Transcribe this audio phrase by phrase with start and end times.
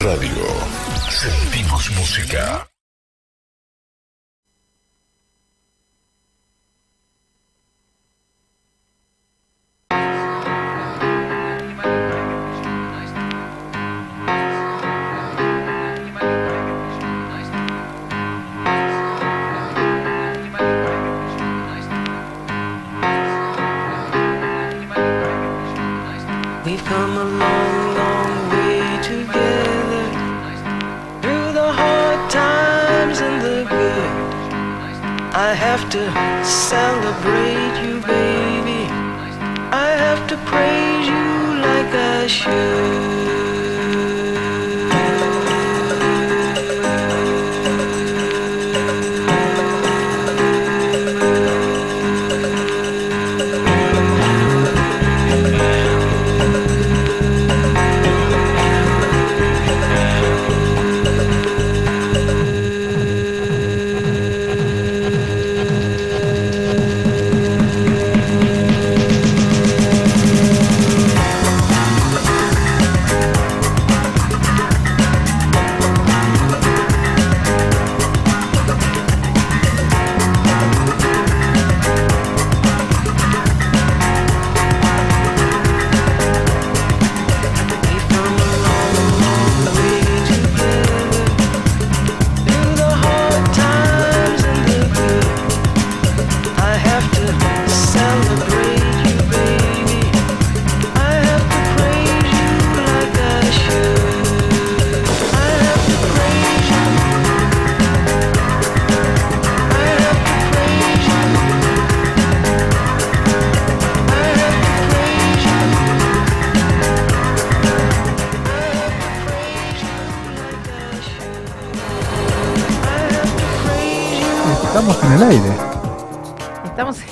[0.00, 0.46] Radio.
[1.10, 2.70] Sentimos música.
[36.68, 37.37] Celebrate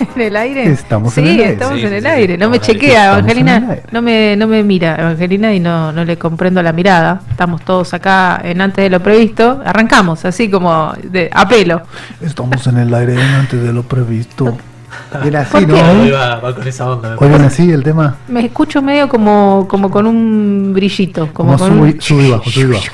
[0.17, 0.67] en el aire?
[0.71, 1.53] Estamos sí, en el aire.
[1.53, 2.35] estamos Sí, en el sí, aire.
[2.35, 3.77] sí, No me en chequea, en Evangelina.
[3.93, 7.21] No me, no me mira, Evangelina, y no, no le comprendo la mirada.
[7.31, 9.63] Estamos todos acá en antes de lo previsto.
[9.65, 11.83] Arrancamos, así como de, a pelo.
[12.21, 14.57] Estamos en el aire antes de lo previsto.
[15.25, 15.75] Era así, ¿Por ¿no?
[15.75, 15.83] qué?
[15.83, 17.17] Hoy va, va con esa onda.
[17.21, 18.17] me Hoy así el tema.
[18.29, 21.29] Me escucho medio como, como con un brillito.
[21.33, 22.85] Como, Como con un- sub y- sub y bajo, sub y bajo.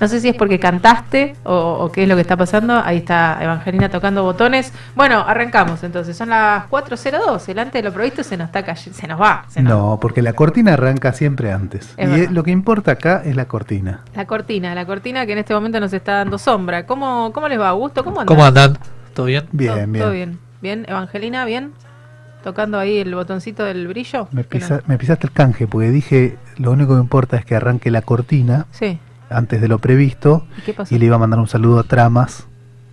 [0.00, 2.80] No sé si es porque cantaste o, o qué es lo que está pasando.
[2.84, 4.72] Ahí está Evangelina tocando botones.
[4.96, 6.16] Bueno, arrancamos entonces.
[6.16, 7.48] Son las 4.02.
[7.48, 8.98] El antes de lo previsto se nos está cayendo.
[8.98, 9.44] Se nos va.
[9.48, 11.94] se nos- No, porque la cortina arranca siempre antes.
[11.98, 12.30] Es y verdad.
[12.30, 14.00] lo que importa acá es la cortina.
[14.16, 16.86] La cortina, la cortina que en este momento nos está dando sombra.
[16.86, 18.02] ¿Cómo, cómo les va, Augusto?
[18.02, 18.26] ¿Cómo andan?
[18.36, 18.78] ¿Cómo andan?
[19.14, 19.44] ¿Todo bien?
[19.52, 20.02] Bien, ¿Todo, bien.
[20.02, 20.38] todo bien.
[20.62, 21.72] Bien, Evangelina, bien.
[22.42, 24.28] Tocando ahí el botoncito del brillo.
[24.32, 27.44] Me, Que pisa- no- me pisaste el canje porque dije lo único que importa es
[27.44, 28.98] que arranque la cortina Sí.
[29.30, 30.46] Antes de lo previsto.
[30.58, 30.94] ¿Y qué pasó?
[30.94, 32.46] Y le iba a mandar un saludo a Tramas,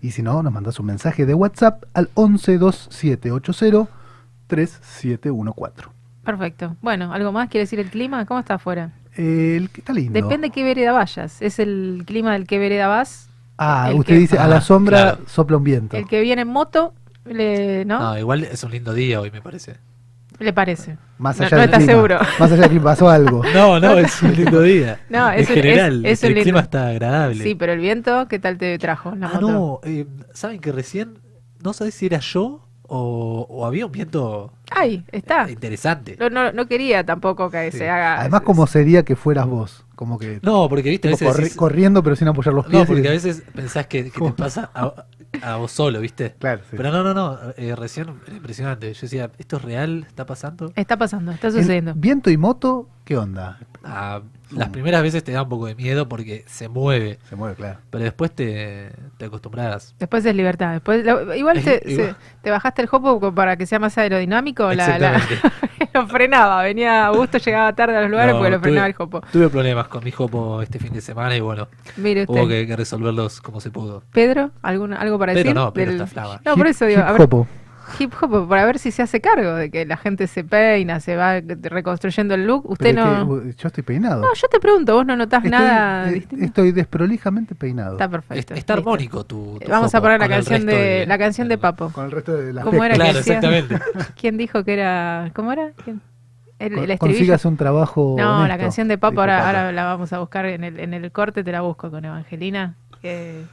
[0.01, 3.89] y si no, nos mandas un mensaje de WhatsApp al 112780
[4.47, 5.89] 3714.
[6.25, 6.77] Perfecto.
[6.83, 7.49] Bueno, ¿algo más?
[7.49, 8.27] ¿Quiere decir el clima?
[8.27, 8.93] ¿Cómo está afuera?
[9.15, 10.13] El, está lindo.
[10.13, 11.41] Depende qué vereda vayas.
[11.43, 13.29] ¿Es el clima del que vereda vas?
[13.59, 15.19] Ah, el usted que- dice, a Ah, la sombra claro.
[15.27, 15.97] sopla un viento.
[15.97, 16.95] El que viene en moto,
[17.25, 17.99] le, ¿no?
[18.01, 19.77] No, igual es un lindo día hoy, me parece.
[20.41, 20.97] Le parece.
[21.19, 21.93] Más No- allá no del está clima.
[21.93, 22.19] seguro.
[22.39, 23.43] Más allá de que pasó algo.
[23.55, 24.99] No, no, es un lindo día.
[25.11, 27.45] No, en es un- general, es- es un el lindo- clima está agradable.
[27.45, 29.13] Sí, pero el viento, ¿qué tal te trajo?
[29.13, 29.49] en la ah, moto?
[29.53, 31.19] no, eh, ¿saben que recién
[31.63, 35.45] no sabés si era yo o, o había un viento Ay, está.
[35.47, 36.17] eh, interesante?
[36.19, 37.79] No, no, no quería tampoco que Sí.
[37.79, 38.19] se haga.
[38.21, 39.85] Además, como sería que fueras vos.
[39.95, 42.81] Como que No, porque viste, a veces corri- decís- corriendo pero sin apoyar los pies.
[42.81, 45.05] No, porque y- a veces pensás que, que te pasa a-
[45.43, 46.35] a vos solo, ¿viste?
[46.39, 46.77] Claro, sí.
[46.77, 47.39] Pero no, no, no.
[47.57, 48.93] eh, recién era impresionante.
[48.93, 50.05] Yo decía, ¿esto es real?
[50.09, 50.73] ¿Está pasando?
[50.77, 51.93] Está pasando, está El sucediendo.
[51.97, 53.59] viento y moto, ¿qué onda?
[53.85, 54.21] Ah,
[54.51, 57.19] las primeras veces te da un poco de miedo porque se mueve.
[57.29, 57.79] Se mueve, claro.
[57.91, 59.95] Pero después te, te acostumbras.
[59.99, 60.73] Después es libertad.
[60.73, 62.09] Después, lo- igual Es- te, igual.
[62.11, 64.73] se- te bajaste el hopo para que sea más aerodinámico.
[64.73, 64.99] La,
[65.95, 66.63] lo frenaba.
[66.63, 69.21] Venía Augusto, llegaba tarde a los lugares No, porque lo tuve- frenaba el hopo.
[69.33, 72.35] Tuve problemas con mi jopo este fin de semana y bueno, Mire usted.
[72.35, 74.03] hubo que, que resolverlos como se pudo.
[74.13, 75.55] Pedro, ¿algún, ¿algo para Pedro decir?
[75.55, 76.41] no, Pedro del- está.
[76.45, 77.47] No, por eso digo, hip a ver, hopo.
[77.99, 81.17] Hip hop, para ver si se hace cargo de que la gente se peina, se
[81.17, 82.69] va reconstruyendo el look.
[82.71, 83.37] Usted Pero no.
[83.39, 84.21] es que, yo estoy peinado.
[84.23, 86.45] No, yo te pregunto, vos no notás estoy, nada eh, distinto.
[86.45, 87.93] estoy desprolijamente peinado.
[87.93, 88.55] Está Es- perfecto.
[88.55, 91.91] está armónico tu, tu Vamos a poner la canción de, la canción de Papo.
[91.91, 93.39] Con el resto de las ¿Cómo era que Claro, decía?
[93.39, 93.79] exactamente.
[94.21, 95.31] ¿Quién dijo que era?
[95.35, 95.71] ¿Cómo era?
[95.85, 96.01] ¿Quién?
[96.59, 96.99] El, el estribillo.
[96.99, 98.17] Consigas un trabajo.
[98.19, 99.47] No, la canción de Papo ahora, Papo.
[99.49, 102.75] ahora la vamos a buscar en el, en el corte, te la busco con Evangelina.
[103.01, 103.45] que-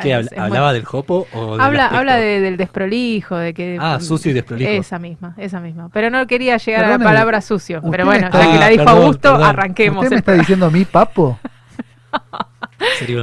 [0.00, 1.98] ¿Qué, es- habla- es muy- ¿Hablaba del jopo o del Habla, aspecto?
[1.98, 3.76] habla de- del desprolijo, de que...
[3.80, 4.70] Ah, sucio y desprolijo.
[4.70, 5.88] Esa misma, esa misma.
[5.92, 7.78] Pero no quería llegar a la palabra sucio.
[7.78, 9.48] usted Pero bueno, está- ya que la dijo perdón, Augusto, perdón.
[9.48, 10.02] arranquemos.
[10.04, 11.38] ¿Usted me está diciendo a mí, Papo?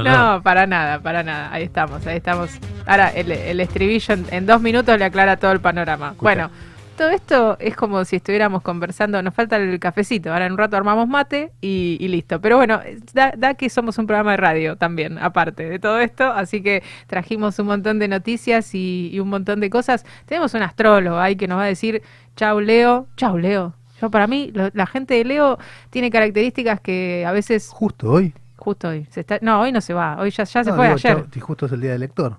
[0.04, 1.52] No, para nada, para nada.
[1.52, 2.50] Ahí estamos, ahí estamos.
[2.86, 6.14] Ahora, el, el estribillo en, en dos minutos le aclara todo el panorama.
[6.20, 6.48] Bueno,
[6.98, 9.22] todo esto es como si estuviéramos conversando.
[9.22, 10.30] Nos falta el cafecito.
[10.32, 12.40] Ahora en un rato armamos mate y, y listo.
[12.42, 12.80] Pero bueno,
[13.14, 16.24] da, da que somos un programa de radio también, aparte de todo esto.
[16.30, 20.04] Así que trajimos un montón de noticias y, y un montón de cosas.
[20.26, 22.02] Tenemos un astrólogo ahí que nos va a decir,
[22.36, 23.72] chau Leo, chau Leo.
[24.02, 25.58] Yo para mí, lo- la gente de Leo
[25.90, 28.34] tiene características que a veces Justo hoy.
[28.56, 29.06] Justo hoy.
[29.10, 30.16] Se está, no, hoy no se va.
[30.20, 31.16] Hoy ya, ya se fue digo, ayer.
[31.16, 32.36] chau, si justo es el día del lector.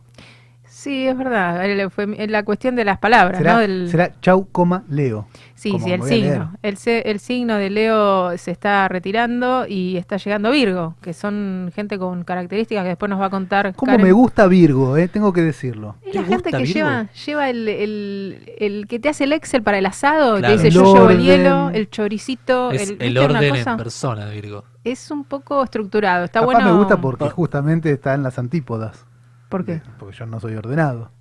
[0.79, 1.89] Sí, es verdad.
[1.89, 3.59] Fue es la cuestión de las palabras, Será, ¿no?
[3.59, 5.27] Del- será chau, coma, Leo.
[5.53, 6.53] sí, sí, el signo.
[6.61, 12.23] El, signo de Leo se está retirando y está llegando Virgo, que son gente con
[12.23, 13.75] características que después nos va a contar.
[13.75, 14.05] ¿Cómo Karen.
[14.05, 15.09] me gusta Virgo, eh?
[15.09, 15.97] Tengo que decirlo.
[16.05, 16.73] Es ¿Te la gente que Virgo?
[16.73, 20.47] lleva, lleva el, el, el que te hace el Excel para el asado, Claro.
[20.55, 23.49] te dice El yo llevo el hielo, el choricito, Es el, el, ¿viste una orden
[23.49, 23.71] cosa?
[23.71, 24.63] en persona, Virgo.
[24.85, 26.23] Es un poco estructurado.
[26.23, 26.71] Está Capaz bueno.
[26.71, 29.05] me gusta porque justamente está en las antípodas.
[29.49, 29.81] ¿Por qué?
[29.97, 31.11] Porque yo no soy ordenado.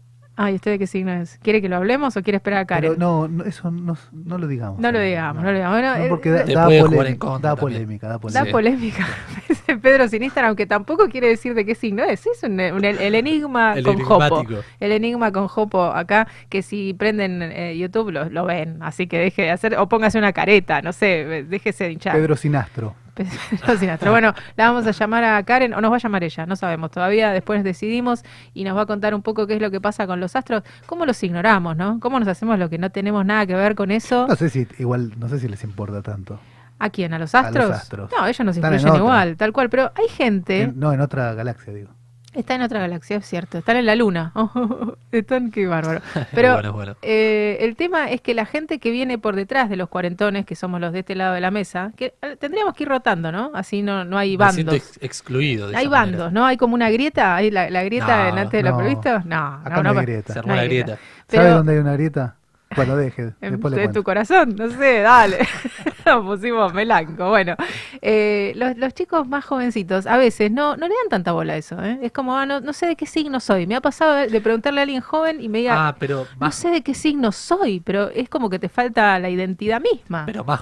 [0.40, 1.36] Ah, ¿y usted de qué signo es?
[1.42, 2.92] ¿Quiere que lo hablemos o quiere esperar a Karen?
[2.92, 4.78] Pero no, no, eso no, no lo digamos.
[4.78, 5.76] No lo digamos, no lo digamos.
[5.80, 9.04] Bueno, No, eh, porque da, jugar polémica, da polémica, da polémica.
[9.82, 12.25] Pedro sin Instagram, aunque tampoco quiere decir de qué signo es.
[12.25, 14.44] Es un, un- el enigma El con Jopo.
[14.78, 18.78] El enigma con Jopo acá, que si prenden eh, YouTube lo, lo ven.
[18.80, 22.14] Así que deje de hacer, o póngase una careta, no sé, déjese de hinchar.
[22.14, 22.90] Pedro Sinastro.
[22.90, 23.07] Pedro
[24.11, 26.91] Bueno, la vamos a llamar a Karen, o nos va a llamar ella, no sabemos
[26.91, 27.31] todavía.
[27.32, 28.23] Después decidimos
[28.55, 30.62] y nos va a contar un poco qué es lo que pasa con los astros,
[30.87, 31.99] cómo los ignoramos, ¿no?
[32.00, 34.26] ¿Cómo nos hacemos lo que no tenemos nada que ver con eso?
[34.29, 36.38] No sé si, igual, no sé si les importa tanto.
[36.81, 37.12] ¿A quién?
[37.12, 37.70] ¿A los A los astros?
[37.73, 38.11] astros.
[38.17, 39.69] No, ellos nos Están en influyen igual, tal cual.
[39.69, 40.62] Pero hay gente.
[40.62, 41.91] En- no, en otra galaxia, digo.
[42.34, 43.58] Está en otra galaxia, es cierto.
[43.58, 44.32] Están en la luna.
[45.12, 46.02] Están, qué bárbaro.
[46.34, 46.96] Pero bueno, bueno.
[47.02, 50.54] eh, el tema es que la gente que viene por detrás de los cuarentones, que
[50.54, 53.50] somos los de este lado de la mesa, que eh, tendríamos que ir rotando, ¿no?
[53.54, 54.88] Así no, no hay Me siento bandos.
[54.88, 55.69] ex- excluido.
[55.69, 56.19] de Hay esa manera.
[56.19, 56.44] bandos, ¿no?
[56.46, 58.78] Hay como una grieta, hay la, la grieta No, antes de lo no.
[58.78, 59.20] previsto.
[59.25, 60.32] No, Acá no, no, hay grieta.
[60.34, 60.86] Se armó No la hay grieta.
[60.92, 61.02] grieta.
[61.28, 62.34] ¿Sabe Pero- dónde hay una grieta?
[62.76, 63.32] Bueno, deje.
[63.41, 65.38] En- Después de tu corazón, no sé, dale.
[66.06, 67.29] Nos pusimos melanco.
[67.31, 67.56] Bueno,
[68.03, 71.56] eh, los, los chicos más jovencitos a veces no, no le dan tanta bola a
[71.56, 71.82] eso.
[71.82, 71.99] ¿eh?
[72.03, 73.67] Es como, ah, no, no sé de qué signo soy.
[73.67, 76.69] Me ha pasado de, preguntarle a alguien joven y me diga, Ah, pero no sé
[76.70, 80.25] de qué signo soy, pero es como que te falta la identidad misma.
[80.26, 80.61] pero más,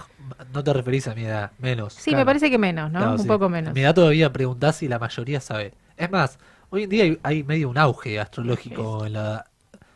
[0.52, 1.92] no te referís a mi edad, menos.
[1.94, 2.98] sí, me parece que menos, ¿no?
[3.00, 3.28] Claro, Un sí.
[3.28, 3.74] poco menos.
[3.74, 5.74] mi edad todavía preguntás y la mayoría sabe.
[5.96, 6.38] Es más,
[6.70, 9.44] hoy en día hay, hay medio un auge astrológico en la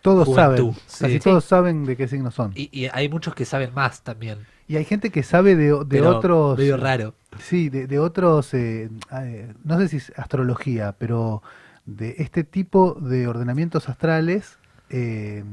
[0.03, 0.75] Todos Juventud, saben.
[0.87, 0.99] sí.
[1.05, 1.21] Casi Sí.
[1.21, 2.53] todos saben de qué signos son.
[2.55, 4.39] Y, y, y hay muchos que saben más también.
[4.69, 6.59] hay gente que sabe de, de pero otros.
[6.59, 7.15] medio raro.
[7.39, 8.55] Sí, de, de otros.
[8.55, 11.43] eh, eh, no sé si es astrología, pero
[11.87, 14.59] de este tipo de ordenamientos astrales
[14.89, 15.45] eh,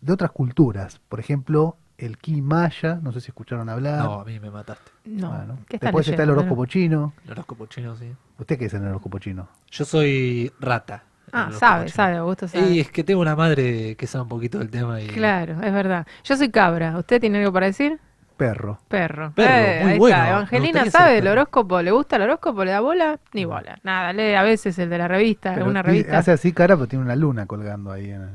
[0.00, 1.00] de otras culturas.
[1.08, 3.00] Por ejemplo, el ki maya.
[3.02, 4.04] No sé si escucharon hablar.
[4.04, 4.90] No, a mí me mataste.
[5.06, 7.14] No, Bueno, ¿qué están Después está el horóscopo chino.
[7.24, 8.12] El horóscopo chino, sí.
[8.38, 9.48] ¿Usted qué es en el horóscopo chino?
[9.70, 11.04] Yo soy rata.
[11.32, 12.68] Ah, el sabe, sabe, Augusto sabe.
[12.70, 15.72] Y es que tengo una madre que sabe un poquito del tema y Claro, es
[15.72, 16.06] verdad.
[16.24, 16.96] Yo soy cabra.
[16.98, 17.98] ¿Usted tiene algo para decir?
[18.36, 18.78] Perro.
[18.88, 19.32] Perro.
[19.34, 20.16] Perro, Eh, muy ahí bueno.
[20.16, 20.30] está.
[20.30, 21.32] Evangelina sabe perro.
[21.32, 21.80] horóscopo.
[21.82, 22.64] ¿Le gusta el horóscopo?
[22.64, 23.18] ¿Le da bola?
[23.32, 23.78] Ni bola.
[23.82, 26.18] Nada, lee a veces el de la revista, Pero alguna revista.
[26.18, 28.10] Hace así cara, pero tiene una luna colgando ahí.
[28.10, 28.30] En el-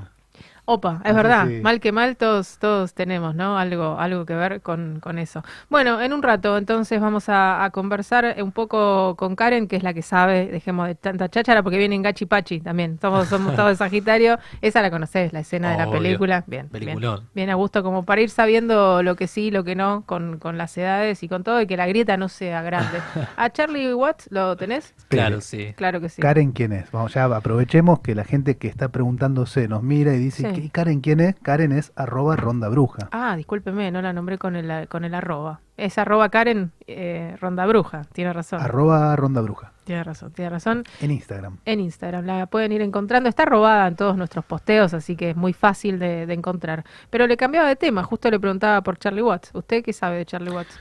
[0.74, 3.58] Opa, es verdad, mal que mal todos, todos tenemos, ¿no?
[3.58, 5.44] Algo, algo que ver con, con eso.
[5.70, 9.84] Bueno, en un rato entonces vamos a, a conversar un poco con Karen, que es
[9.84, 13.56] la que sabe, dejemos de tanta cháchara, porque viene en Gachi Pachi también, somos, somos
[13.56, 17.28] todos de Sagitario, esa la conocés, la escena de la película, bien, bien, Peliculón.
[17.36, 20.58] bien a gusto, como para ir sabiendo lo que sí, lo que no, con, con
[20.58, 23.00] las edades y con todo, y que la grieta no sea grande.
[23.36, 24.94] ¿A Charlie Watts lo tenés?
[25.10, 25.74] Claro, sí.
[25.76, 26.22] Claro que sí.
[26.22, 26.90] Karen, ¿quién es?
[26.92, 30.61] Vamos, ya aprovechemos que la gente que está preguntándose nos mira y dice, Sí.
[30.64, 31.36] ¿Y Karen quién es?
[31.42, 33.10] Karen es arroba ronda bruja.
[33.12, 35.60] Ah, discúlpeme, no la nombré con el, con el arroba.
[35.78, 38.62] Es arroba Karen eh, Ronda Bruja, tiene razón.
[38.62, 39.72] Arroba ronda bruja.
[39.84, 40.84] Tiene razón, tiene razón.
[41.02, 41.58] En Instagram.
[41.66, 43.28] En Instagram la pueden ir encontrando.
[43.28, 46.84] Está robada en todos nuestros posteos, así que es muy fácil de, de encontrar.
[47.10, 49.50] Pero le cambiaba de tema, justo le preguntaba por Charlie Watts.
[49.54, 50.80] ¿Usted qué sabe de Charlie Watts?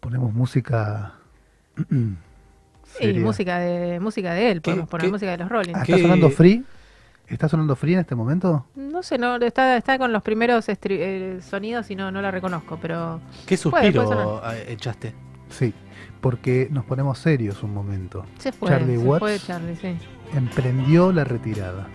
[0.00, 1.12] Ponemos música.
[3.00, 3.22] Y seria.
[3.22, 5.72] música de, música de él, ¿Qué- podemos poner qué- música de los Rolling.
[5.74, 6.64] Ah, ¿Qué- ¿Está sonando free?
[7.26, 8.66] ¿Está sonando free en este momento?
[8.76, 12.30] No sé, no, está, está con los primeros estri- eh, sonidos y no, no la
[12.30, 15.14] reconozco, pero ¿Qué Puede, puede suspiro echaste?
[15.48, 15.72] Sí,
[16.20, 18.24] porque nos ponemos serios un momento.
[18.38, 18.68] se fue.
[18.68, 19.20] Charlie se Watts.
[19.20, 19.96] fue Charlie, sí.
[20.34, 21.86] Emprendió la retirada.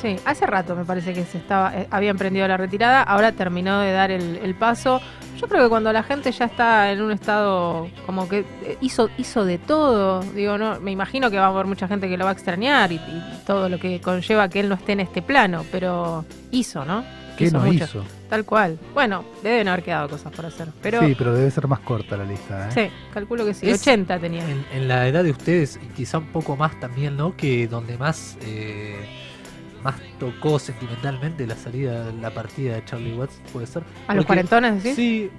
[0.00, 3.80] Sí, hace rato me parece que se estaba, eh, había emprendido la retirada, ahora terminó
[3.80, 5.00] de dar el, el paso.
[5.40, 9.08] Yo creo que cuando la gente ya está en un estado como que eh, hizo,
[9.18, 12.24] hizo de todo, digo, no, me imagino que va a haber mucha gente que lo
[12.24, 15.20] va a extrañar y, y todo lo que conlleva que él no esté en este
[15.22, 17.04] plano, pero hizo, ¿no?
[17.36, 18.04] ¿Qué no mucho, hizo?
[18.28, 18.78] Tal cual.
[18.94, 22.24] Bueno, deben haber quedado cosas por hacer, pero Sí, pero debe ser más corta la
[22.24, 22.68] lista.
[22.68, 22.70] ¿eh?
[22.72, 23.68] sí, calculo que sí.
[23.70, 24.42] Es- 80 tenía.
[24.48, 27.36] En, en la edad de ustedes, y quizá un poco más también, ¿no?
[27.36, 28.96] Que donde más eh,
[29.82, 33.82] más tocó sentimentalmente la salida, la partida de Charlie Watts, puede ser.
[34.06, 34.96] ¿A los cuarentones, decís?
[34.96, 35.30] Sí,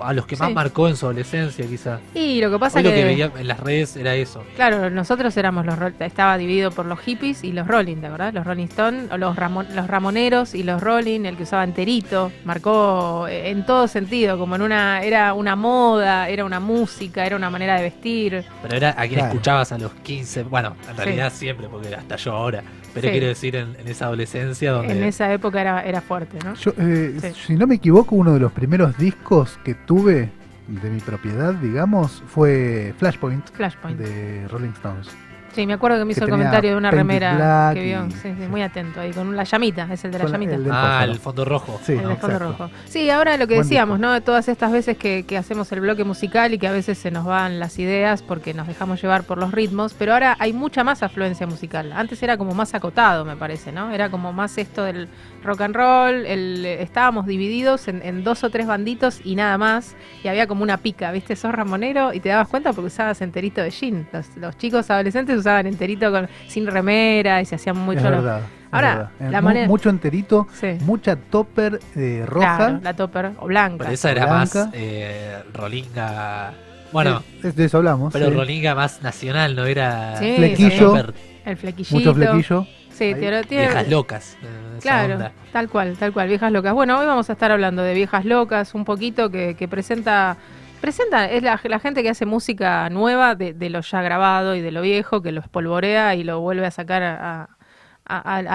[0.00, 0.54] a los que más Sí.
[0.54, 2.00] marcó en su adolescencia, quizá.
[2.14, 2.96] Y lo que pasa Hoy lo que...
[2.96, 4.42] que veía en las redes era eso.
[4.56, 8.32] Claro, nosotros éramos los Roll- estaba dividido por los hippies y los Rolling, ¿de verdad?
[8.32, 12.32] Los Rolling Stone, o los, Ramon- los Ramoneros y los Rolling, el que usaba enterito,
[12.44, 17.36] marcó eh, en todo sentido, como en una era una moda, era una música, era
[17.36, 18.44] una manera de vestir.
[18.62, 19.26] Pero era a quien Claro.
[19.28, 22.62] escuchabas a los 15, bueno, en realidad siempre, porque hasta yo ahora.
[22.94, 23.10] Pero Sí.
[23.12, 24.96] quiero decir, en, en esa adolescencia donde...
[24.96, 26.54] En esa época era, era fuerte, ¿no?
[26.54, 27.32] Yo, eh, Sí.
[27.46, 30.30] Si no me equivoco, uno de los primeros discos que tuve
[30.66, 33.98] de mi propiedad, digamos, fue Flashpoint Flashpoint.
[33.98, 35.08] de Rolling Stones.
[35.54, 38.06] Sí, me acuerdo que me que hizo el comentario de una remera Black que vio.
[38.06, 40.54] y- Sí, sí, muy atento ahí, con la llamita, es el de la llamita.
[40.54, 41.78] el Ah, el fondo rojo.
[41.84, 42.38] Sí, El fondo exacto.
[42.38, 42.70] rojo.
[42.86, 44.06] Sí, ahora lo que Buen decíamos, disco.
[44.08, 44.12] ¿no?
[44.14, 47.10] De todas estas veces que, que hacemos el bloque musical y que a veces se
[47.10, 50.82] nos van las ideas porque nos dejamos llevar por los ritmos, pero ahora hay mucha
[50.84, 51.92] más afluencia musical.
[51.92, 53.90] Antes era como más acotado, me parece, ¿no?
[53.92, 55.08] Era como más esto del
[55.44, 59.94] rock and roll, el, estábamos divididos en, en dos o tres banditos y nada más,
[60.22, 61.36] y había como una pica, ¿viste?
[61.36, 64.08] Sos ramonero y te dabas cuenta porque usabas enterito de jean.
[64.12, 68.40] Los, los chicos adolescentes usaban enterito con, sin remera y se hacían mucho es verdad.
[68.70, 69.10] Ahora.
[69.20, 70.78] Eh, la mu- manera- Mucho enterito, Sí.
[70.80, 72.56] mucha topper eh, roja.
[72.56, 73.76] Claro, la topper o blanca.
[73.78, 74.64] Pero esa era Blanca.
[74.64, 76.52] más eh, rolinga...
[76.92, 78.12] Bueno, Eh, de eso hablamos.
[78.12, 78.32] pero sí.
[78.34, 80.16] rolinga más nacional, no era...
[80.16, 80.96] Sí, Flequillo.
[81.44, 81.94] El flequillito.
[81.96, 82.66] Mucho flequillo.
[82.90, 84.36] Sí, tiene, tiene- Viejas locas.
[84.42, 85.32] eh, Claro, onda.
[85.52, 86.72] tal cual, tal cual, viejas locas.
[86.72, 90.36] Bueno, hoy vamos a estar hablando de viejas locas, un poquito que, que presenta,
[90.84, 94.70] presenta, es la, gente que hace música nueva de, de lo ya grabado y de
[94.70, 97.48] lo viejo, que lo espolvorea y lo vuelve a sacar a-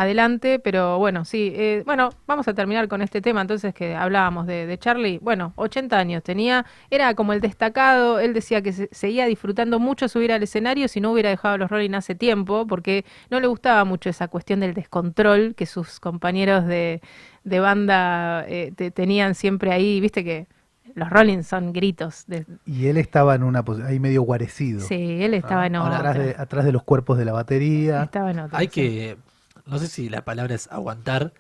[0.02, 4.46] adelante, pero bueno, sí, eh, bueno, vamos a terminar con este tema entonces que hablábamos
[4.46, 9.26] de, Charlie, bueno, 80 años tenía, era como el destacado, él decía que se- seguía
[9.26, 13.40] disfrutando mucho subir al escenario si no hubiera dejado los Rolling hace tiempo, porque no
[13.40, 17.02] le gustaba mucho esa cuestión del descontrol que sus compañeros de,
[17.44, 20.48] de banda eh, te- tenían siempre ahí, viste que
[20.96, 24.81] los Rolling son gritos, de- Y él estaba en una posición ahí medio guarecido.
[24.81, 28.03] sí, él estaba en otra, atrás, de, atrás de los cuerpos de la batería.
[28.03, 28.72] estaba en otra, Hay sí.
[28.74, 29.17] que,
[29.65, 31.34] no sé si la palabra es aguantar,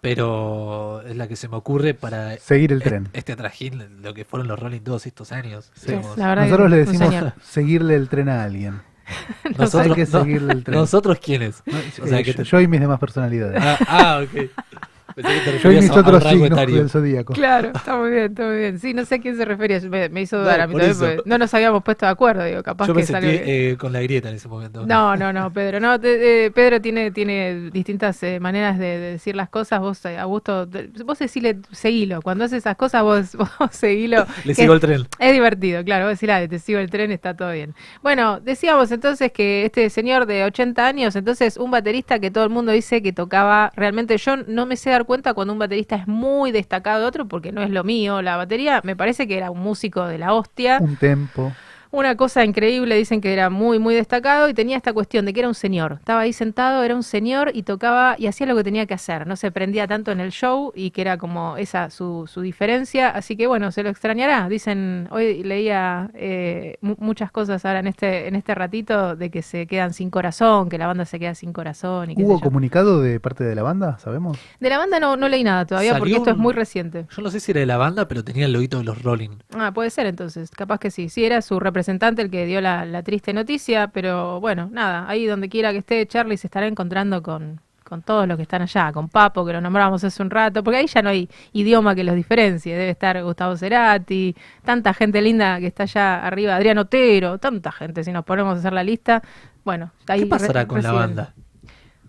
[0.00, 3.08] pero es la que se me ocurre para Seguir el tren.
[3.12, 5.70] este trajín, lo que fueron los Rolling todos estos años.
[5.74, 8.80] Sí, Digamos, la verdad que Nosotros le decimos seguirle el tren a alguien.
[9.58, 10.78] nosotros, Hay que no, seguirle el tren.
[10.78, 11.62] ¿Nosotros quiénes?
[11.66, 13.60] No, O sea, eh, que yo, te- yo y mis demás personalidades.
[13.64, 14.50] Ah, ah, ok.
[15.22, 17.32] Pensé que te yo a- a un otros signos del zodíaco.
[17.32, 18.78] Claro, está muy bien, está muy bien.
[18.78, 21.20] Sí, no sé a quién se refería, me, me hizo No, dudar a mí también,
[21.24, 23.76] no nos habíamos puesto de acuerdo, digo, capaz Yo que me es algo sentí eh,
[23.78, 24.86] con la grieta en ese momento.
[24.86, 25.80] No, no, no, Pedro.
[25.80, 29.80] No, te- eh, Pedro tiene, tiene distintas eh, maneras de, de decir las cosas.
[29.80, 32.22] Vos, Augusto, te- vos decile, seguilo.
[32.22, 34.24] Cuando haces esas cosas, vos, vos seguilo.
[34.44, 35.06] Le sigo el tren.
[35.18, 36.04] Es divertido, claro.
[36.06, 37.74] Vos decís, "Ah, te sigo el tren, está todo bien.
[38.04, 42.50] Bueno, decíamos entonces que este señor de 80 años, entonces un baterista que todo el
[42.50, 46.06] mundo dice que tocaba, realmente yo no me sé dar cuenta cuando un baterista es
[46.06, 48.22] muy destacado de otro, porque no es lo mío.
[48.22, 51.52] La batería me parece que era un músico de la hostia Un tempo.
[51.90, 55.40] Una cosa increíble, dicen que era muy, muy destacado y tenía esta cuestión de que
[55.40, 55.94] era un señor.
[56.00, 59.26] Estaba ahí sentado, era un señor y tocaba y hacía lo que tenía que hacer.
[59.26, 63.08] No se prendía tanto en el show y que era como esa su, su diferencia.
[63.08, 64.48] Así que bueno, se lo extrañará.
[64.48, 69.40] Dicen, hoy leía eh, mu- muchas cosas ahora en este, en este ratito de que
[69.42, 72.36] se quedan sin corazón, que la banda se queda sin corazón y qué sé ¿Hubo
[72.36, 72.40] yo.
[72.42, 73.98] comunicado de parte de la banda?
[73.98, 74.38] ¿Sabemos?
[74.60, 77.06] De la banda no, no leí nada todavía porque esto es muy reciente.
[77.16, 79.38] Yo no sé si era de la banda, pero tenía el loguito de los Rolling.
[79.56, 81.08] Ah, puede ser entonces, capaz que sí.
[81.08, 85.26] Sí, era su representante el que dio la, la triste noticia, pero bueno, nada, ahí
[85.26, 88.90] donde quiera que esté Charlie se estará encontrando con, con todos los que están allá,
[88.92, 92.02] con Papo, que lo nombramos hace un rato, porque ahí ya no hay idioma que
[92.02, 92.74] los diferencie.
[92.76, 98.02] Debe estar Gustavo Cerati, tanta gente linda que está allá arriba, Adrián Otero, tanta gente,
[98.02, 99.22] si nos ponemos a hacer la lista.
[99.64, 101.34] Bueno, ahí ¿Qué pasará con la banda?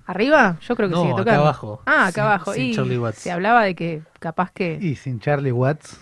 [0.08, 0.58] ¿Arriba?
[0.62, 1.42] Yo creo que No, sigue acá tocando.
[1.44, 1.82] abajo.
[1.86, 2.54] Ah, acá Sin- abajo.
[2.54, 3.18] sin y Charlie Watts.
[3.20, 4.80] se hablaba de que capaz que...
[4.82, 6.02] Y sin Charlie Watts.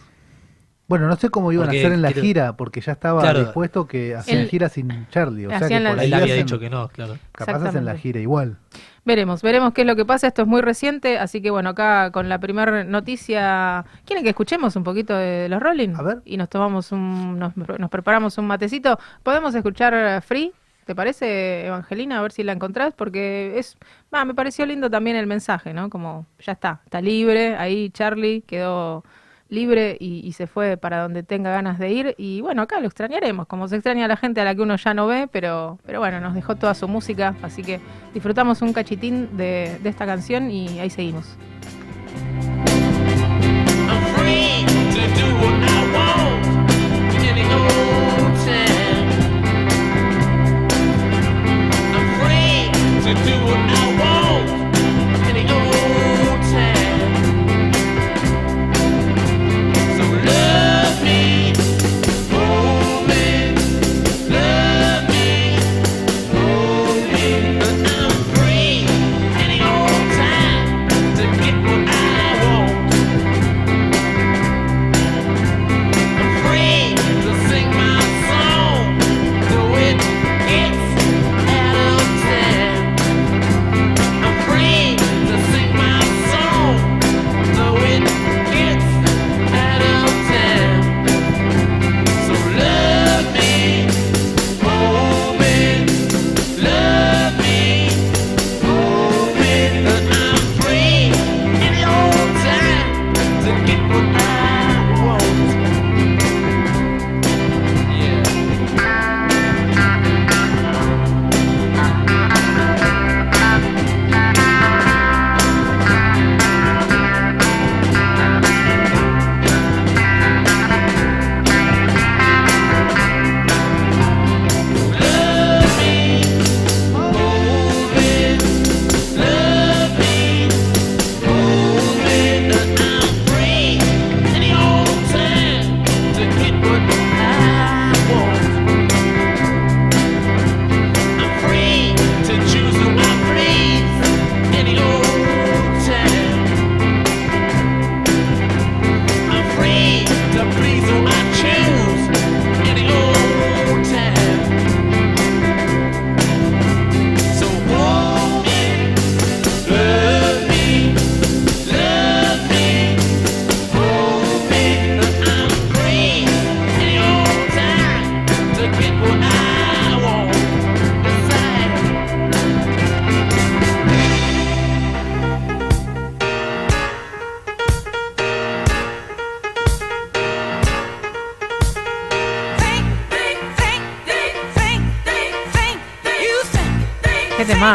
[0.87, 3.21] Bueno, no sé cómo iban Porque a hacer en la quiero- gira, porque ya estaba
[3.21, 3.39] Claro.
[3.39, 5.45] dispuesto que hacían El- gira sin Charlie.
[5.45, 7.17] O sea que por ahí había dicho que no, claro.
[7.33, 8.55] capaz hacen la gira igual.
[9.03, 10.27] Veremos, veremos qué es lo que pasa.
[10.27, 14.75] Esto es muy reciente, así que bueno, acá con la primera noticia, ¿quieren que escuchemos
[14.75, 15.93] un poquito de los Rolling?
[15.95, 16.17] A ver.
[16.25, 18.97] Y nos tomamos un, nos, nos preparamos un matecito.
[19.23, 20.51] ¿Podemos escuchar Free?
[20.85, 22.19] ¿Te parece, Evangelina?
[22.19, 23.77] A ver si la encontrás, porque es,
[24.13, 25.89] ah, me pareció lindo también el mensaje, ¿no?
[25.89, 29.03] Como, ya está, está libre, ahí Charlie quedó
[29.49, 32.15] libre y, se fue para donde tenga ganas de ir.
[32.17, 34.75] Y bueno, acá lo extrañaremos, como se extraña a la gente a la que uno
[34.75, 37.79] ya no ve, pero, pero bueno, nos dejó toda su música, así que
[38.13, 41.37] disfrutamos un cachitín de, esta canción y ahí seguimos.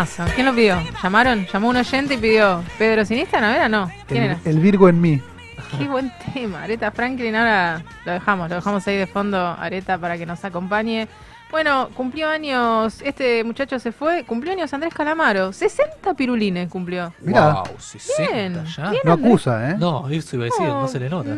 [0.07, 0.25] Temazo?
[0.35, 0.83] ¿Quién lo pidió?
[1.03, 1.47] ¿Llamaron?
[1.53, 3.41] ¿Llamó un oyente y pidió Pedro Sinista?
[3.41, 3.69] ¿No era?
[3.69, 3.91] No.
[4.07, 4.41] ¿Quién El, era?
[4.45, 5.21] el Virgo en mí.
[5.79, 7.35] Qué buen tema, Areta Franklin.
[7.35, 11.09] Ahora lo dejamos, lo dejamos ahí de fondo, Areta, para que nos acompañe.
[11.51, 17.12] Bueno, cumplió años, este muchacho se fue, cumplió años Andrés Calamaro, 60 pirulines cumplió.
[17.21, 17.53] Mirá.
[17.53, 18.91] Wow, 60 Bien, ya.
[18.91, 19.03] bien.
[19.05, 19.29] No Andrés.
[19.31, 19.77] acusa, ¿eh?
[19.79, 21.31] No, eso iba a decir, no, se le nota.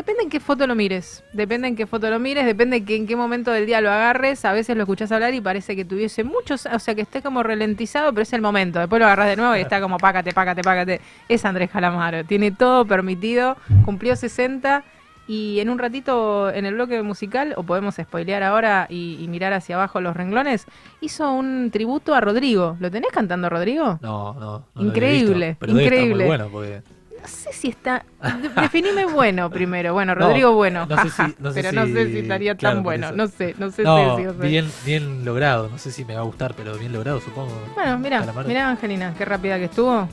[0.00, 3.06] Depende en qué foto lo mires, depende en qué foto lo mires, depende que en
[3.06, 4.46] qué momento del día lo agarres.
[4.46, 7.42] A veces lo escuchás hablar y parece que tuviese muchos, o sea, que esté como
[7.42, 8.78] ralentizado, pero es el momento.
[8.78, 11.00] Después lo agarras de nuevo y está como pácate, pácate, pácate.
[11.28, 14.84] Es Andrés Calamaro, tiene todo permitido, cumplió 60
[15.28, 19.52] y en un ratito en el bloque musical, o podemos spoilear ahora y, y mirar
[19.52, 20.64] hacia abajo los renglones,
[21.02, 22.76] hizo un tributo a Rodrigo.
[22.80, 23.98] ¿Lo tenés cantando, Rodrigo?
[24.00, 24.40] No, no.
[24.40, 26.14] no lo había Increíble, visto, pero increíble.
[26.24, 26.82] muy bueno porque
[27.22, 28.04] No sé si está.
[28.42, 29.92] de- Definime bueno primero.
[29.92, 30.86] Bueno, Rodrigo bueno.
[30.86, 33.12] no sé jaja, si- no sé pero no sé si- estaría claro, tan bueno.
[33.12, 35.68] No sé, no sé si- si- bien, bien logrado.
[35.68, 37.52] No sé si me va a gustar, pero bien logrado, supongo.
[37.74, 40.08] Bueno, mira, mira Angelina, qué rápida que estuvo.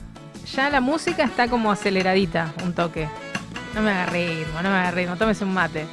[0.54, 3.08] Ya la música está como aceleradita, un toque.
[3.74, 5.86] No me haga ritmo, no me haga ritmo, tómese un mate.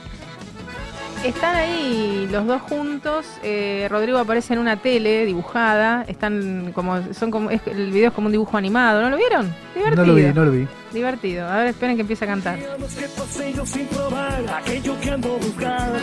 [1.23, 3.25] Están ahí los dos juntos.
[3.41, 6.03] eh, Rodrigo aparece en una tele dibujada.
[6.07, 9.01] Están como, son como, es- el video es como un dibujo animado.
[9.01, 9.53] ¿No lo vieron?
[9.73, 10.05] Divertido.
[10.05, 10.67] No lo vi, no lo vi.
[10.93, 11.47] Divertido.
[11.49, 12.57] A ver, esperen que empiece a cantar.
[12.59, 15.97] Digamos que pasé yo sin probar aquello que ando buscando.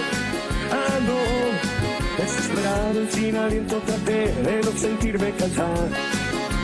[0.97, 1.15] Ando
[2.19, 5.89] desesperado, sin aliento, traté de no sentirme cansado.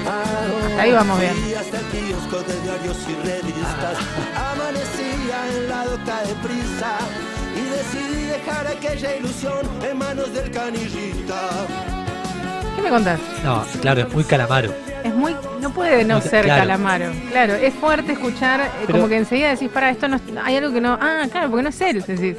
[0.09, 1.35] Hasta ahí vamos bien.
[1.35, 3.99] Fui hasta el kiosco de diarios y revistas.
[4.53, 6.99] Amanecía en la doca de prisa.
[7.57, 11.41] Y decidí dejar aquella ilusión en manos del canillita.
[12.77, 13.19] ¿Qué me contás?
[13.45, 14.73] No, claro, es muy calamaro.
[15.05, 15.35] Es muy.
[15.61, 16.61] No puede no Muy- ser claro.
[16.63, 17.07] Calamaro.
[17.31, 20.21] Claro, es fuerte escuchar, eh, Pero- como que enseguida decís, para, esto no.
[20.45, 20.97] Hay algo que no.
[21.01, 22.37] Ah, claro, porque no es él, decís.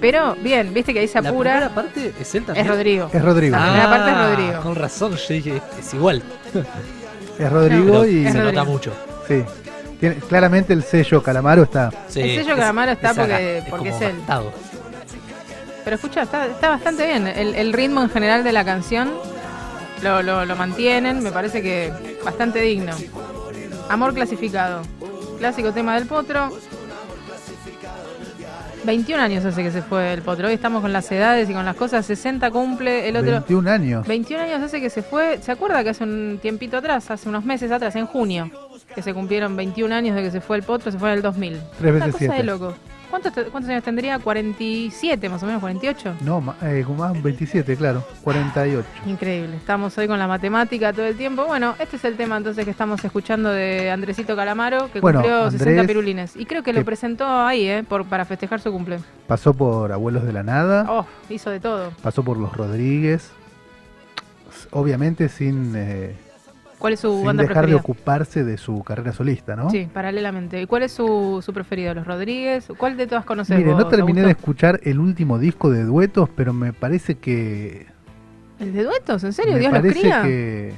[0.00, 1.74] Pero, bien, viste que ahí se La primera apura.
[1.74, 2.66] parte es él también.
[2.66, 3.10] Es Rodrigo.
[3.12, 3.56] Es Rodrigo.
[3.56, 4.52] La primera parte es Rodrigo.
[4.56, 6.22] Ah, Con razón, yo dije, es igual.
[7.38, 8.24] Es Rodrigo Pero y.
[8.26, 8.52] Es se Rodrigo.
[8.62, 8.92] nota mucho.
[9.28, 9.44] Sí.
[10.00, 11.90] Tiene- claramente el sello Calamaro está.
[12.08, 14.16] Sí, El sello Calamaro está porque- aga- porque como es él.
[15.86, 17.28] Pero escucha, está, está bastante bien.
[17.28, 19.08] El, el ritmo en general de la canción
[20.02, 22.92] lo, lo, lo mantienen, me parece que bastante digno.
[23.88, 24.82] Amor clasificado.
[25.38, 26.50] Clásico tema del potro.
[28.82, 30.48] 21 años hace que se fue el potro.
[30.48, 32.04] Hoy estamos con las edades y con las cosas.
[32.04, 33.30] 60 cumple el otro.
[33.30, 34.08] 21 años.
[34.08, 35.38] 21 años hace que se fue.
[35.40, 38.50] ¿Se acuerda que hace un tiempito atrás, hace unos meses atrás, en junio,
[38.92, 40.90] que se cumplieron 21 años de que se fue el potro?
[40.90, 41.60] Se fue en el 2000.
[41.78, 42.74] Tres Una veces cosa de loco.
[43.10, 44.18] ¿Cuántos, ¿Cuántos años tendría?
[44.18, 46.16] 47 más o menos, 48.
[46.20, 48.04] No, eh, como más 27, claro.
[48.22, 48.86] 48.
[49.06, 51.46] Increíble, estamos hoy con la matemática todo el tiempo.
[51.46, 55.44] Bueno, este es el tema entonces que estamos escuchando de Andresito Calamaro, que Bueno, cumplió
[55.44, 56.36] Andrés, 60 pirulines.
[56.36, 57.84] Y creo que lo presentó ahí, ¿eh?
[57.88, 58.98] Por, para festejar su cumple.
[59.26, 60.86] Pasó por Abuelos de la Nada.
[60.88, 61.92] Oh, hizo de todo.
[62.02, 63.30] Pasó por Los Rodríguez.
[64.70, 66.16] Obviamente sin, eh,
[66.78, 69.70] ¿Cuál es su sin banda dejar de ocuparse de su carrera solista, ¿no?
[69.70, 70.60] Sí, paralelamente.
[70.60, 71.94] ¿Y cuál es su, su preferido?
[71.94, 72.68] ¿Los Rodríguez?
[72.76, 76.28] ¿Cuál de todas conoces Mire, vos, no terminé de escuchar el último disco de duetos,
[76.36, 77.86] pero me parece que.
[78.58, 79.24] ¿El de duetos?
[79.24, 79.54] ¿En serio?
[79.54, 80.22] me ¿Dios los parece cría?
[80.22, 80.74] que.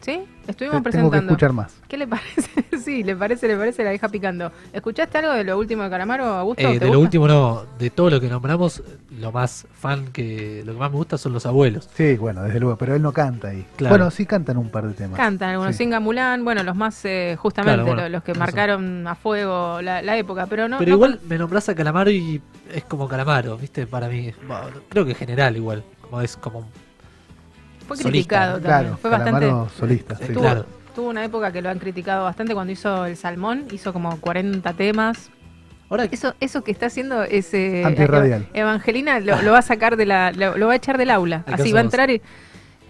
[0.00, 0.24] ¿Sí?
[0.44, 1.32] Te- Estuvimos tengo que presentando.
[1.32, 1.74] escuchar más.
[1.88, 2.50] ¿Qué le parece?
[2.84, 4.52] sí, le parece, le parece, la deja picando.
[4.72, 6.62] ¿Escuchaste algo de lo último de Calamaro, Augusto?
[6.62, 6.98] Eh, ¿Te de lo gusta?
[6.98, 8.82] último no, de todo lo que nombramos,
[9.18, 11.88] lo más fan que lo que más me gusta son los abuelos.
[11.94, 13.64] Sí, bueno, desde luego, pero él no canta ahí.
[13.76, 13.92] Claro.
[13.96, 15.16] Bueno, sí cantan un par de temas.
[15.16, 15.84] Cantan algunos, Sí.
[15.84, 18.40] Singa Mulan, bueno, los más eh, justamente Claro, bueno, lo- los que eso.
[18.40, 20.78] marcaron a fuego la, la época, pero no.
[20.78, 22.40] Pero no igual me nombras a Calamaro y
[22.72, 23.86] es como Calamaro, ¿viste?
[23.86, 26.66] Para mí, bueno, creo que en general igual, como es como
[27.84, 28.80] fue criticado también.
[28.80, 29.50] Claro, fue bastante.
[29.78, 30.16] Solista.
[30.16, 30.32] sí.
[30.32, 30.66] Tuvo, claro.
[30.94, 34.72] tuvo una época que lo han criticado bastante cuando hizo El Salmón, hizo como 40
[34.74, 35.30] temas.
[35.90, 37.52] Ahora Eso, eso que está haciendo es.
[37.54, 38.48] eh, Antirradial.
[38.54, 40.32] Evangelina lo, lo va a sacar de la.
[40.32, 41.44] Lo, lo va a echar del aula.
[41.46, 42.20] Así va a entrar y.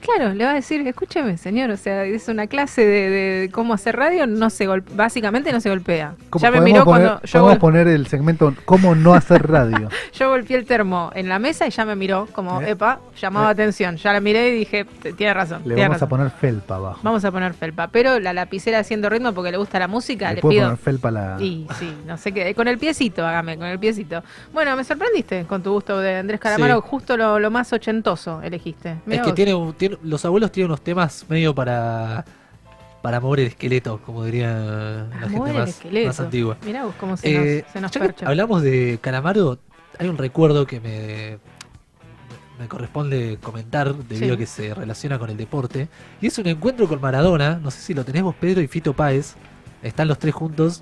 [0.05, 3.73] Claro, le va a decir, escúcheme, señor, o sea, es una clase de, de cómo
[3.73, 6.15] hacer radio, no se golpe, básicamente no se golpea.
[6.29, 9.49] ¿Cómo Ya me miró poner, cuando yo, podemos gol- poner el segmento ¿Cómo no hacer
[9.51, 9.89] radio?
[10.13, 12.73] yo golpeé el termo en la mesa y ya me miró como, Eh.
[12.73, 13.53] epa, llamaba Eh.
[13.53, 13.97] atención.
[13.97, 15.61] Ya la miré y dije, "T- tiene razón.
[15.65, 16.09] Le tiene vamos a razón".
[16.11, 17.01] poner felpa abajo.
[17.03, 17.89] Vamos a poner felpa.
[17.89, 20.65] Pero la lapicera haciendo ritmo porque le gusta la música, Le le, puedo pido.
[20.67, 21.37] poner felpa a la.
[21.41, 22.55] Y sí, no sé qué.
[22.55, 24.23] Con el piecito, hágame, con el piecito.
[24.53, 26.83] Bueno, me sorprendiste con tu gusto de Andrés Calamaro.
[26.83, 26.89] Sí.
[26.91, 28.97] Justo lo, lo más ochentoso elegiste.
[29.07, 29.35] es que vos.
[29.35, 32.25] tiene, un- los abuelos tienen unos temas medio para
[33.03, 36.57] para mover el esqueleto, como diría la Ah, gente más, más antigua.
[36.65, 37.29] Mirá vos cómo se
[37.59, 38.27] Eh, nos, se nos percha.
[38.27, 39.59] hablamos de Calamaro,
[39.99, 41.39] hay un recuerdo que me,
[42.59, 44.33] me corresponde comentar debido Sí.
[44.33, 45.89] a que se relaciona con el deporte.
[46.23, 49.35] Y es un encuentro con Maradona, no sé si lo tenemos Pedro y Fito Páez,
[49.83, 50.81] están los tres juntos.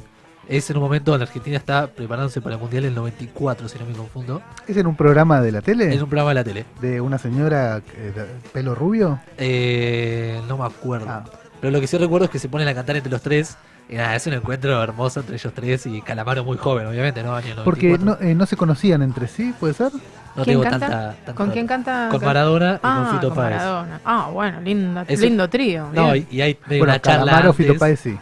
[0.48, 3.86] Es en un momento donde Argentina está preparándose para el Mundial del 94, si no
[3.86, 4.42] me confundo.
[4.66, 5.94] ¿Es en un programa de la tele?
[5.94, 6.64] Es un programa de la tele.
[6.80, 9.20] ¿De una señora eh, de pelo rubio?
[9.38, 11.06] Eh, no me acuerdo.
[11.08, 11.24] Ah,
[11.60, 13.56] Pero lo que sí recuerdo es que se ponen a cantar entre los tres.
[13.88, 17.34] Y nada, es un encuentro hermoso entre ellos tres y Calamaro muy joven, obviamente, ¿no?
[17.34, 18.04] Año porque 94.
[18.24, 19.92] no, eh, no se conocían entre sí, ¿puede ser?
[19.92, 20.78] No ¿Quién tengo canta?
[20.80, 22.08] tanta, tanta ¿Con quién canta?
[22.10, 23.60] Con Maradona y ah, con Fito Páez.
[24.04, 25.88] Ah, bueno, linda, Ese- lindo trío.
[25.92, 27.76] No, y, y hay medio Bueno, una charla Calamaro, Fito.
[27.76, 28.16] Páez sí.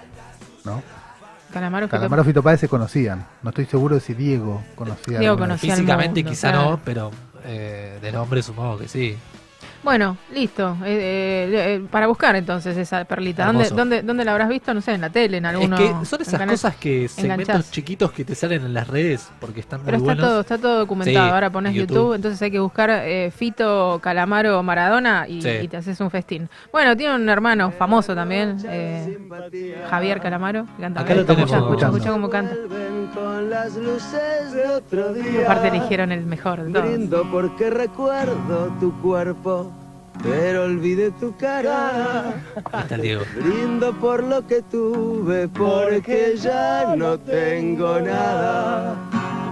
[0.65, 0.83] ¿no?
[1.53, 3.27] Calamaro, Fito- Calamaro, Fito Páez se conocían.
[3.43, 5.19] No estoy seguro de si Diego conocía.
[5.19, 6.71] Diego conocía al Físicamente mundo, quizá claro.
[6.73, 7.11] no, pero
[7.45, 9.17] eh, de nombre supongo que sí.
[9.83, 10.77] Bueno, listo.
[10.85, 13.47] Eh, eh, eh, para buscar entonces esa perlita.
[13.47, 14.75] ¿Dónde, dónde, ¿Dónde la habrás visto?
[14.75, 15.77] No sé, en la tele, en alguno.
[15.77, 16.55] es que son esas canal.
[16.55, 17.71] cosas que segmentos enganchás.
[17.71, 20.25] chiquitos que te salen en las redes porque están muy Pero está buenos.
[20.29, 21.27] todo, está todo documentado.
[21.27, 21.97] Sí, Ahora pones YouTube.
[21.97, 22.15] YouTube.
[22.15, 25.49] entonces hay que buscar eh, Fito, Calamaro, Maradona y, Sí.
[25.63, 26.51] y te haces un festín.
[26.73, 29.19] Bueno, tiene un hermano famoso también, eh,
[29.89, 30.67] Javier Calamaro.
[30.79, 31.51] canta Acá lo tenemos.
[31.51, 32.55] Escucha, escucha, cómo canta.
[33.15, 35.43] Con las luces de otro día.
[35.45, 36.87] Aparte eligieron el mejor de todos.
[36.87, 39.70] Brindo porque recuerdo tu cuerpo,
[40.23, 42.35] pero olvidé tu cara.
[42.57, 43.23] Está el Diego.
[43.37, 48.95] Brindo por lo que tuve, porque ya no tengo nada.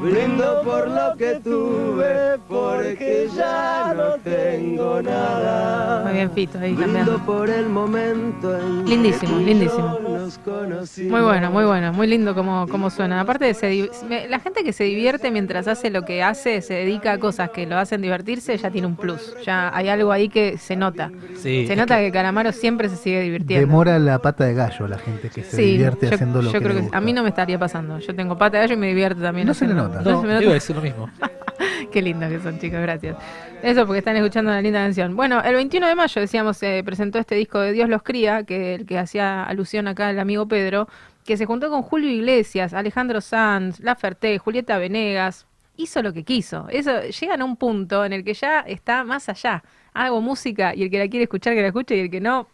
[0.00, 6.04] Brindo por lo que tuve, porque ya no tengo nada.
[6.04, 7.26] Muy bien, Fito, ahí Brindo cambiando.
[7.26, 9.98] por el momento en que Lindísimo, tú y lindísimo.
[10.00, 11.10] yo nos conocimos.
[11.10, 13.20] Muy bueno, muy bueno, muy lindo como, como suena.
[13.20, 13.90] Aparte, de se
[14.28, 17.66] la gente que se divierte mientras hace lo que hace, se dedica a cosas que
[17.66, 19.34] lo hacen divertirse, ya tiene un plus.
[19.44, 21.10] Ya hay algo ahí que se nota.
[21.36, 23.66] Sí, Se nota que Calamaro siempre se sigue divirtiendo.
[23.66, 26.58] Demora la pata de gallo la gente que se Sí, divierte yo, haciendo lo yo
[26.58, 26.98] que creo le que gusta.
[26.98, 27.98] a mí no me estaría pasando.
[27.98, 29.46] Yo tengo pata de gallo y me divierto también.
[29.46, 30.00] No se le nota.
[30.02, 30.54] no No, se me iba a nota.
[30.54, 31.10] decir lo mismo.
[31.92, 33.16] Qué lindos que son, chicos, gracias.
[33.62, 35.16] Eso porque están escuchando una linda canción.
[35.16, 38.74] Bueno, el 21 de mayo, decíamos, se presentó este disco de Dios los cría, que
[38.74, 40.88] el que hacía alusión acá el amigo Pedro,
[41.24, 45.46] que se juntó con Julio Iglesias, Alejandro Sanz, La Ferté, Julieta Venegas.
[45.76, 46.66] Hizo lo que quiso.
[46.70, 49.62] Eso llegan a un punto en el que ya está más allá.
[50.06, 52.46] Hago música y el que la quiere escuchar, que la escuche, y el que no,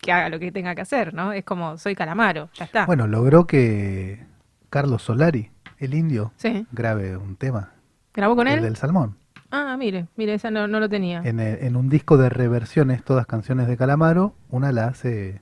[0.00, 1.32] que haga lo que tenga que hacer, ¿no?
[1.32, 2.86] Es como, soy Calamaro, ya está.
[2.86, 4.24] Bueno, logró que
[4.70, 6.66] Carlos Solari, el indio, Sí.
[6.72, 7.72] grabe un tema,
[8.14, 8.64] ¿Grabó con el él?
[8.64, 9.16] del Salmón,
[9.52, 11.22] Ah, mire, mire, esa no, no lo tenía.
[11.24, 15.40] en, el- en un disco de reversiones, todas canciones de Calamaro, una la hace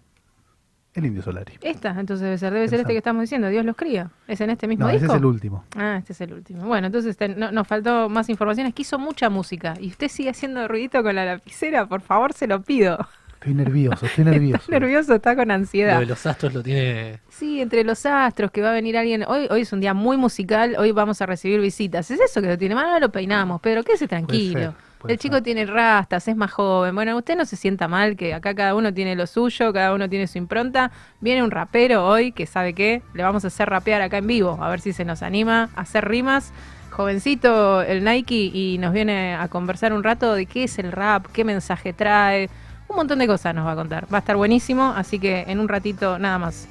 [0.99, 1.55] el indio Solari.
[1.63, 4.11] Esta, entonces debe ser, debe ser este que estamos diciendo, Dios los cría.
[4.27, 5.15] ¿Es en este mismo No, ese disco?
[5.15, 5.65] es el último.
[5.77, 6.67] Ah, este es el último.
[6.67, 9.75] Bueno, entonces te- no- nos faltó más informaciones, que hizo mucha música.
[9.81, 12.99] Y usted sigue haciendo ruidito con la lapicera, por favor, se lo pido.
[13.35, 14.63] Estoy nervioso, estoy nervioso.
[14.65, 16.01] Está nervioso, está con Lo ansiedad.
[16.01, 17.21] de los astros lo tiene.
[17.29, 19.25] Sí, entre los astros, que va a venir alguien.
[19.29, 22.11] Hoy, hoy es un día muy musical, hoy vamos a recibir visitas.
[22.11, 22.75] Es eso que lo tiene.
[22.75, 24.75] Más no lo peinamos, pero quédese tranquilo.
[24.99, 25.45] Puede El chico ser.
[25.45, 26.95] tiene rastas, es más joven.
[26.95, 30.09] Bueno, usted no se sienta mal, que acá cada uno tiene lo suyo, cada uno
[30.09, 30.91] tiene su impronta.
[31.21, 34.59] Viene un rapero hoy que sabe qué, le vamos a hacer rapear acá en vivo,
[34.61, 36.53] a ver si se nos anima a hacer rimas.
[36.91, 41.27] Jovencito el Nike y nos viene a conversar un rato de qué es el rap,
[41.33, 42.51] qué mensaje trae.
[42.89, 44.07] Un montón de cosas nos va a contar.
[44.13, 46.67] Va a estar buenísimo, así que en un ratito nada más.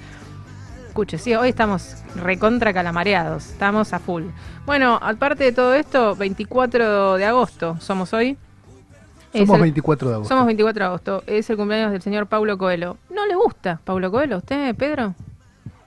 [0.98, 4.24] Escuche, sí, hoy estamos recontra calamareados, estamos a full.
[4.66, 8.36] Bueno, aparte de todo esto, 24 de agosto somos hoy.
[9.32, 10.30] Somos el- 24 de agosto.
[10.34, 12.98] Somos 24 de agosto, es el cumpleaños del señor Paulo Coelho.
[13.12, 14.38] ¿No le gusta Paulo Coelho?
[14.38, 15.14] ¿Usted, Pedro?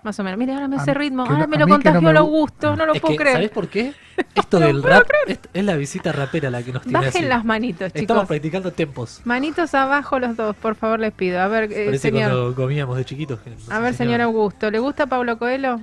[0.03, 0.39] Más o menos.
[0.39, 1.25] Mire, ahora me hace ritmo.
[1.25, 3.37] Ahora me lo que no contagió me Augusto, no lo es puedo que, creer.
[3.37, 3.93] ¿Sabés por qué?
[4.35, 7.29] Esto No del rap es, es la visita rapera la que nos tiene Bajen así.
[7.29, 8.29] las manitos, Estamos chicos.
[8.29, 9.21] practicando tempos.
[9.25, 11.41] Manitos abajo los dos, por favor, les pido.
[11.41, 12.31] A ver, eh, Parece señor.
[12.31, 13.41] cuando comíamos de chiquitos.
[13.41, 14.21] que A ver, señor.
[14.23, 15.81] Augusto, ¿le gusta Paulo Coelho?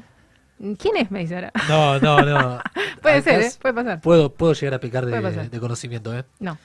[0.80, 1.12] ¿Quién es?
[1.12, 1.52] Me dice ahora.
[1.70, 2.60] No, no, no.
[3.04, 3.52] Puede ser, ¿eh?
[3.62, 4.02] Puede pasar.
[4.02, 6.24] Puedo, puedo llegar a pecar de, de conocimiento, ¿eh?
[6.40, 6.58] No.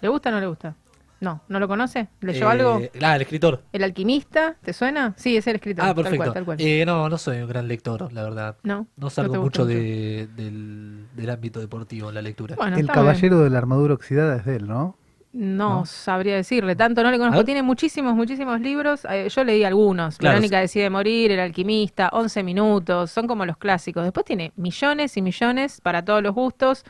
[0.00, 0.74] ¿Le gusta o no le gusta?
[1.20, 1.42] No.
[1.48, 2.08] ¿No lo conoce?
[2.20, 2.80] ¿Leyó Eh, algo?
[3.02, 3.62] Ah, el escritor.
[3.72, 4.56] ¿El alquimista?
[4.62, 5.12] ¿Te suena?
[5.16, 5.84] Sí, es el escritor.
[5.84, 6.16] Ah, Tal perfecto.
[6.24, 6.56] cual, tal cual.
[6.60, 8.56] Eh, no, no soy un gran lector, la verdad.
[8.62, 8.86] no.
[8.96, 12.56] No salgo mucho de, del, del ámbito deportivo en la lectura.
[12.56, 12.94] Bueno, el bien.
[12.94, 14.96] caballero de la armadura oxidada es de él, ¿no?
[15.32, 15.86] No, ¿no?
[15.86, 17.44] sabría decirle, tanto no le conozco.
[17.44, 19.06] Tiene muchísimos, muchísimos libros.
[19.08, 20.16] Eh, yo leí algunos.
[20.18, 20.62] Claro, Verónica sí.
[20.62, 23.10] decide morir, El alquimista, 11 minutos.
[23.12, 24.02] Son como los clásicos.
[24.02, 26.82] Después tiene millones y millones para todos los gustos.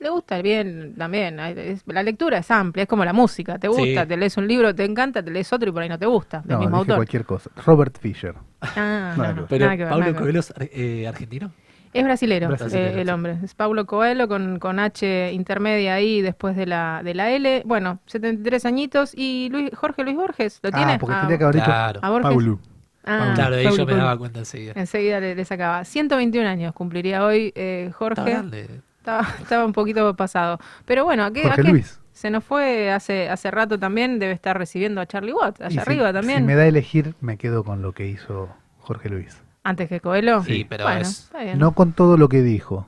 [0.00, 1.40] Le gusta bien también.
[1.40, 3.58] es- la lectura es amplia, es como la música.
[3.58, 4.08] Te gusta, Sí.
[4.08, 6.38] te lees un libro, te encanta, te lees otro y por ahí no te gusta.
[6.44, 6.96] Del No, mismo dije autor.
[6.96, 7.50] cualquier cosa.
[7.66, 8.34] Robert Fisher.
[8.60, 9.46] Ah, no.
[9.48, 10.14] Pero nada que ver, Pablo.
[10.16, 11.50] Coelho es eh, argentino.
[11.92, 13.38] Es brasilero, Brasilero, eh, el hombre.
[13.42, 17.62] Es Paulo Coelho con, con H intermedia ahí después de la, de la L.
[17.64, 19.14] Bueno, 73 añitos.
[19.16, 20.60] ¿Y Luis, Jorge Luis Borges?
[20.62, 20.92] ¿Lo tiene?
[20.92, 21.92] Ah, porque Ah, tenía que haber Claro.
[22.00, 22.30] dicho ¿A Borges?
[22.30, 22.58] Paulo.
[23.04, 24.74] ah, claro, ahí Paulo yo me daba cuenta enseguida.
[24.76, 25.82] Enseguida le, le sacaba.
[25.84, 28.20] 121 años cumpliría hoy eh, Jorge.
[28.20, 28.68] Está grande.
[29.08, 30.58] Estaba, estaba un poquito pasado.
[30.84, 31.68] Pero bueno, ¿a qué, a Jorge qué?
[31.68, 32.00] Luis.
[32.12, 34.18] Se nos fue hace, hace rato también.
[34.18, 35.60] Debe estar recibiendo a Charlie Watt.
[35.60, 36.40] Y Allá si- arriba también.
[36.40, 38.48] Si me da a elegir, me quedo con lo que hizo
[38.80, 39.40] Jorge Luis.
[39.64, 40.42] Antes que Coelho.
[40.42, 41.58] Sí, pero bueno, es- está bien.
[41.58, 42.86] No con todo lo que dijo,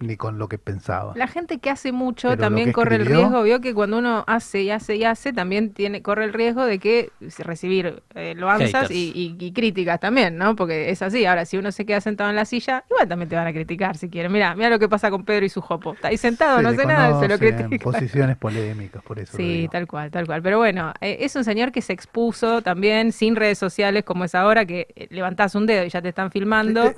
[0.00, 1.14] ni con lo que pensaba.
[1.14, 4.62] La gente que hace mucho Pero también corre el riesgo, vio que cuando uno hace
[4.62, 9.12] y hace y hace, también tiene corre el riesgo de que recibir eh, loanzas y,
[9.14, 10.54] y- y críticas también, ¿no?
[10.56, 11.24] Porque es así.
[11.24, 13.96] Ahora, si uno se queda sentado en la silla, igual también te van a criticar
[13.96, 14.30] si quieren.
[14.32, 15.94] Mira, mira lo que pasa con Pedro y su jopo.
[15.94, 17.78] Está ahí sentado, Se no sé nada, se lo conocen critica.
[17.92, 19.38] Posiciones polémicas, por eso.
[19.38, 19.70] lo Sí, digo.
[19.70, 20.42] tal cual, tal cual.
[20.42, 24.34] Pero bueno, eh, es un señor que se expuso también sin redes sociales como es
[24.34, 26.94] ahora, que levantás un dedo y ya te están filmando.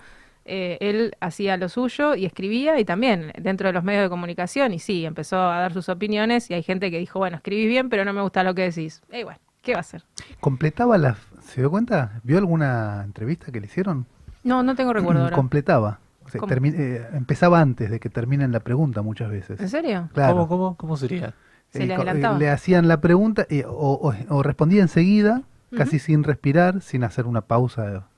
[0.49, 4.73] Eh, él hacía lo suyo y escribía y también dentro de los medios de comunicación
[4.73, 7.89] y sí, empezó a dar sus opiniones y hay gente que dijo, bueno, escribís bien,
[7.91, 9.03] pero no me gusta lo que decís.
[9.13, 10.03] Y bueno, ¿qué va a hacer?
[10.41, 11.19] Completaba las...
[11.43, 12.21] ¿Se dio cuenta?
[12.25, 14.07] ¿Vio alguna entrevista que le hicieron?
[14.45, 15.37] No, no tengo recuerdo ahora.
[15.37, 16.01] Completaba.
[16.25, 16.53] O sea, ¿Cómo?
[16.53, 19.59] termi- eh, empezaba antes de que terminen la pregunta muchas veces.
[19.61, 20.11] ¿En serio?
[20.13, 20.35] Claro.
[20.35, 21.33] ¿Cómo, cómo, cómo sería?
[21.71, 22.39] Se le co- adelantaba.
[22.39, 25.43] le hacían la pregunta y- o, o- o respondía enseguida,
[25.77, 28.09] casi sin respirar, sin hacer una pausa.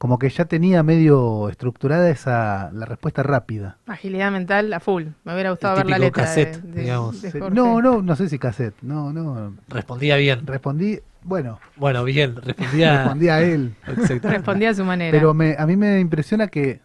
[0.00, 3.76] Como que ya tenía medio estructurada esa la respuesta rápida.
[3.86, 5.08] Agilidad mental a full.
[5.24, 7.20] Me hubiera gustado ver la letra de- cassette, de, digamos.
[7.20, 7.54] de Sí, Jorge.
[7.54, 8.74] No, no, no sé si cassette.
[8.80, 9.52] No, no.
[9.68, 10.46] Respondía bien.
[10.46, 12.96] Respondí, bueno, Bueno, bien, respondía.
[13.02, 13.74] respondí a él.
[13.88, 14.28] Exacto.
[14.30, 15.10] Respondía a su manera.
[15.14, 16.80] Pero me, a mí me impresiona que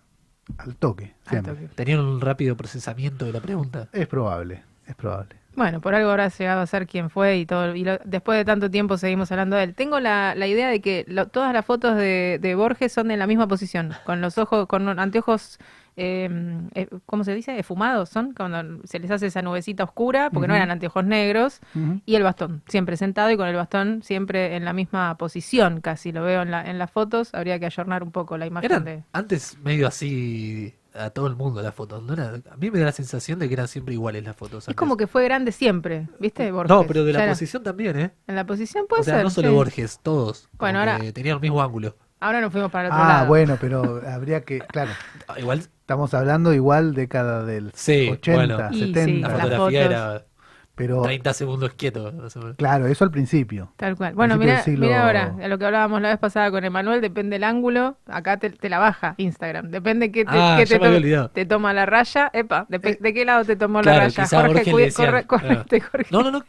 [0.57, 1.69] al toque, Al toque.
[1.73, 3.87] Tenía un rápido procesamiento de la pregunta.
[3.93, 5.35] Es probable, es probable.
[5.55, 7.75] Bueno, por algo habrá llegado a ser quien fue y todo.
[7.75, 9.75] Y lo- después de tanto tiempo seguimos hablando de él.
[9.75, 13.19] Tengo la, la idea de que lo- todas las fotos de, de Borges son en
[13.19, 15.57] la misma posición, con los ojos, con anteojos,
[15.97, 16.29] eh,
[16.73, 17.57] eh, ¿cómo se dice?
[17.57, 21.61] Esfumados, son cuando se les hace esa nubecita oscura, porque no eran anteojos negros.
[22.05, 26.11] Y el bastón, siempre sentado y con el bastón siempre en la misma posición, casi
[26.11, 27.33] lo veo en, la, en las fotos.
[27.33, 29.03] Habría que ayornar un poco la imagen Eran de.
[29.13, 32.01] antes medio así a todo el mundo las fotos.
[32.03, 32.33] ¿no era?
[32.49, 34.63] A mí me da la sensación de que eran siempre iguales las fotos.
[34.63, 34.77] Es antes.
[34.77, 36.51] como que fue grande siempre, ¿viste?
[36.51, 36.69] Borges.
[36.69, 38.11] No, pero de Ya la era- posición también, ¿eh?
[38.27, 39.23] En la posición puede o sea, ser.
[39.23, 39.53] no solo sí.
[39.53, 40.49] Borges, todos.
[40.57, 41.95] Bueno, ahora- tenían el mismo ángulo.
[42.19, 43.27] Ahora nos fuimos para el otro Ah, lado.
[43.27, 44.91] bueno, pero habría que, claro,
[45.37, 48.69] Igual estamos hablando igual década del Sí, 80, bueno.
[48.71, 50.25] Y sí, 70, la fotografía era
[50.75, 52.11] pero 30 segundos quieto.
[52.57, 53.71] claro, eso al principio.
[53.77, 54.13] Tal cual.
[54.13, 57.01] Bueno, mira, del siglo- mira ahora, a lo que hablábamos la vez pasada con Emanuel,
[57.01, 59.69] depende el ángulo, acá te, te la baja Instagram.
[59.71, 60.77] Depende qué te, Ah, qué te,
[61.45, 62.29] to- toma la raya.
[62.33, 64.25] Epa, de, Eh, de qué lado te tomó claro, la raya?
[64.27, 66.07] Jorge, decían, corre, correte, Jorge.
[66.11, 66.43] No, no, no.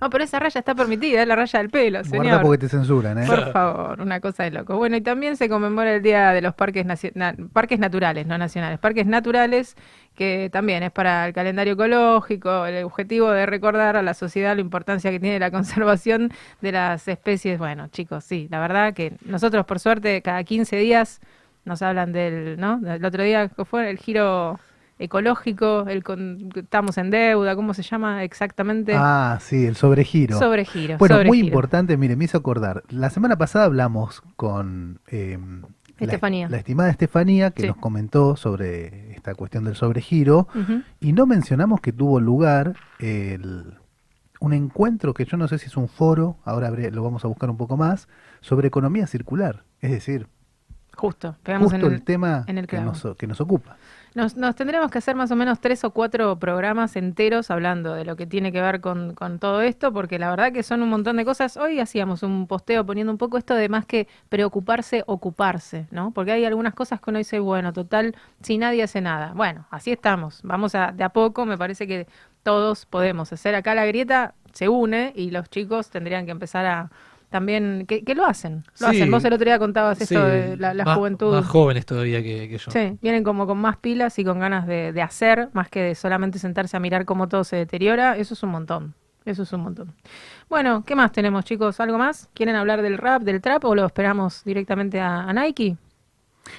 [0.00, 2.42] No, pero esa raya está permitida, es la raya del pelo, Guarda señor.
[2.42, 3.26] porque te censuran, ¿eh?
[3.26, 4.76] Por favor, una cosa de loco.
[4.76, 8.78] Bueno, y también se conmemora el Día de los Parques, na- parques Naturales, no nacionales.
[8.78, 9.76] Parques Naturales,
[10.20, 14.60] que también es para el calendario ecológico, el objetivo de recordar a la sociedad la
[14.60, 15.50] importancia que tiene la
[15.96, 16.30] conservación
[16.60, 17.58] de las especies.
[17.58, 21.20] Bueno, chicos, sí, la verdad que nosotros, por suerte, cada 15 días
[21.64, 22.82] nos hablan del, ¿no?
[22.86, 24.60] El otro día ¿qué fue el giro
[24.98, 28.92] ecológico, el con- estamos en deuda, ¿cómo se llama exactamente?
[28.94, 30.38] Ah, sí, el sobregiro.
[30.38, 30.98] Sobregiro.
[30.98, 32.82] Bueno, muy importante, mire, me hizo acordar.
[32.90, 35.68] La semana pasada hablamos con eh, la-
[36.04, 36.48] Estefanía.
[36.48, 37.68] La, estimada Estefanía, que Sí.
[37.68, 40.48] nos comentó sobre esta cuestión del sobregiro,
[41.00, 43.74] y no mencionamos que tuvo lugar el-
[44.40, 47.28] un encuentro que yo no sé si es un foro, ahora habré- lo vamos a
[47.28, 48.08] buscar un poco más,
[48.40, 49.64] sobre economía circular.
[49.80, 50.26] Es decir,
[50.96, 52.92] Justo, pegamos justo en el, tema en el que, clavo.
[52.92, 53.76] nos, que nos ocupa.
[54.14, 58.04] Nos, nos tendremos que hacer más o menos tres o cuatro programas enteros hablando de
[58.04, 60.88] lo que tiene que ver con, con todo esto, porque la verdad que son un
[60.88, 61.56] montón de cosas.
[61.56, 66.10] Hoy hacíamos un posteo poniendo un poco esto de más que preocuparse, ocuparse, ¿no?
[66.10, 69.32] Porque hay algunas cosas que uno dice, bueno, total, si nadie hace nada.
[69.34, 70.40] Bueno, así estamos.
[70.42, 72.08] Vamos a, de a poco, me parece que
[72.42, 73.54] todos podemos hacer.
[73.54, 76.90] Acá la grieta se une y los chicos tendrían que empezar a
[77.30, 78.96] también, que, que lo hacen, lo Sí.
[78.96, 79.10] hacen.
[79.10, 81.32] Vos el otro día contabas esto Sí, de la, la más, juventud.
[81.34, 82.70] Más jóvenes todavía que, que yo.
[82.70, 85.94] Sí, vienen como con más pilas y con ganas de, de hacer, más que de
[85.94, 88.16] solamente sentarse a mirar cómo todo se deteriora.
[88.16, 88.94] Eso es un montón.
[89.24, 89.92] Eso es un montón.
[90.48, 91.78] Bueno, ¿qué más tenemos, chicos?
[91.78, 92.28] ¿Algo más?
[92.34, 95.76] ¿Quieren hablar del rap, del trap o lo esperamos directamente a, a Nike?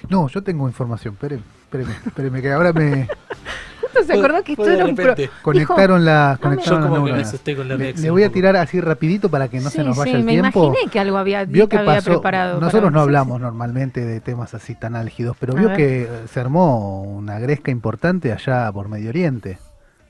[0.09, 3.09] No, yo tengo información, espéreme, espéreme, espéreme, que ahora me
[3.93, 6.89] Justo se acordó que esto era un pro- conectaron la no me- conectaron Yo las
[6.89, 7.27] como que me neuronas.
[7.27, 10.11] asusté con la Le, voy a tirar así rapidito para que no se nos vaya
[10.13, 10.65] sí, el me tiempo.
[10.67, 12.55] imaginé que algo había, Vio que había pasó, preparado.
[12.55, 13.41] para- nosotros no hablamos sí.
[13.43, 15.77] normalmente de temas así tan álgidos, pero A vio ver.
[15.77, 19.57] que eh, se armó una gresca importante allá por Medio Oriente.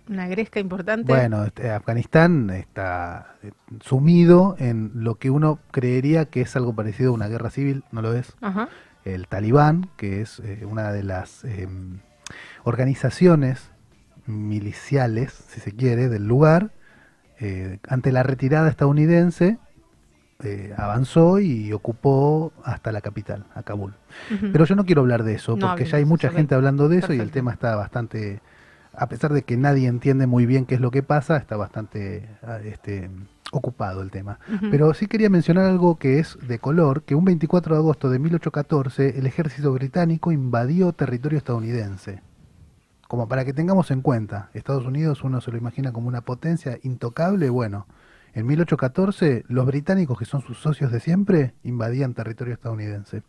[0.09, 1.11] Una gresca importante.
[1.11, 7.11] Bueno, este, Afganistán está eh, sumido en lo que uno creería que es algo parecido
[7.11, 8.33] a una guerra civil, no lo es.
[8.41, 8.67] Ajá.
[9.05, 11.67] El Talibán, que es eh, una de las eh,
[12.63, 13.70] organizaciones
[14.31, 16.71] miliciales, si se quiere, del lugar,
[17.39, 19.57] eh, ante la retirada estadounidense,
[20.43, 23.93] eh, avanzó y ocupó hasta la capital, a Kabul.
[24.51, 26.99] Pero yo no quiero hablar de eso, No porque ya hay mucha gente hablando de
[26.99, 28.41] eso y el tema está bastante,
[28.93, 32.27] a pesar de que nadie entiende muy bien qué es lo que pasa, está bastante
[32.43, 33.09] ah, este,
[33.51, 34.39] ocupado el tema.
[34.71, 38.17] Pero sí quería mencionar algo que es de color, que un 24 de agosto de
[38.19, 42.21] 1814 el ejército británico invadió territorio estadounidense.
[43.11, 46.79] Como para que tengamos en cuenta, Estados Unidos uno se lo imagina como una potencia
[46.81, 47.85] intocable, bueno,
[48.33, 53.23] en 1814 los británicos, que son sus socios de siempre, invadían territorio estadounidense.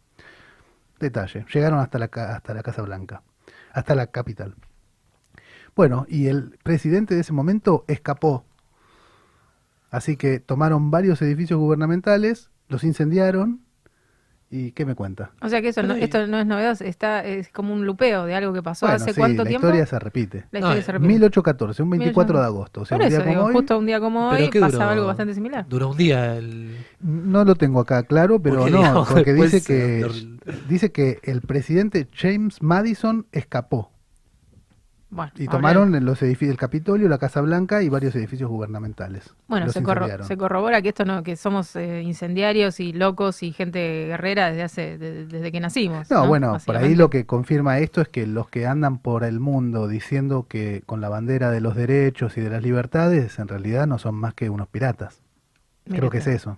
[1.01, 3.23] Detalle, llegaron hasta la, hasta la Casa Blanca,
[3.73, 4.55] hasta la capital.
[5.75, 8.45] Bueno, y el presidente de ese momento escapó.
[9.91, 13.63] Así que tomaron varios edificios gubernamentales, los incendiaron
[14.55, 15.31] ¿Y qué me cuenta?
[15.41, 18.35] O sea que eso no, esto no es novedoso, está, es como un lupeo de
[18.35, 19.67] algo que pasó Bueno, hace sí, cuánto la tiempo.
[19.67, 20.45] historia se repite.
[20.51, 21.09] La historia No, se repite.
[21.09, 22.81] 1814, un 24 de agosto.
[22.83, 24.51] O sea, Por un eso día digo, como hoy, justo un día como ¿Pero hoy
[24.51, 24.91] pasaba duró?
[24.91, 25.67] algo bastante similar.
[25.69, 26.77] Duró un día el...
[27.01, 30.07] No lo tengo acá claro, pero Porque, no, digamos, porque dice que
[30.69, 33.92] dice que el presidente James Madison escapó
[35.15, 39.35] Bueno, y habría- tomaron los edificios, el Capitolio, la Casa Blanca y varios edificios gubernamentales.
[39.47, 43.53] Bueno, se, corro- se corrobora que esto no, que somos eh, incendiarios y locos y
[43.53, 46.11] gente guerrera desde hace, de- desde que nacimos.
[46.11, 49.25] No, No, bueno, por ahí lo que confirma esto es que los que andan por
[49.25, 53.49] el mundo diciendo que con la bandera de los derechos y de las libertades, en
[53.49, 55.21] realidad no son más que unos piratas.
[55.91, 56.57] Creo que es eso.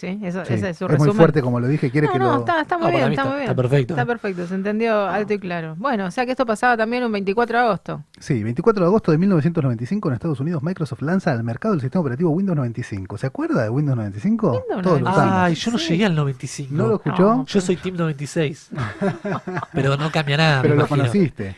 [0.00, 0.54] Sí, eso, Sí.
[0.54, 1.14] ese es su muy resumen.
[1.16, 2.38] fuerte como lo dije, quiere no, que no, lo...
[2.38, 3.50] está, está muy No, bien, está, está- muy bien.
[3.50, 3.92] está perfecto.
[3.94, 5.74] Está perfecto, se entendió alto y claro.
[5.76, 8.04] Bueno, o sea que esto pasaba también un 24 de agosto.
[8.18, 12.00] Sí, 24 de agosto de 1995 en Estados Unidos Microsoft lanza al mercado el sistema
[12.00, 13.18] operativo Windows 95.
[13.18, 14.52] ¿Se acuerda de Windows 95?
[14.52, 15.10] Windows Todos lo 95.
[15.10, 15.34] usamos.
[15.44, 15.88] Ay, yo no Sí.
[15.90, 16.74] llegué al 95.
[16.74, 17.22] ¿No lo escuchó?
[17.36, 17.44] No.
[17.46, 18.70] Yo soy Team 96.
[19.72, 20.62] Pero no cambia nada.
[20.62, 21.08] Pero me lo imagino.
[21.08, 21.56] conociste.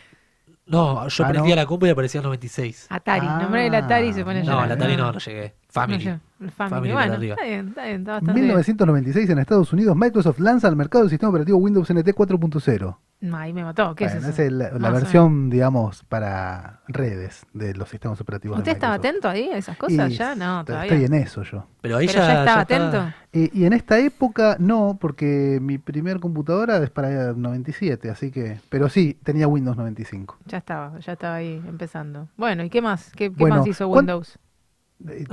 [0.66, 1.62] No, yo Ah, prendía ¿no?
[1.62, 2.86] la compu y aparecía 96.
[2.88, 3.38] Atari, Ah.
[3.42, 5.54] nombre del Atari y se pone No, la Atari no, no llegué.
[5.72, 6.04] Family.
[6.04, 6.20] No,
[6.50, 6.90] Family.
[6.90, 10.76] Family bueno, está bien, está bien, está bastante 1996 en Estados Unidos Microsoft lanza al
[10.76, 12.96] mercado el sistema operativo Windows NT 4.0.
[13.20, 13.34] bien.
[13.34, 14.42] Ahí me mató, ¿qué Bueno, es es eso?
[14.42, 18.56] el- la Más o versión, digamos, para redes de los sistemas operativos.
[18.56, 19.14] de ¿Usted estaba Microsoft.
[19.14, 20.10] atento ahí a esas cosas?
[20.10, 20.92] Y ya, no, estoy- todavía.
[20.92, 21.66] Estoy en eso yo.
[21.80, 23.16] Pero ahí Pero ya, ya estaba estaba- atento.
[23.32, 28.60] Y, y en esta época no, porque mi primer computadora es para 97, así que...
[28.68, 30.36] Pero sí, tenía Windows 95.
[30.46, 32.28] Ya estaba, ya estaba ahí empezando.
[32.36, 33.12] Bueno, ¿y qué más?
[33.12, 34.38] ¿Qué, qué Bueno, más hizo ¿cuán- Windows?
[35.09, 35.24] Eh,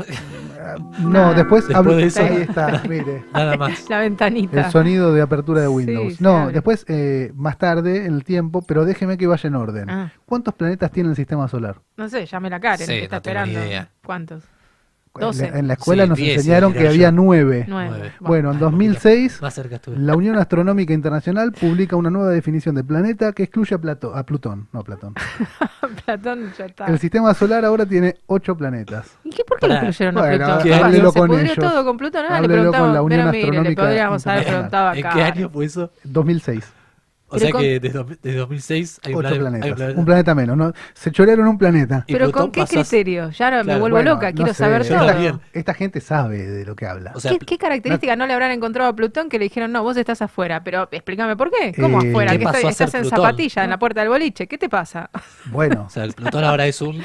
[0.99, 3.24] no, después, Después hablo- de eso- ahí está, mire.
[3.34, 3.89] Nada más.
[3.89, 4.65] La ventanita.
[4.65, 6.20] El sonido de apertura de Windows.
[6.22, 9.89] no, después, eh, más tarde, en el tiempo, pero déjeme que vaya en orden.
[9.89, 11.82] Ah, ¿Cuántos planetas tiene el sistema solar?
[11.97, 13.70] no sé, llame la Karen, Sí, que está no tengo ni esperando.
[13.70, 13.89] idea.
[14.05, 14.43] ¿Cuántos?
[15.16, 15.51] En la- 12.
[15.60, 17.16] En la escuela Sí, nos 10, enseñaron que tirar había yo.
[17.16, 17.68] nueve.
[18.20, 19.97] Bueno, en Ay, 2006, Más cerca estuve.
[19.97, 24.24] la Unión Astronómica Internacional publica una nueva definición de planeta que excluye a, Plato- a
[24.26, 24.68] Plutón.
[24.72, 25.16] No, Platón.
[26.05, 26.86] Platón ya está.
[26.86, 29.18] El sistema solar ahora tiene ocho planetas.
[29.24, 30.70] ¿Y qué, por qué lo incluyeron a Bueno, Plutón?
[30.70, 31.57] Capaz háblelo se con pudrió ellos.
[31.57, 32.22] todo con Plutón.
[32.26, 32.93] Ah, le Háblelo con preguntamos.
[32.93, 35.16] la Unión pero mire, le Astronómica podríamos haber preguntado ¿En acá.
[35.16, 35.91] qué año fue eso?
[36.03, 36.74] 2006.
[37.32, 39.93] O Pero sea con- que desde, desde 2006 hay un, hay un planeta.
[39.95, 40.57] Un planeta menos.
[40.57, 40.73] ¿no?
[40.93, 42.03] Se chorearon un planeta.
[42.07, 43.30] Y Pero Plutón ¿con qué pasó a- criterio?
[43.30, 45.05] Ya me vuelvo Bueno, loca, no quiero sé, saber yo todo.
[45.07, 45.39] también.
[45.53, 47.11] Esta gente sabe de lo que habla.
[47.13, 49.84] O sea, ¿Qué, qué característica no le habrán encontrado a Plutón que le dijeron, no,
[49.84, 50.63] vos estás afuera?
[50.63, 51.73] Pero explícame por qué.
[51.80, 52.32] ¿Cómo Eh, afuera?
[52.32, 53.19] ¿Qué Que estás en Plutón?
[53.19, 54.47] zapatilla en la puerta del boliche.
[54.47, 55.09] ¿Qué te pasa?
[55.45, 56.99] Bueno, o sea, el Plutón ahora es un.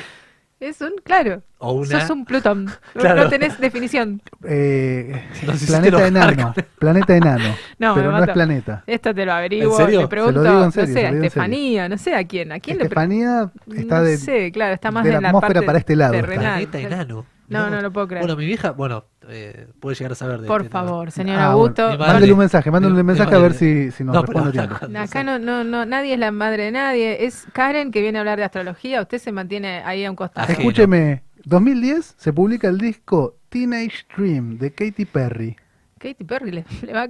[0.60, 2.00] Es un, claro, O una.
[2.00, 2.70] sos un Plutón.
[2.94, 3.24] Claro.
[3.24, 4.22] No tenés definición.
[4.44, 6.54] eh, No sé planeta te enano.
[6.78, 7.54] Planeta enano.
[7.78, 8.82] No, pero no es planeta.
[8.86, 10.00] Esto te lo averiguo, ¿En serio?
[10.02, 11.10] le pregunto, Se lo digo en no serio, sé, se a.
[11.10, 14.74] Estefanía, no sé a quién, a quién le pre- Estefanía está no de, sé, claro,
[14.74, 16.14] está más de la en la atmósfera parte para este lado.
[16.14, 16.26] está.
[16.28, 16.66] terrenal.
[16.66, 17.26] Planeta enano.
[17.48, 18.22] No, no lo puedo creer.
[18.22, 21.10] Bueno, mi vieja, bueno, eh, puede llegar a saber de Por este favor, tema.
[21.10, 21.82] señor Ah, Augusto.
[21.82, 24.14] bueno, mi madre- Mándale un mensaje, mándale un mi mensaje a ver si, si nos
[24.14, 24.98] No, pero responde acá- tiempo.
[24.98, 27.24] Acá no, no, no, nadie es la madre de nadie.
[27.26, 29.02] Es Karen que viene a hablar de astrología.
[29.02, 30.44] Usted se mantiene ahí a un costado.
[30.44, 30.58] Ajeno.
[30.60, 35.56] Escúcheme, 2010 se publica el disco Teenage Dream de Katy Perry.
[35.98, 37.08] Katy Perry le, le va.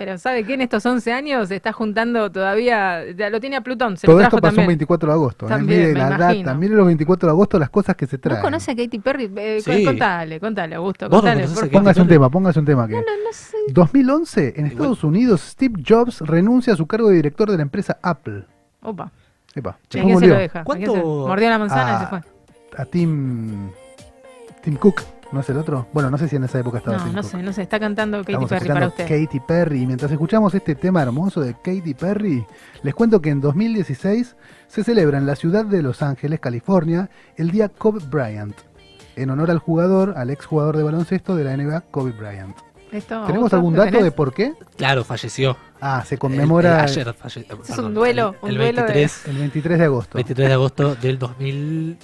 [0.00, 0.54] Pero ¿sabe qué?
[0.54, 3.04] En estos 11 años se está juntando todavía.
[3.12, 3.98] ya Lo tiene a Plutón.
[3.98, 4.64] Se Todo lo esto trajo pasó también.
[4.64, 5.44] un 24 de agosto.
[5.44, 5.48] ¿eh?
[5.50, 6.46] También, mire me la imagino.
[6.46, 8.38] data, mire los 24 de agosto las cosas que se traen.
[8.38, 9.30] ¿No conoce a Katy Perry?
[9.36, 9.84] Eh, Sí.
[9.84, 11.04] Contale, contale, Augusto.
[11.10, 11.82] ¿Vos no Contale, conocés por a Katy favor.
[11.84, 12.94] Póngase un tema, póngase un tema que.
[12.94, 13.56] No, no, no sé.
[13.68, 17.98] 2011, en Estados Unidos, Steve Jobs renuncia a su cargo de director de la empresa
[18.02, 18.44] Apple.
[18.82, 19.12] Opa.
[19.54, 20.60] Epa, ¿A quién se lo deja?
[20.60, 22.20] ¿A quién se- ¿Cuánto- Mordió la manzana y se fue.
[22.78, 23.68] A Tim,
[24.62, 25.86] Tim Cook, ¿no es el otro?
[25.92, 27.30] Bueno, no sé si en esa época estaba No, Tim no Cook.
[27.30, 27.62] sé, no sé.
[27.62, 29.04] Está cantando Katy Estamos Perry para usted.
[29.08, 29.82] Katy Perry.
[29.82, 32.44] Y mientras escuchamos este tema hermoso de Katy Perry,
[32.82, 37.50] les cuento que en 2016 se celebra en la ciudad de Los Ángeles, California, el
[37.50, 38.54] día Kobe Bryant,
[39.16, 42.56] en honor al jugador, al exjugador de baloncesto de la NBA, Kobe Bryant.
[42.92, 44.04] ¿Esto, ¿Tenemos algún ¿Lo dato tenés?
[44.04, 44.52] de por qué?
[44.76, 45.56] Claro, falleció.
[45.80, 47.58] Ah, se El- conmemora el- el, ayer falleció.
[47.68, 50.14] es un duelo, un el duelo de- 23, 23 de agosto.
[50.16, 51.96] 23 de agosto del 2000.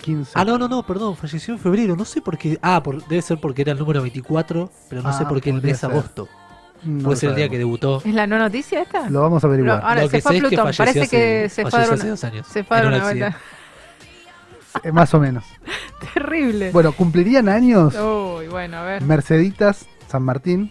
[0.00, 0.32] 15.
[0.34, 1.96] Ah, no, no, no, perdón, falleció en febrero.
[1.96, 2.58] No sé por qué.
[2.62, 5.50] Ah, por- debe ser porque era el número 24, pero no sé Ah, por qué
[5.50, 5.90] el mes ser.
[5.90, 6.28] agosto.
[6.84, 8.00] No Puede ser el día que debutó.
[8.04, 9.10] ¿Es la no noticia esta?
[9.10, 9.80] Lo vamos a averiguar.
[9.82, 10.72] Ahora Lo se que fue sé es que Plutón.
[10.76, 12.46] Parece hace- que se fue a dar falleció una, hace dos años.
[12.46, 13.36] se fue una vuelta.
[14.84, 15.44] Eh, más o menos.
[16.14, 16.70] Terrible.
[16.70, 19.02] Bueno, cumplirían años Uy, bueno, a ver.
[19.02, 20.70] Merceditas San Martín.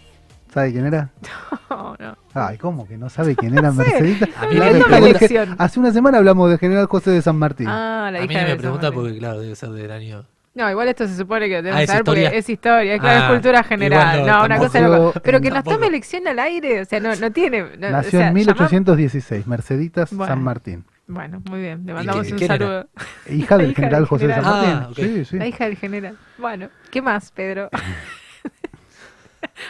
[0.53, 1.09] ¿Sabe quién era?
[1.69, 2.17] No, no.
[2.33, 3.71] Ay, ¿cómo que no sabe quién era.
[3.71, 4.29] Merceditas?
[4.41, 5.55] A mí La me pregunta-.
[5.57, 7.67] Hace una semana hablamos de General José de San Martín.
[7.67, 9.01] Ah, la A mí hija no de me San pregunta Martín.
[9.03, 10.25] porque, claro, debe ser del año.
[10.55, 12.39] No, igual esto se supone que lo Ah, debemos ¿es saber porque historia?
[12.39, 14.25] es historia, es claro, Ah, es cultura general.
[14.25, 14.79] no, no, una cosa.
[15.21, 15.75] Pero que nos Tampoco.
[15.75, 17.61] tome elección al aire, o sea, no, no tiene.
[17.77, 20.33] no, o Nació sea, en 1816, Merceditas Bueno.
[20.33, 20.85] San Martín.
[21.05, 22.87] Bueno, muy bien, le mandamos un saludo.
[23.29, 24.43] Hija del hija general José de San.
[24.43, 24.71] Martín.
[24.73, 24.89] Ah.
[24.95, 25.37] Sí, sí.
[25.37, 26.17] La hija del general.
[26.37, 27.69] Bueno, ¿qué más, Pedro?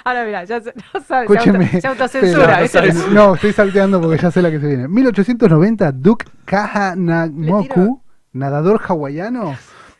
[0.03, 1.67] Ahora mira, ya se, no sabe, Escúcheme.
[1.67, 2.61] se, auto- se autocensura.
[2.61, 3.11] Espera, ¿viste?
[3.11, 4.87] no, estoy salteando porque ya sé la que se viene.
[4.87, 8.01] 1890, Duke Kahanamoku,
[8.33, 9.55] nadador hawaiano,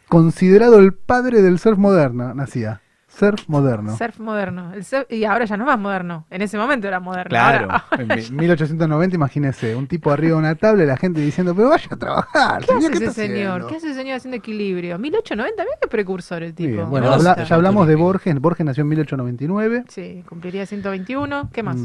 [0.08, 2.82] considerado el padre del surf moderno, nacía.
[3.18, 3.98] Surf moderno.
[3.98, 4.74] Surf moderno.
[4.74, 6.26] El surf- y ahora ya no es más moderno.
[6.30, 7.30] En ese momento era moderno.
[7.30, 10.98] Claro, Ahora- ahora en mi- 1890, imagínese, un tipo arriba de una tabla y la
[10.98, 12.60] gente diciendo, pero vaya a trabajar.
[12.62, 13.38] ¿Qué señor, hace ¿qué ese señor?
[13.50, 13.68] haciendo?".
[13.68, 15.00] ¿Qué hace ese señor haciendo equilibrio?
[15.00, 16.70] 1890, mira qué precursor el tipo.
[16.74, 18.40] Bien, Bueno, habla- ya hablamos de Borges.
[18.40, 19.84] Borges nació en 1899.
[19.90, 21.50] Sí, cumpliría 121.
[21.52, 21.78] ¿Qué más?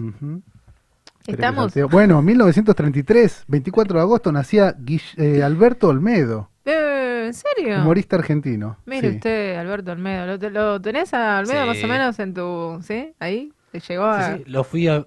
[1.27, 1.73] Estamos.
[1.91, 6.92] Bueno, 1933, 24 de agosto, nacía Guill- eh, Alberto Olmedo, Eh,
[7.25, 7.79] ¿En serio?
[7.81, 8.77] humorista argentino.
[8.87, 9.17] Mire Sí.
[9.17, 10.27] usted, Alberto Almedo.
[10.27, 11.69] ¿Lo, te- lo tenés a Almedo Sí.
[11.69, 12.79] más o menos en tu.
[12.83, 13.13] ¿Sí?
[13.19, 13.53] Ahí.
[13.71, 15.07] ¿Te llegó a Sí, sí, lo fui a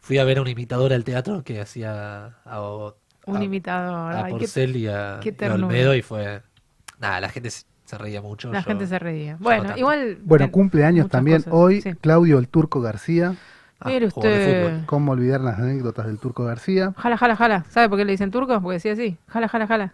[0.00, 2.60] fui a ver a un imitador al teatro que hacía a,
[3.26, 4.12] un a- imitador?
[4.12, 5.54] a Ay, qué- Porcel y a, qué y a.
[5.54, 6.42] Olmedo y fue
[6.98, 8.50] nada, la gente se, se reía mucho.
[8.52, 9.34] La yo- gente se reía.
[9.34, 10.18] no Bueno, igual.
[10.24, 11.94] Bueno, cumpleaños también cosas, hoy sí.
[12.00, 13.36] Claudio el Turco García.
[13.84, 14.84] Ah, Mire usted.
[14.86, 16.92] ¿Cómo olvidar las anécdotas del Turco García?
[16.96, 17.64] Jala, jala, jala.
[17.68, 18.60] ¿Sabe por qué le dicen turco?
[18.60, 19.18] Porque decía así.
[19.28, 19.92] Jala, jala, jala.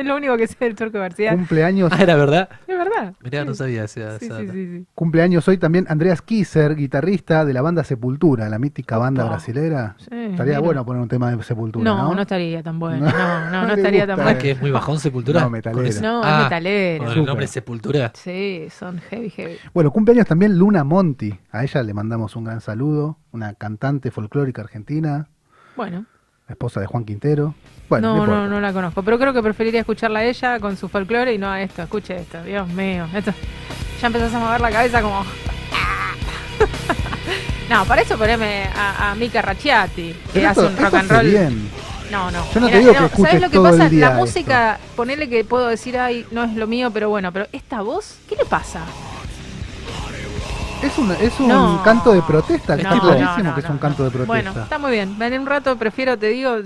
[0.00, 1.32] Es lo único que sé del turco García.
[1.32, 2.48] Cumpleaños, Ah, era verdad.
[2.66, 3.14] Es verdad.
[3.22, 4.86] Mirá, no sabía esa, Sí, esa sí, sí, sí.
[4.94, 9.32] cumpleaños hoy también Andreas Kisser, guitarrista de la banda Sepultura, la mítica banda Opa.
[9.34, 9.96] brasilera.
[9.98, 10.58] Sí, Estaría mira.
[10.60, 12.14] bueno poner un tema de Sepultura, No, ¿no?
[12.14, 13.06] no, estaría tan bueno.
[13.06, 14.24] No, No, no, estaría tan gusta.
[14.24, 14.38] Bueno.
[14.40, 15.40] que es muy bajón Sepultura.
[15.48, 16.98] No, ese- No, Ah, es.
[17.00, 18.12] Con el nombre Sepultura.
[18.14, 19.56] Sí, son heavy, heavy.
[19.74, 21.38] Bueno, cumpleaños también Luna Monti.
[21.50, 23.18] A ella le mandamos un gran saludo.
[23.32, 25.28] Una cantante folclórica argentina,
[25.76, 26.06] Bueno,
[26.48, 27.54] la esposa de Juan Quintero.
[27.88, 30.88] Bueno, no, no, no, la conozco, pero creo que preferiría escucharla a ella con su
[30.88, 31.82] folclore y no a esto.
[31.82, 33.06] Escuche esto, Dios mío.
[33.14, 33.32] Esto,
[34.00, 35.24] ya empezás a mover la cabeza como.
[37.70, 40.98] no, para eso poneme a, a Mika Racciati, que Pero hace esto- un rock esto
[40.98, 41.26] and roll.
[41.26, 41.70] bien.
[42.10, 42.42] No, no.
[42.54, 43.88] Yo no te Mirá, digo que no, escuches ¿Sabes lo que todo pasa?
[43.90, 44.12] la esto.
[44.14, 48.16] música, ponele que puedo decir, ay, no es lo mío, pero bueno, pero esta voz,
[48.28, 48.80] ¿qué le pasa?
[50.82, 51.82] Es un, es un No.
[51.84, 52.76] canto de protesta.
[52.76, 54.62] No, Está clarísimo no, que es un canto de Bueno, protesta.
[54.62, 55.16] está muy bien.
[55.20, 56.56] En un rato prefiero, te digo,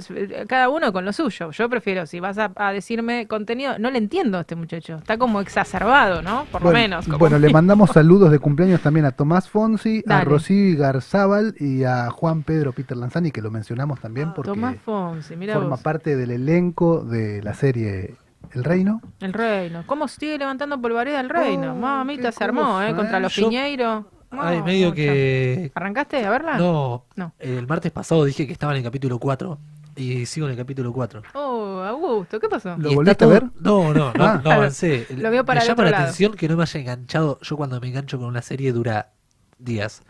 [0.47, 1.51] cada uno con lo suyo.
[1.51, 4.97] Yo prefiero, si vas a, a decirme contenido, no le entiendo a este muchacho.
[4.97, 6.45] Está como exacerbado, ¿no?
[6.53, 7.05] Por bueno, lo menos.
[7.07, 10.21] como- bueno, le mandamos saludos de cumpleaños también a Tomás Fonsi, a.
[10.25, 15.37] Rocío Garzábal y a Juan Pedro Peter Lanzani, que lo mencionamos también porque Tomás Fonsi,
[15.37, 15.81] mira forma vos.
[15.81, 18.15] parte del elenco de la serie
[18.55, 19.01] El Reino.
[19.21, 19.85] El reino.
[19.87, 21.73] ¿Cómo sigue levantando polvareda el reino?
[21.73, 22.95] Oh, Mamita se armó, cosa, ¿eh?
[22.95, 24.05] Contra los Yo- Piñeiros.
[24.31, 25.71] Ay, medio que.
[25.75, 26.57] ¿Arrancaste a verla?
[26.59, 27.33] No, No.
[27.39, 29.59] el martes pasado dije que estaba en el capítulo 4
[29.97, 31.23] y sigo en el capítulo 4.
[31.35, 32.75] Oh, Augusto, ¿qué pasó?
[32.79, 33.45] ¿Lo volviste a ver?
[33.61, 34.41] No, no, no, Ah.
[34.43, 35.07] no avancé.
[35.17, 36.03] Lo vio para me el llama otro la lado.
[36.05, 37.39] atención que no me haya enganchado.
[37.43, 39.13] Yo cuando me engancho con una serie dura
[39.59, 40.03] días.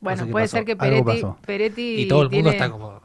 [0.00, 0.56] Bueno, no sé qué puede pasó.
[0.56, 0.76] ser que
[1.46, 3.00] Peretti, Y todo el mundo tiene- está como.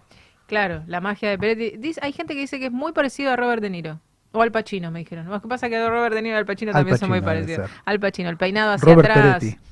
[0.48, 1.78] Claro, la magia de Peretti.
[1.78, 4.00] Dice- hay gente que dice que es muy parecido a Robert De Niro.
[4.32, 5.28] O Al Pacino, me dijeron.
[5.28, 7.22] Lo que pasa es que Robert De Niro y Al Pacino Al también son muy
[7.22, 7.72] Pacino parecidos.
[7.86, 9.40] Al Pacino, el peinado hacia Robert atrás.
[9.40, 9.58] Peretti.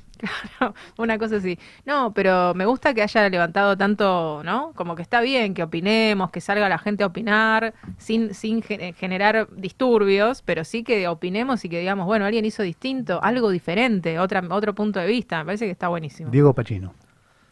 [0.58, 1.60] Claro, una cosa así.
[1.86, 4.72] No, pero me gusta que haya levantado tanto, ¿no?
[4.74, 8.94] Como que está bien que opinemos, que salga la gente a opinar sin, sin ge-
[8.98, 14.18] generar disturbios, pero sí que opinemos y que digamos, bueno, alguien hizo distinto, algo diferente,
[14.18, 15.38] otra, otro punto de vista.
[15.38, 16.30] Me parece que está buenísimo.
[16.32, 16.94] Diego Pachino.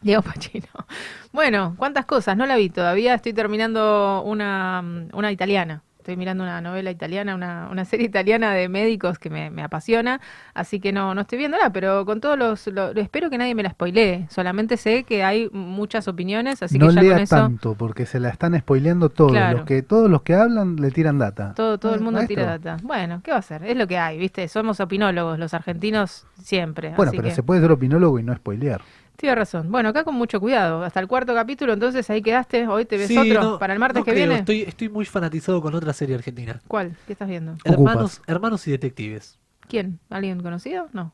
[0.01, 0.67] Diego Pacino.
[1.31, 4.83] Bueno, cuántas cosas, no la vi todavía, estoy terminando una,
[5.13, 5.83] una italiana.
[6.07, 10.21] Estoy mirando una novela italiana, una, una serie italiana de médicos que me, me apasiona,
[10.53, 13.61] así que no, no estoy viéndola, pero con todos los, lo- espero que nadie me
[13.63, 14.25] la spoilee.
[14.29, 18.05] Solamente sé que hay muchas opiniones, así no que ya lea con eso tanto, porque
[18.05, 19.33] se la están spoileando todos.
[19.33, 19.57] Claro.
[19.57, 21.53] Los que, todos los que hablan le tiran data.
[21.57, 22.35] todo, todo el mundo maestro.
[22.41, 22.77] tira data.
[22.83, 23.65] Bueno, ¿qué va a hacer?
[23.65, 24.47] Es lo que hay, ¿viste?
[24.47, 26.93] Somos opinólogos, los argentinos siempre.
[26.95, 28.79] Bueno, así pero que- se puede ser opinólogo y no spoilear.
[29.17, 29.71] Tienes razón.
[29.71, 30.83] Bueno, acá con mucho cuidado.
[30.83, 32.67] Hasta el cuarto capítulo, entonces ahí quedaste.
[32.67, 34.39] Hoy te ves Sí, otro no, para el martes no que creo, viene.
[34.39, 36.61] Estoy, estoy muy fanatizado con otra serie argentina.
[36.67, 36.95] ¿Cuál?
[37.07, 37.57] ¿Qué estás viendo?
[37.65, 39.39] Hermanos, hermanos y detectives.
[39.67, 39.99] ¿Quién?
[40.09, 40.87] ¿Alguien conocido?
[40.93, 41.13] No.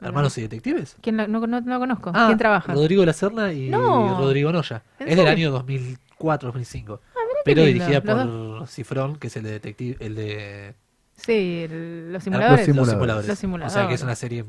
[0.00, 0.96] ¿Hermanos y detectives?
[1.00, 2.12] ¿Quién la- no, no, no conozco.
[2.14, 2.72] Ah, ¿Quién trabaja?
[2.72, 4.16] Rodrigo La Serna y No.
[4.18, 4.82] Rodrigo Noya.
[5.00, 7.00] ¿En Es del año 2004, 2005.
[7.14, 10.74] Ah, pero dirigida por Cifrón, que es el de detective, el de
[11.16, 12.64] Sí, el- los Los simuladores.
[12.64, 12.66] simuladores.
[12.66, 12.68] Los
[12.98, 13.24] Simuladores.
[13.24, 13.88] Los O sea simuladores.
[13.88, 14.44] que es una serie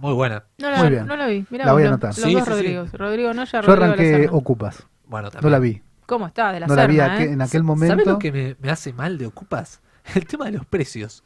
[0.00, 0.44] muy buena.
[0.58, 1.06] No la, Muy bien.
[1.06, 1.44] no la vi.
[1.50, 2.08] Mirá La voy a los- anotar.
[2.10, 2.50] Los Sí, dos sí, sí.
[2.50, 2.92] Rodrigos.
[2.92, 4.38] Rodrigo Noya, Yo Rodrigo arranqué Lazarno.
[4.38, 4.86] Ocupas.
[5.06, 5.52] Bueno, No también.
[5.52, 5.82] la vi.
[6.06, 6.52] ¿Cómo está?
[6.52, 7.32] De la No la vi Serna, aqu- ¿eh?
[7.32, 8.10] en aquel ¿Sabes momento.
[8.10, 9.80] lo que me, me hace mal de Ocupas?
[10.14, 11.22] El tema de los precios.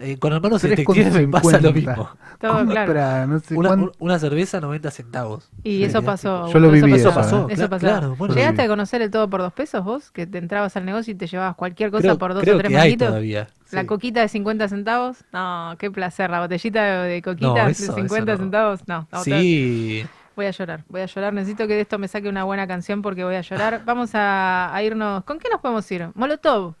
[0.00, 0.70] Eh, con hermanos y 3,50.
[0.76, 2.08] detectives me pasa lo mismo.
[2.40, 2.86] Todo claro.
[2.86, 3.56] Compra, no sé
[3.98, 5.50] Una, cerveza 90 centavos.
[5.64, 6.46] Y Sí, eso pasó.
[6.52, 7.08] Yo lo eso viví pasó.
[7.08, 7.52] eso, pasó, ¿eh?
[7.54, 7.80] Eso cla- pasó.
[7.80, 10.12] claro, bueno, ¿Llegaste a conocer el todo por dos pesos vos?
[10.12, 12.58] Que te entrabas al negocio y te llevabas cualquier cosa Creo, por dos creo o
[12.58, 13.48] tres que hay todavía.
[13.72, 13.86] La sí.
[13.88, 16.30] coquita de 50 centavos, no, qué placer.
[16.30, 18.44] La botellita de, de coquita No, de eso- 50 eso no.
[18.44, 19.08] centavos, no.
[19.10, 21.32] no, Sí, Voy a llorar, voy a llorar.
[21.34, 23.82] Necesito que de esto me saque una buena canción porque voy a llorar.
[23.84, 25.24] Vamos a, a irnos.
[25.24, 26.08] ¿Con qué nos podemos ir?
[26.14, 26.74] Molotov.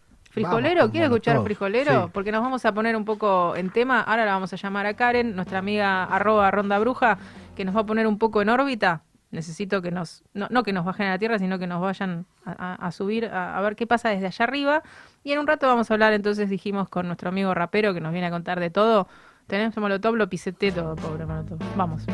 [0.46, 0.80] ¿Frijolero?
[0.80, 2.04] Vamos ¿Quiere escuchar Frijolero?
[2.06, 2.10] sí.
[2.12, 4.00] Porque nos vamos a poner un poco en tema.
[4.02, 7.18] Ahora la vamos a llamar a Karen, nuestra amiga arroba ronda bruja,
[7.56, 9.02] que nos va a poner un poco en órbita.
[9.30, 12.24] Necesito que nos, no, no que nos bajen a la Tierra, sino que nos vayan
[12.46, 14.82] a, a- a subir a, a ver qué pasa desde allá arriba.
[15.22, 18.12] Y en un rato vamos a hablar, entonces dijimos con nuestro amigo rapero que nos
[18.12, 19.06] viene a contar de todo.
[19.46, 21.58] Tenemos Molotov, lo piseté todo, pobre Molotov.
[21.76, 22.04] Vamos.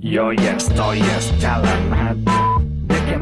[0.00, 2.57] Yo ya estoy hasta la madre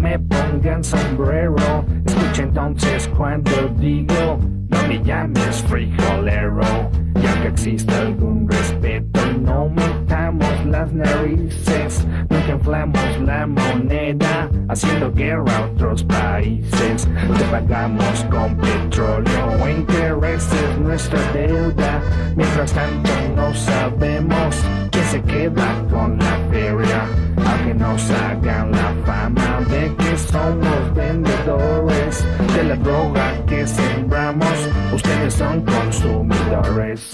[0.07, 1.84] me pongan sombrero.
[2.07, 4.38] Escucha entonces cuando digo,
[4.68, 6.90] no me llames frijolero.
[7.20, 12.07] Ya que existe algún respeto, no metamos las narices.
[12.30, 17.09] Nunca inflamos la moneda, haciendo guerra a otros países.
[17.38, 22.00] Te pagamos con petróleo o intereses nuestra deuda.
[22.36, 27.26] Mientras tanto no sabemos quién se queda con la feria.
[27.45, 32.24] Aunque nos hagan la fama de que somos vendedores
[32.55, 37.11] de la droga que sembramos, ustedes son consumidores.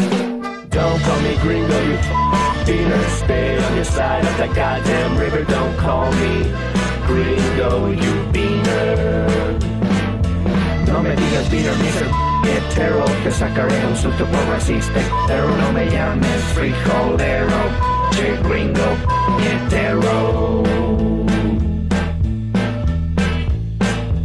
[0.70, 1.98] Don't call me gringo, you
[2.66, 3.04] beaner.
[3.24, 5.44] Stay on your side of that goddamn river.
[5.44, 6.50] Don't call me
[7.06, 9.58] gringo, you beaner.
[10.86, 15.88] No me digas beaner, mister hetero Te sacaré un susto por racista Pero no me
[15.88, 18.96] llames frijolero Che gringo
[19.38, 20.62] hetero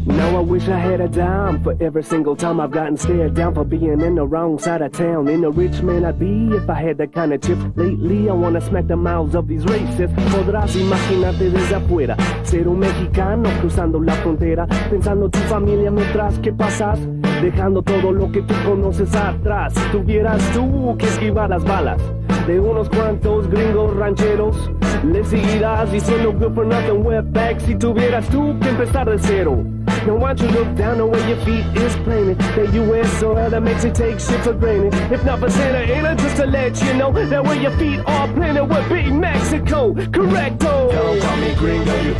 [0.06, 3.54] Now I wish I had a dime for every single time I've gotten stared down
[3.54, 5.28] for being in the wrong side of town.
[5.30, 7.58] In a rich man I'd be if I had that kind of chip.
[7.76, 10.14] Lately I wanna smack the mouths of these racists.
[10.32, 16.52] Podrás imaginarte desde afuera, ser un mexicano cruzando la frontera, pensando tu familia mientras que
[16.52, 17.00] pasas,
[17.42, 19.74] dejando todo lo que tú conoces atrás.
[19.92, 22.02] Tuvieras tú que esquivar las balas
[22.48, 24.56] de unos cuantos gringos rancheros,
[25.04, 29.64] le seguirás diciendo good for nothing wetback si tuvieras tú que empezar de cero.
[30.06, 32.38] Now why don't you look down on where your feet is planted?
[32.56, 33.12] The U.S.
[33.20, 34.94] soil that makes you take shit for granted.
[35.12, 38.28] If not for Santa Ana, just to let you know that where your feet are
[38.30, 39.94] planted would be Mexico.
[39.94, 40.92] Correcto.
[40.92, 42.16] Don't call me gringo, you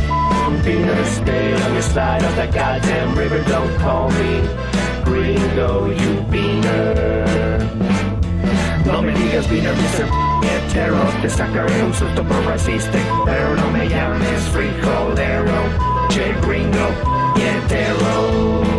[0.62, 4.67] beaner Stay on your side of that goddamn river Don't call me
[5.08, 7.58] gringo, you beaner.
[8.84, 10.06] No me digas beaner, mister
[10.42, 15.60] hetero Te sacaré un susto por racista Pero no me llames frijolero
[16.08, 16.88] Che gringo
[17.36, 18.77] hetero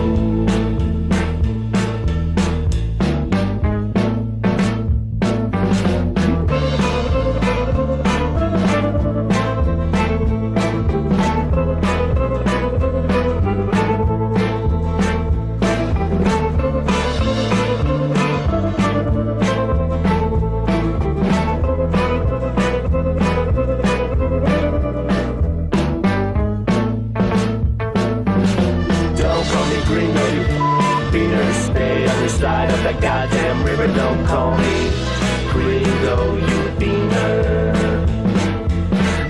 [33.50, 34.90] that river Don't call me
[35.52, 37.74] gringo, you beaner.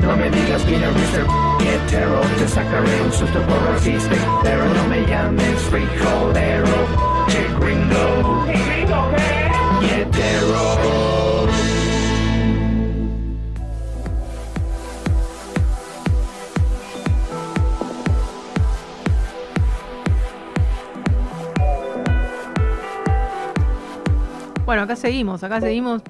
[0.01, 1.26] No me digas beaner, mister
[1.65, 6.78] hetero Te sacaré un susto por racista Pero no me llames frijolero
[7.28, 8.45] Che gringo
[9.82, 11.09] hetero
[24.70, 26.03] Bueno, acá seguimos, acá seguimos.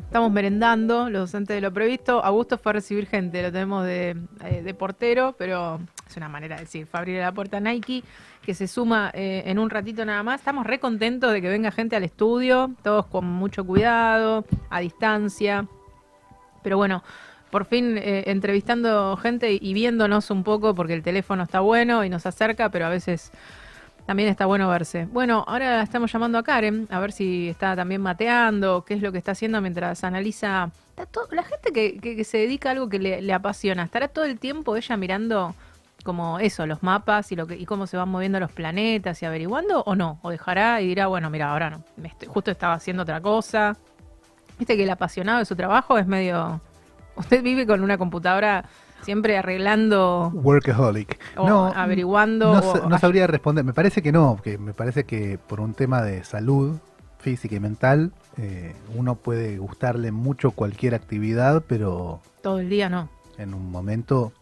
[0.00, 2.22] Estamos merendando, los antes de lo previsto.
[2.22, 6.56] Augusto fue a recibir gente, lo tenemos de, eh, de portero, pero es una manera
[6.56, 8.04] de decir, fue abrir la puerta a Nike,
[8.42, 10.40] que se suma eh, en un ratito nada más.
[10.42, 15.66] Estamos re contentos de que venga gente al estudio, todos con mucho cuidado, a distancia.
[16.62, 17.02] Pero bueno,
[17.50, 22.10] por fin eh, entrevistando gente y viéndonos un poco, porque el teléfono está bueno y
[22.10, 23.32] nos acerca, pero a veces
[24.12, 25.08] también está bueno verse.
[25.10, 29.10] Bueno, ahora estamos llamando a Karen, a ver si está también mateando, qué es lo
[29.10, 30.68] que está haciendo mientras analiza.
[30.90, 34.38] Está todo- la gente que, se dedica a algo que le, apasiona, estará todo el
[34.38, 35.54] tiempo ella mirando
[36.04, 39.24] como eso, los mapas y lo que y cómo se van moviendo los planetas y
[39.24, 43.04] averiguando o no, o dejará y dirá, bueno, mira, ahora no, estoy- justo estaba haciendo
[43.04, 43.78] otra cosa.
[44.58, 46.60] Viste que el apasionado de su trabajo es medio...
[47.16, 48.66] Usted vive con una computadora
[49.02, 51.18] siempre arreglando Workaholic.
[51.36, 52.52] o averiguando.
[52.52, 53.64] No, o- no sabría responder.
[53.64, 56.76] Me parece que no, que me parece que por un tema de salud
[57.18, 63.08] física y mental, eh, uno puede gustarle mucho cualquier actividad, pero todo el día no.
[63.38, 64.32] en un momento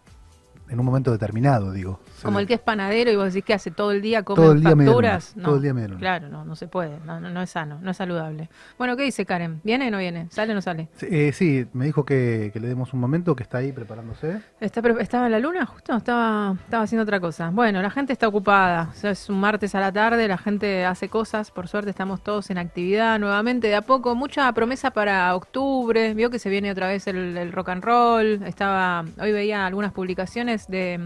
[0.71, 2.01] en un momento determinado, digo.
[2.23, 4.53] Como el que es panadero y vos decís que hace todo el día come Todo
[4.53, 5.37] el día facturas.
[5.37, 6.01] No, todo el día media luna.
[6.01, 6.99] Claro, no, no se puede.
[7.05, 8.49] No, no, no es sano, no es saludable.
[8.79, 9.61] Bueno, ¿qué dice Karen?
[9.65, 10.29] ¿Viene o no viene?
[10.31, 10.89] ¿Sale o no sale?
[10.95, 14.41] Sí, eh, sí, me dijo que, que le demos un momento, que está ahí preparándose.
[14.61, 15.97] ¿Está, ¿Estaba en la luna justo?
[15.97, 17.51] Estaba, estaba haciendo otra cosa.
[17.51, 18.89] Bueno, la gente está ocupada.
[18.91, 21.51] O sea, es un martes a la tarde, la gente hace cosas.
[21.51, 23.69] Por suerte estamos todos en actividad nuevamente.
[23.69, 26.15] De a poco, mucha promesa para octubre.
[26.15, 28.43] Vio que se viene otra vez el, el rock and roll.
[28.45, 31.01] Estaba, hoy veía algunas publicaciones de,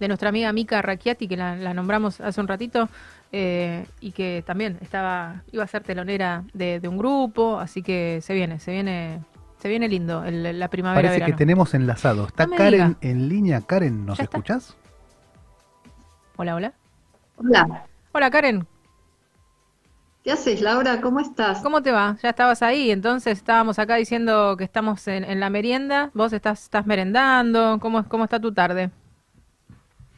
[0.00, 2.88] de nuestra amiga Mika Racchiati, que la, la nombramos hace un ratito.
[3.30, 8.20] eh, y que también estaba iba a ser telonera de, de un grupo, así que
[8.22, 9.20] se viene, se viene,
[9.58, 11.08] se viene lindo el- la primavera.
[11.10, 12.26] Parece que tenemos enlazado.
[12.26, 12.96] ¿Está No Karen diga.
[13.02, 13.60] en línea?
[13.60, 14.76] Karen, ¿nos escuchás?
[16.36, 16.72] Hola, hola.
[17.36, 18.66] Hola, Hola, Karen.
[20.28, 21.00] ¿Qué haces, Laura?
[21.00, 21.62] ¿Cómo estás?
[21.62, 22.18] ¿Cómo te va?
[22.22, 26.10] Ya estabas ahí, entonces estábamos acá diciendo que estamos en, en la merienda.
[26.12, 27.78] ¿Vos estás, estás merendando?
[27.80, 28.90] ¿Cómo, ¿Cómo está tu tarde?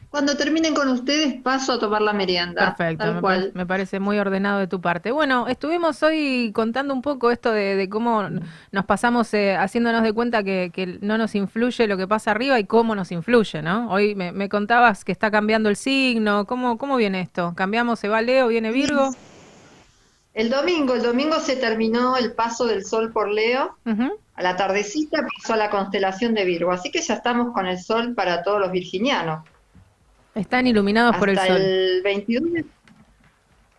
[0.09, 2.75] Cuando terminen con ustedes, paso a tomar la merienda.
[2.75, 3.51] Perfecto, Tal me, cual.
[3.55, 5.11] me parece muy ordenado de tu parte.
[5.13, 8.27] Bueno, estuvimos hoy contando un poco esto de, de cómo
[8.73, 12.59] nos pasamos eh, haciéndonos de cuenta que, que no nos influye lo que pasa arriba
[12.59, 13.89] y cómo nos influye, ¿no?
[13.89, 16.45] Hoy me, me contabas que está cambiando el signo.
[16.45, 17.53] ¿Cómo, ¿Cómo viene esto?
[17.55, 17.97] ¿Cambiamos?
[17.99, 18.49] ¿Se va Leo?
[18.49, 19.11] ¿Viene Virgo?
[20.33, 23.75] El domingo, el domingo se terminó el paso del sol por Leo.
[24.35, 26.71] A la tardecita pasó a la constelación de Virgo.
[26.71, 29.43] Así que ya estamos con el sol para todos los virginianos.
[30.33, 31.57] Están iluminados por el sol.
[31.57, 32.65] el 21 de-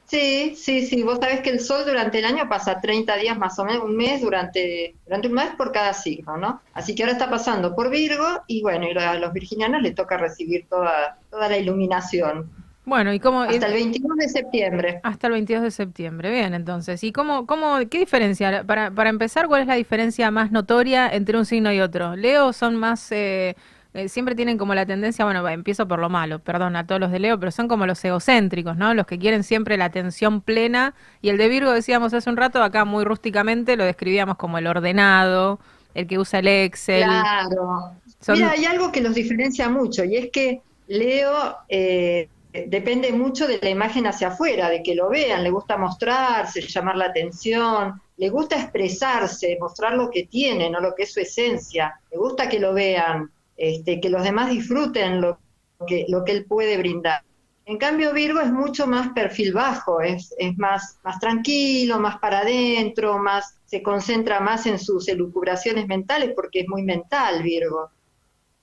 [0.04, 1.02] Sí, sí, sí.
[1.02, 3.96] Vos sabés que el sol durante el año pasa 30 días más o menos, un
[3.96, 6.60] mes durante, durante un mes por cada signo, ¿no?
[6.74, 10.18] Así que ahora está pasando por Virgo y bueno, y a los virginianos les toca
[10.18, 12.50] recibir toda, toda la iluminación.
[12.84, 13.42] Bueno, ¿y cómo?
[13.42, 15.00] Hasta el 21 de septiembre.
[15.04, 17.02] Hasta el 22 de septiembre, bien, entonces.
[17.04, 18.64] ¿Y cómo, cómo, qué diferencia?
[18.64, 22.16] Para, para empezar, ¿cuál es la diferencia más notoria entre un signo y otro?
[22.16, 23.54] Leo son más, eh,
[23.94, 27.12] eh, siempre tienen como la tendencia, bueno, empiezo por lo malo, perdón a todos los
[27.12, 28.94] de Leo, pero son como los egocéntricos, ¿no?
[28.94, 30.94] Los que quieren siempre la atención plena.
[31.20, 34.66] Y el de Virgo, decíamos hace un rato, acá muy rústicamente, lo describíamos como el
[34.66, 35.60] ordenado,
[35.94, 37.04] el que usa el Excel.
[37.04, 37.92] Claro.
[38.20, 43.46] Son- Mira, hay algo que los diferencia mucho y es que Leo eh, depende mucho
[43.46, 48.00] de la imagen hacia afuera, de que lo vean, le gusta mostrarse, llamar la atención,
[48.16, 52.48] le gusta expresarse, mostrar lo que tiene, no lo que es su esencia, le gusta
[52.48, 55.38] que lo vean, este, que los demás disfruten lo
[55.86, 57.22] que, lo que él puede brindar.
[57.64, 62.40] En cambio, Virgo es mucho más perfil bajo, es, es más, más tranquilo, más para
[62.40, 67.90] adentro, más, se concentra más en sus elucubraciones mentales porque es muy mental, Virgo.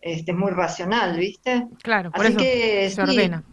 [0.02, 1.68] Este, es muy racional, ¿viste?
[1.82, 3.02] Claro, por Así eso que se sí.
[3.02, 3.44] ordena.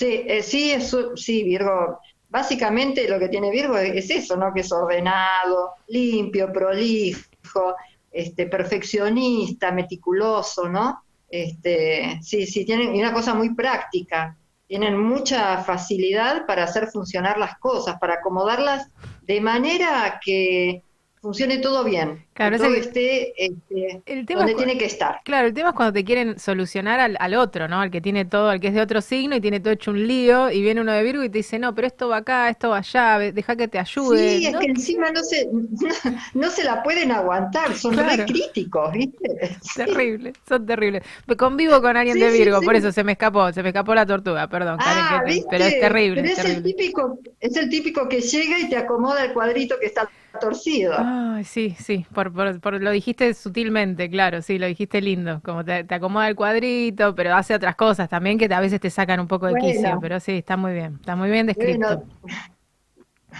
[0.00, 0.74] Sí, eh, sí,
[1.14, 2.00] sí, Virgo.
[2.30, 4.50] Básicamente lo que tiene Virgo es eso, ¿no?
[4.54, 7.74] Que es ordenado, limpio, prolijo,
[8.10, 11.02] este, perfeccionista, meticuloso, ¿no?
[11.28, 14.38] Este, sí, sí, tienen y una cosa muy práctica.
[14.66, 18.88] Tienen mucha facilidad para hacer funcionar las cosas, para acomodarlas
[19.20, 20.82] de manera que
[21.20, 24.86] funcione todo bien, Claro, que todo el- esté este, el tema donde es tiene que
[24.86, 25.20] estar.
[25.24, 27.80] Claro, el tema es cuando te quieren solucionar al, al otro, ¿no?
[27.80, 30.06] Al que tiene todo, al que es de otro signo y tiene todo hecho un
[30.06, 32.70] lío y viene uno de Virgo y te dice, no, pero esto va acá, esto
[32.70, 34.38] va allá, deja que te ayude.
[34.38, 35.48] Sí, es que encima no se,
[36.34, 38.16] no se la pueden aguantar, son Claro.
[38.16, 39.28] re críticos, ¿viste?
[39.62, 39.84] Sí.
[39.84, 41.02] Terrible, son terribles.
[41.26, 42.64] Me convivo con alguien Sí, de Virgo, sí.
[42.66, 45.46] por eso se me escapó, se me escapó la tortuga, perdón, Karen, Ah, que ¿viste?
[45.50, 48.76] pero es terrible, Pero es es el típico, es el típico que llega y te
[48.76, 50.08] acomoda el cuadrito que está
[50.38, 50.94] torcido.
[50.96, 55.64] Ay, sí, sí, por, por, por- lo dijiste sutilmente, claro, sí, lo dijiste lindo, como
[55.64, 59.20] te, te acomoda el cuadrito, pero hace otras cosas también que a veces te sacan
[59.20, 59.66] un poco de Bueno.
[59.72, 61.86] quicio, pero sí, está muy bien, está muy bien descrito.
[61.96, 62.04] Bueno,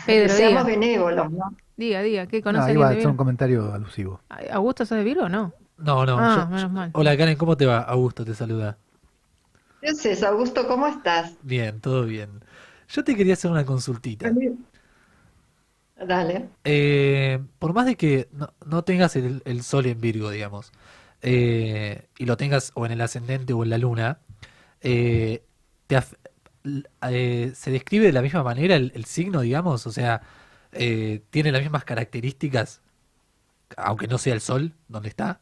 [0.07, 1.57] Pedro, seamos diga, benévolos, ¿no?
[1.76, 4.20] diga, diga, ¿qué No, conoce iba alguien a un comentario alusivo.
[4.53, 5.53] ¿Augusto sos de Virgo o no?
[5.78, 6.18] No, no.
[6.18, 6.91] Ah, yo- menos yo- mal.
[6.95, 7.80] Hola Karen, ¿cómo te va?
[7.80, 8.78] Augusto te saluda.
[9.80, 10.66] ¿Qué haces, Augusto?
[10.66, 11.36] ¿Cómo estás?
[11.43, 12.43] Bien, todo bien.
[12.88, 14.30] Yo te quería hacer una consultita.
[16.09, 16.51] Dale.
[16.64, 20.72] Eh, por más de que no, no tengas el, el sol en Virgo, digamos,
[21.22, 24.20] eh, y lo tengas o en el ascendente o en la luna,
[24.82, 25.44] eh,
[25.86, 26.16] te af-
[26.64, 29.86] l- eh, ¿se describe de la misma manera el, el signo, digamos?
[29.86, 30.22] O sea,
[30.72, 32.82] eh, ¿tiene las mismas características,
[33.76, 35.40] aunque no sea el sol donde está?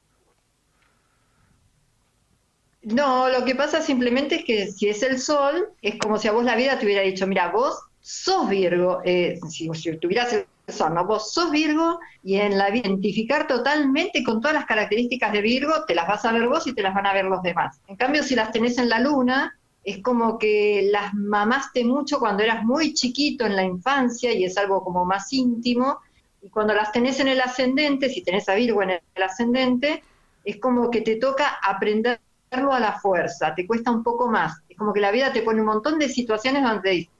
[2.82, 6.32] No, lo que pasa simplemente es que si es el sol, es como si a
[6.32, 7.76] vos la vida te hubiera dicho, mira, vos
[8.08, 10.46] sos Virgo, eh, si, tuvieras el
[10.94, 11.04] ¿no?
[11.04, 15.94] Vos sos Virgo y en la identificar totalmente con todas las características de Virgo, te
[15.94, 17.80] las vas a ver vos y te las van a ver los demás.
[17.86, 22.42] En cambio, si las tenés en la luna, es como que las mamaste mucho cuando
[22.42, 25.98] eras muy chiquito en la infancia y es algo como más íntimo,
[26.40, 30.02] y cuando las tenés en el ascendente, si tenés a Virgo en el ascendente,
[30.44, 34.62] es como que te toca aprenderlo a la fuerza, te cuesta un poco más.
[34.66, 37.10] Es como que la vida te pone un montón de situaciones donde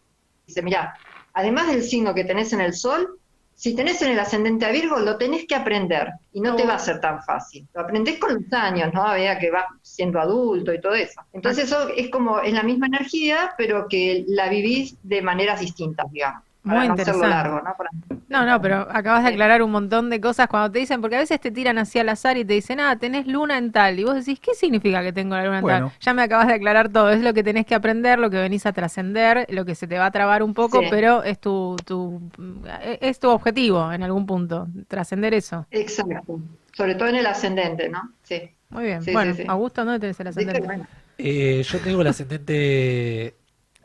[0.49, 0.95] dice, mira,
[1.33, 3.21] además del signo que tenés en el sol,
[3.55, 6.75] si tenés en el ascendente a Virgo, lo tenés que aprender y no te va
[6.75, 7.67] a ser tan fácil.
[7.75, 9.05] Lo aprendés con los años, ¿no?
[9.05, 11.21] A que vas siendo adulto y todo eso.
[11.33, 16.11] Entonces eso es como, es la misma energía, pero que la vivís de maneras distintas,
[16.13, 16.45] digamos.
[16.69, 17.29] Para Muy no interesante.
[17.29, 17.75] largo, ¿no?
[17.77, 17.91] Para-
[18.29, 21.21] No, no, pero acabas de aclarar un montón de cosas cuando te dicen, porque a
[21.21, 23.99] veces te tiran así al azar y te dicen, ah, tenés luna en tal.
[23.99, 25.89] Y vos decís, ¿qué significa que tengo la luna en Bueno.
[25.89, 25.99] tal?
[26.01, 27.11] Ya me acabas de aclarar todo.
[27.11, 29.99] Es lo que tenés que aprender, lo que venís a trascender, lo que se te
[29.99, 30.87] va a trabar un poco, Sí.
[30.91, 32.21] pero es tu, tu,
[33.01, 35.67] es tu objetivo en algún punto, trascender eso.
[35.71, 36.41] Exacto.
[36.75, 38.13] Sobre todo en el ascendente, ¿no?
[38.23, 38.43] Sí.
[38.71, 39.01] Muy bien.
[39.03, 39.49] Sí, bueno, sí, sí.
[39.49, 40.61] Augusto, ¿dónde tenés el ascendente?
[40.61, 40.87] bueno.
[41.17, 43.35] Eh, yo tengo el ascendente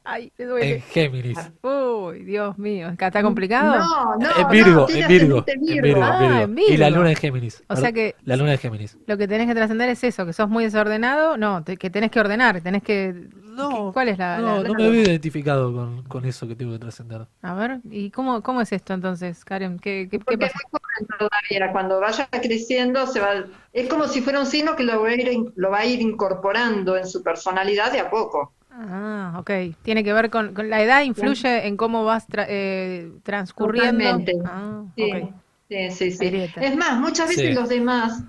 [0.06, 0.80] Ay, me en duele.
[0.82, 1.38] Géminis.
[1.62, 2.90] Uy, Dios mío.
[2.90, 3.78] ¿Está complicado?
[3.80, 6.36] No, no, en Virgo, no, en Virgo, en Virgo, Ah, Virgo.
[6.44, 7.00] en Y la Virgo.
[7.00, 7.64] luna en Géminis.
[7.70, 8.98] O sea que- La luna en Géminis.
[9.08, 11.38] Lo que tenés que trascender es eso, que sos muy desordenado.
[11.38, 13.30] No, te- que tenés que ordenar, tenés que...
[13.44, 14.40] No, ¿Cuál es la...?
[14.40, 17.28] No, la- no me había identificado con, con eso que tengo que trascender.
[17.42, 19.78] A ver, ¿y cómo, cómo es esto entonces, Karen?
[19.80, 20.58] ¿Qué, qué, qué Porque pasa?
[20.66, 24.84] es muy todavía, cuando vaya creciendo se va, es como si fuera un signo que
[24.84, 28.54] lo va a ir, lo va a ir incorporando en su personalidad de a poco.
[28.76, 29.52] Ah, ok.
[29.84, 34.10] Tiene que ver con, con la edad, influye en cómo vas tra- eh, transcurriendo.
[34.10, 34.34] Totalmente.
[34.44, 35.30] Ah, Sí,
[35.70, 36.32] sí, sí, sí.
[36.60, 37.54] Es más, muchas veces Sí.
[37.54, 38.22] los demás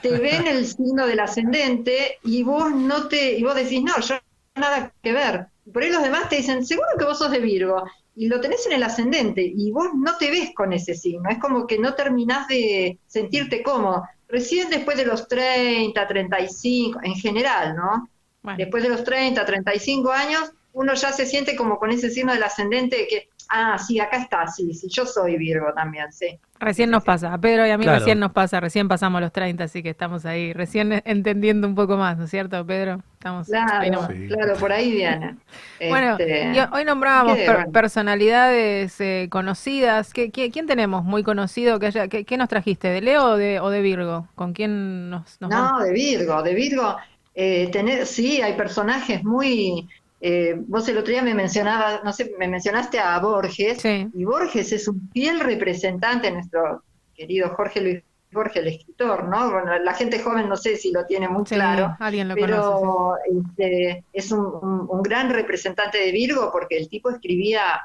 [0.00, 4.16] te ven el signo del ascendente y vos no te, y vos decís, no, yo
[4.56, 5.48] nada que ver.
[5.72, 7.84] Por ahí los demás te dicen, seguro que vos sos de Virgo,
[8.14, 11.38] y lo tenés en el ascendente, y vos no te ves con ese signo, es
[11.38, 14.02] como que no terminás de sentirte cómodo.
[14.28, 18.08] Recién después de los 30, 35, en general, ¿no?
[18.42, 22.32] Bueno, Después de los 30, 35 años, uno ya se siente como con ese signo
[22.32, 26.38] del ascendente que, ah, sí, acá está, sí, sí, yo soy Virgo también, sí.
[26.58, 27.32] recién nos pasa.
[27.34, 27.98] A Pedro y a mí Claro.
[27.98, 28.58] recién nos pasa.
[28.60, 30.52] Recién pasamos los 30, así que estamos ahí.
[30.52, 33.02] Recién entendiendo un poco más, ¿no es cierto, Pedro?
[33.14, 34.06] Estamos Claro.
[34.08, 34.28] Sí.
[34.28, 35.36] claro, por ahí viene.
[35.90, 37.36] Bueno, Este, hoy nombrábamos
[37.72, 40.12] personalidades eh, conocidas.
[40.12, 41.78] ¿Qué, qué- quién tenemos muy conocido?
[41.78, 42.88] que haya, qué, qué nos trajiste?
[42.88, 44.28] ¿De Leo o de, o de Virgo?
[44.34, 45.72] ¿Con quién nos, nos vamos?
[45.80, 46.96] No, de Virgo, de Virgo.
[47.34, 49.88] Eh, tener, sí, hay personajes muy.
[50.20, 54.06] eh, vos el otro día me mencionabas, no sé, me mencionaste a Borges, Sí.
[54.14, 56.82] y Borges es un fiel representante, nuestro
[57.16, 59.50] querido Jorge Luis Borges, el escritor, ¿no?
[59.50, 62.52] Bueno, la gente joven no sé si lo tiene muy Sí, claro, alguien lo conoce.
[62.52, 63.14] pero
[63.50, 67.80] este, es un, un- un gran representante de Virgo porque el tipo escribía,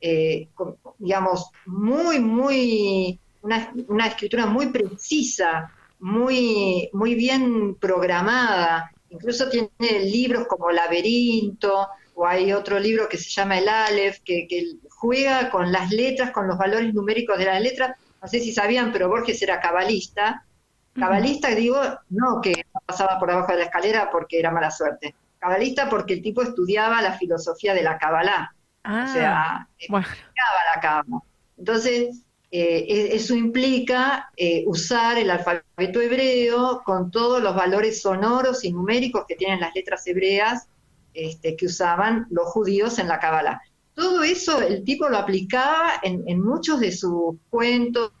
[0.00, 5.70] eh, con- digamos, muy, muy, una, una escritura muy precisa,
[6.00, 8.90] muy, muy bien programada.
[9.10, 9.70] Incluso tiene
[10.04, 15.50] libros como Laberinto, o hay otro libro que se llama El Aleph, que, que juega
[15.50, 17.96] con las letras, con los valores numéricos de las letras.
[18.20, 20.44] No sé si sabían, pero Borges era cabalista.
[20.92, 21.80] Cabalista, digo,
[22.10, 25.14] no que pasaba por abajo de la escalera porque era mala suerte.
[25.38, 28.54] Cabalista porque el tipo estudiaba la filosofía de la Kabbalah.
[28.84, 31.22] Ah, O sea, bueno, explicaba la Kabbalah.
[31.56, 38.64] Entonces, eh, e- eso implica eh, usar el alfabeto hebreo con todos los valores sonoros
[38.64, 40.68] y numéricos que tienen las letras hebreas
[41.14, 43.60] este, que usaban los judíos en la Kabbalah.
[43.94, 48.12] Todo eso el tipo lo aplicaba en, en muchos de sus cuentos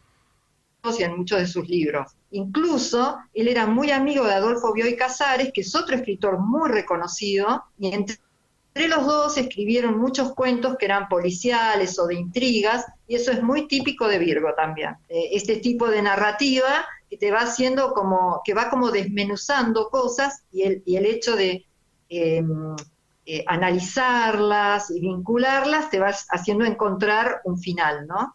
[0.98, 2.12] y en muchos de sus libros.
[2.30, 7.64] Incluso él era muy amigo de Adolfo Bioy Casares, que es otro escritor muy reconocido,
[7.78, 8.16] y entre
[8.74, 13.42] entre los dos escribieron muchos cuentos que eran policiales o de intrigas, y eso es
[13.42, 14.96] muy típico de Virgo también.
[15.08, 20.44] Eh, este tipo de narrativa que te va haciendo como, que va como desmenuzando cosas
[20.52, 21.66] y el, y el hecho de
[22.08, 22.42] eh,
[23.26, 28.34] eh, analizarlas y vincularlas te va haciendo encontrar un final, ¿no?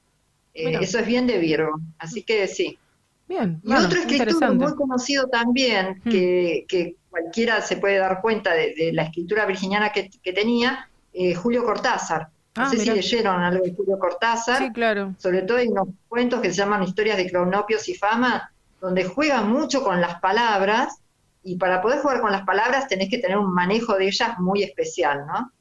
[0.53, 2.79] Eh, eso es bien de Virgo, así que sí.
[3.27, 3.61] Bien.
[3.63, 6.09] Y bueno, otro escritor muy conocido también, Hmm.
[6.09, 10.89] que, que cualquiera se puede dar cuenta de, de la escritura virginiana que, que tenía,
[11.13, 12.29] eh, Julio Cortázar.
[12.57, 12.93] No Ah, sé mirá.
[12.93, 15.13] si leyeron algo de Julio Cortázar, Sí, claro.
[15.17, 19.41] sobre todo hay unos cuentos que se llaman Historias de Cronopios y Fama, donde juega
[19.41, 20.99] mucho con las palabras,
[21.43, 24.63] y para poder jugar con las palabras tenés que tener un manejo de ellas muy
[24.63, 25.51] especial, ¿no?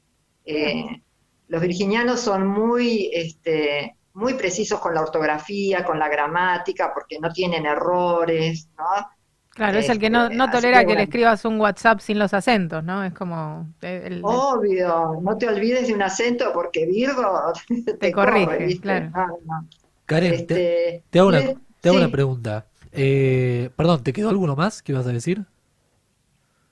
[0.45, 1.01] Eh,
[1.47, 7.31] los virginianos son muy, este, muy precisos con la ortografía, con la gramática, porque no
[7.33, 8.85] tienen errores, ¿no?
[9.51, 11.99] Claro, es el que no, Este, no así tolera que que le escribas un WhatsApp
[12.01, 13.03] sin los acentos, ¿no?
[13.05, 17.53] Es como el- el- Obvio, no te olvides de un acento porque Virgo
[17.99, 18.81] te, corrige, corre, ¿viste?
[18.81, 19.13] claro.
[19.13, 19.69] No, no.
[20.05, 21.43] Karen, te, Este, te hago, una,
[21.81, 21.99] te hago sí.
[21.99, 22.67] una pregunta.
[22.91, 25.45] Eh, perdón, ¿te quedó alguno más que ibas a decir?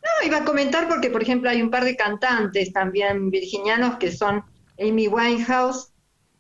[0.04, 4.12] No, iba a comentar porque, por ejemplo, hay un par de cantantes también virginianos que
[4.12, 4.44] son
[4.80, 5.93] Amy Winehouse,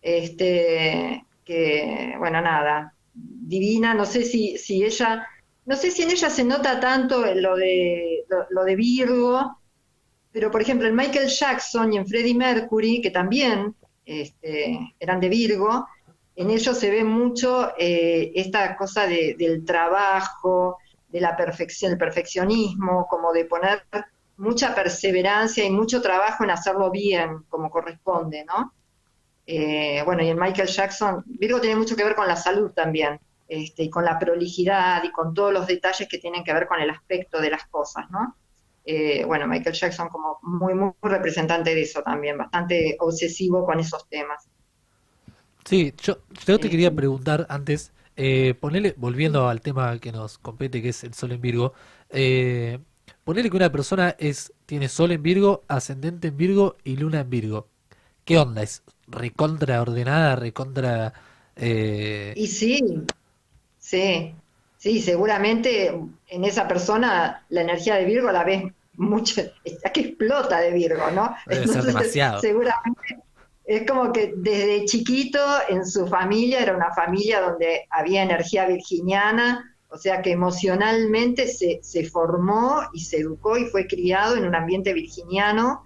[0.04, 5.28] este, que, bueno, nada, divina, no sé si, si ella
[5.66, 9.60] no sé si en ella se nota tanto lo de, lo, de Virgo,
[10.32, 13.76] pero por ejemplo en Michael Jackson y en Freddie Mercury, que también
[14.06, 15.88] este, eran de Virgo,
[16.36, 20.78] en ellos se ve mucho eh, esta cosa de- del trabajo,
[21.10, 23.84] de la perfección, el perfeccionismo, como de poner
[24.38, 28.74] mucha perseverancia y mucho trabajo en hacerlo bien, como corresponde, ¿no?
[29.46, 33.20] Eh, bueno, y en Michael Jackson, Virgo tiene mucho que ver con la salud también,
[33.48, 36.80] este, y con la prolijidad y con todos los detalles que tienen que ver con
[36.82, 38.38] el aspecto de las cosas, ¿no?
[38.86, 44.08] Eh, bueno, Michael Jackson como muy, muy representante de eso también, bastante obsesivo con esos
[44.10, 44.50] temas.
[45.66, 46.70] Sí, yo, yo te Sí.
[46.70, 51.32] quería preguntar antes, eh, ponele, volviendo al tema que nos compete, que es el Sol
[51.32, 51.74] en Virgo,
[52.10, 52.80] eh,
[53.24, 57.30] ponele que una persona es, tiene Sol en Virgo, ascendente en Virgo y Luna en
[57.30, 57.68] Virgo.
[58.26, 58.64] ¿Qué onda?
[58.64, 61.14] ¿Es recontra ordenada, recontra...
[61.56, 63.04] eh, Y sí,
[63.80, 64.34] sí,
[64.78, 68.64] sí, seguramente en esa persona la energía de Virgo la ves
[68.96, 71.36] mucho, está que explota de Virgo, ¿no?
[71.48, 72.40] Debe ser demasiado.
[72.40, 73.24] Seguramente
[73.66, 75.40] es como que desde chiquito
[75.70, 81.80] en su familia era una familia donde había energía virginiana, o sea que emocionalmente se,
[81.82, 85.84] se formó y se educó y fue criado en un ambiente virginiano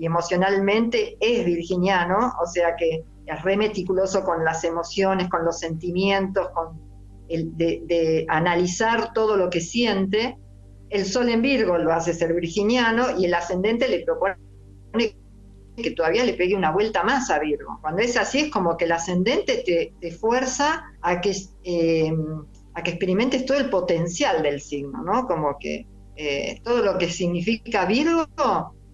[0.00, 5.58] y emocionalmente es virginiano, o sea que es re meticuloso con las emociones, con los
[5.58, 6.80] sentimientos, con
[7.28, 10.38] el de, analizar todo lo que siente.
[10.88, 14.36] El sol en Virgo lo hace ser virginiano y el ascendente le propone
[15.76, 17.78] que todavía le pegue una vuelta más a Virgo.
[17.82, 22.10] Cuando es así es como que el ascendente te, te fuerza a que, eh,
[22.72, 25.26] a que experimentes todo el potencial del signo, ¿no?
[25.26, 25.86] Como que
[26.16, 28.26] eh, todo lo que significa Virgo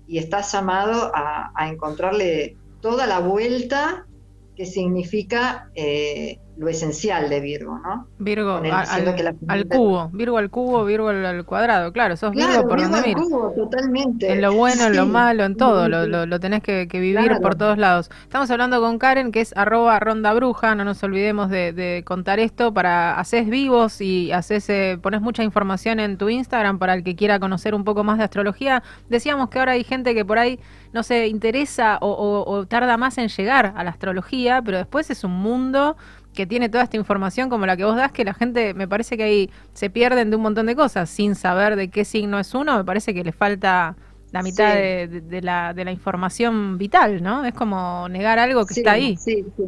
[0.07, 4.07] y estás llamado a, encontrarle toda la vuelta
[4.55, 8.07] que significa eh, lo esencial de Virgo, ¿no?
[8.19, 12.17] Virgo el- al, que la- al cubo, Virgo al cubo, Virgo al, al cuadrado, claro,
[12.17, 14.33] sos Virgo Claro, por Virgo donde al cubo, totalmente.
[14.33, 17.21] En lo bueno, en lo malo, en todo, lo, lo, lo tenés que, que vivir
[17.27, 17.41] Claro.
[17.43, 18.11] por todos lados.
[18.23, 22.39] Estamos hablando con Karen, que es arroba ronda bruja, no nos olvidemos de, de contar
[22.39, 27.05] esto, para haces vivos y haces, eh, pones mucha información en tu Instagram para el
[27.05, 28.83] que quiera conocer un poco más de astrología.
[29.11, 30.59] Decíamos que ahora hay gente que por ahí
[30.95, 35.11] no se interesa o, o- o tarda más en llegar a la astrología, pero después
[35.11, 35.97] es un mundo
[36.37, 39.17] que tiene toda esta información como la que vos das, que la gente me parece
[39.17, 42.55] que ahí se pierden de un montón de cosas sin saber de qué signo es
[42.55, 43.97] uno, me parece que le falta
[44.31, 44.79] la mitad Sí.
[44.79, 47.45] de, de- de la, de la información vital, ¿no?
[47.45, 49.17] Es como negar algo que Sí, está ahí.
[49.17, 49.65] sí, sí.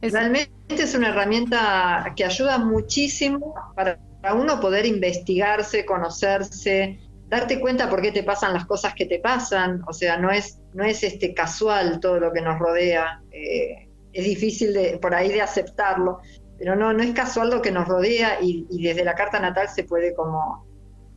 [0.00, 3.98] Es- Realmente es una herramienta que ayuda muchísimo para
[4.34, 6.98] uno poder investigarse, conocerse,
[7.28, 9.82] darte cuenta por qué te pasan las cosas que te pasan.
[9.86, 13.20] O sea, no es, no es este casual todo lo que nos rodea.
[13.30, 16.20] eh, es difícil de, por ahí de aceptarlo,
[16.58, 19.68] pero no, no es casual lo que nos rodea y, y desde la carta natal
[19.68, 20.66] se puede como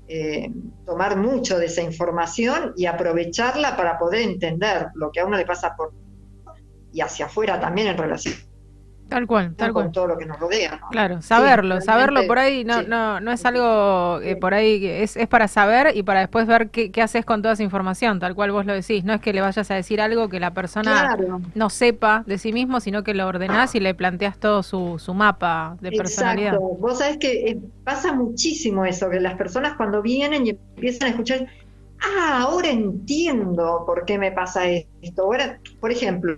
[0.07, 0.51] eh,
[0.85, 5.45] tomar mucho de esa información y aprovecharla para poder entender lo que a uno le
[5.45, 5.93] pasa por
[6.93, 8.35] y hacia afuera también en relación
[9.07, 9.91] Tal cual, tal con cual.
[9.91, 10.77] todo lo que nos rodea.
[10.81, 10.87] ¿no?
[10.89, 12.85] Claro, saberlo, Sí, saberlo por ahí no, sí.
[12.85, 16.69] no, no es algo eh, por ahí, es, es para saber y para después ver
[16.69, 19.03] qué, qué haces con toda esa información, tal cual vos lo decís.
[19.03, 22.37] No es que le vayas a decir algo que la persona Claro, no sepa de
[22.37, 26.61] sí mismo, sino que lo ordenás y le planteas todo su, su mapa de personalidad.
[26.61, 26.77] exacto.
[26.79, 31.11] Vos sabés que eh, pasa muchísimo eso, que las personas cuando vienen y empiezan a
[31.11, 31.47] escuchar,
[32.01, 34.67] ah, ahora entiendo por qué me pasa
[35.01, 35.23] esto.
[35.23, 36.37] Ahora, por ejemplo,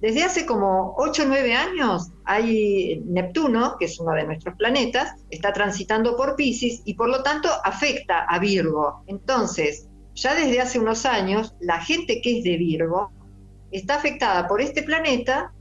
[0.00, 5.14] desde hace como 8 o 9 años hay Neptuno, que es uno de nuestros planetas,
[5.30, 9.02] está transitando por Pisces y por lo tanto afecta a Virgo.
[9.06, 13.10] Entonces, ya desde hace unos años, la gente que es de Virgo
[13.72, 15.52] está afectada por este planeta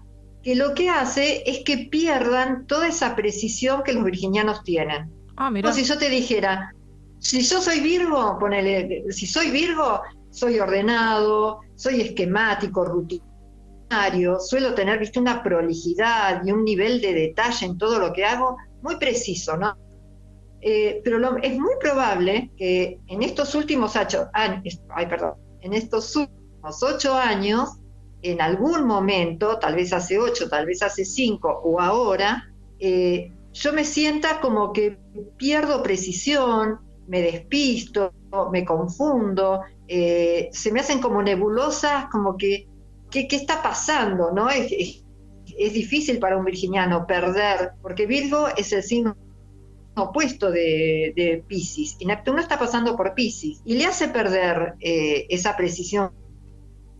[0.43, 5.11] que lo que hace es que pierdan toda esa precisión que los virginianos tienen.
[5.35, 5.73] Ah, mira.
[5.73, 6.73] Si yo te dijera,
[7.19, 13.26] si yo soy Virgo, ponele, si soy Virgo, soy ordenado, soy esquemático, rutinario,
[14.39, 18.57] suelo tener, viste, una prolijidad y un nivel de detalle en todo lo que hago
[18.81, 19.77] muy preciso, ¿no?
[20.61, 26.15] Eh, pero es muy probable que en estos últimos ocho años, ay, perdón, en estos
[26.15, 27.77] últimos ocho años,
[28.21, 33.73] en algún momento, tal vez hace ocho, tal vez hace cinco o ahora, eh, yo
[33.73, 34.97] me sienta como que
[35.37, 38.13] pierdo precisión, me despisto,
[38.51, 42.67] me confundo, eh, se me hacen como nebulosas, como que,
[43.11, 44.31] ¿qué, qué está pasando?
[44.31, 44.49] ¿no?
[44.49, 45.03] Es, es-
[45.57, 49.15] es difícil para un virginiano perder, porque Virgo es el signo
[49.95, 55.25] opuesto de, de Pisces, y Neptuno está pasando por Pisces, y le hace perder eh,
[55.29, 56.11] esa precisión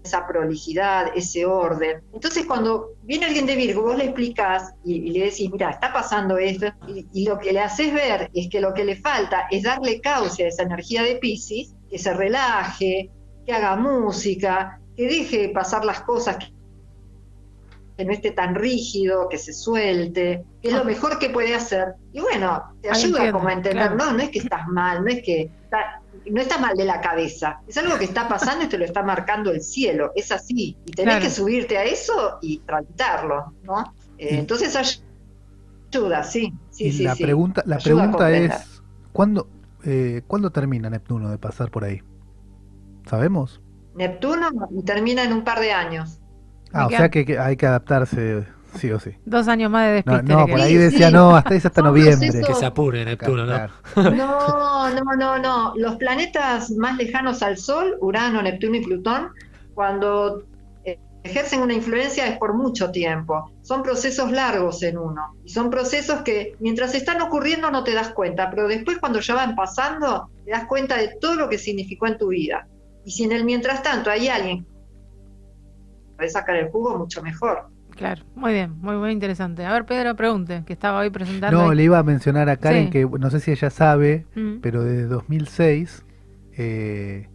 [0.04, 2.02] esa prolijidad, ese orden.
[2.14, 5.92] Entonces, cuando viene alguien de Virgo, vos le explicás y, y le decís, mira, está
[5.92, 9.48] pasando esto, y, y lo que le haces ver es que lo que le falta
[9.52, 13.12] es darle cauce a esa energía de Pisces, que se relaje,
[13.46, 16.38] que haga música, que deje pasar las cosas,
[17.96, 21.94] que no esté tan rígido, que se suelte, que es lo mejor que puede hacer.
[22.14, 23.96] Y bueno, te Ah, ayuda entiendo, como a entender, claro.
[23.96, 27.00] no, no es que estás mal, no es que está- no estás mal de la
[27.00, 30.76] cabeza, es algo que está pasando y te lo está marcando el cielo, es así,
[30.86, 31.26] y tenés Claro.
[31.26, 33.94] que subirte a eso y transitarlo, ¿no?
[34.18, 37.04] Eh, entonces ayuda, sí, sí, sí.
[37.04, 37.24] la sí.
[37.24, 38.82] pregunta, la pregunta es,
[39.14, 39.48] ¿cuándo,
[39.86, 42.02] eh, ¿cuándo termina Neptuno de pasar por ahí?
[43.06, 43.62] ¿Sabemos?
[43.98, 46.20] Neptuno y termina en un par de años.
[46.72, 48.46] Ah, o sea que, hay que adaptarse
[48.76, 49.12] sí o sí.
[49.26, 50.34] Dos años más de No, despiste.
[50.34, 51.14] no le por ahí decía, sí.
[51.14, 52.30] no, hasta es hasta Son noviembre.
[52.46, 53.54] Que se apure Neptuno, ¿no?
[53.54, 53.74] Claro.
[54.16, 55.74] No, no, no, no.
[55.76, 59.30] Los planetas más lejanos al Sol, Urano, Neptuno y Plutón,
[59.74, 60.44] cuando
[60.86, 63.52] eh, ejercen una influencia es por mucho tiempo.
[63.64, 65.36] Son procesos largos en uno.
[65.44, 69.34] Y son procesos que mientras están ocurriendo no te das cuenta, pero después cuando ya
[69.34, 72.68] van pasando, te das cuenta de todo lo que significó en tu vida.
[73.08, 74.66] Y si en el mientras tanto hay alguien
[76.18, 77.70] puede sacar el jugo, mucho mejor.
[77.96, 79.64] Claro, muy bien, muy, muy interesante.
[79.66, 81.58] A ver, Pedro, pregunte, que estaba hoy presentando.
[81.58, 81.78] No, ahí.
[81.78, 82.90] le iba a mencionar a Karen Sí.
[82.92, 84.58] que no sé si ella sabe, Mm.
[84.62, 86.04] pero desde 2006
[86.58, 87.30] eh,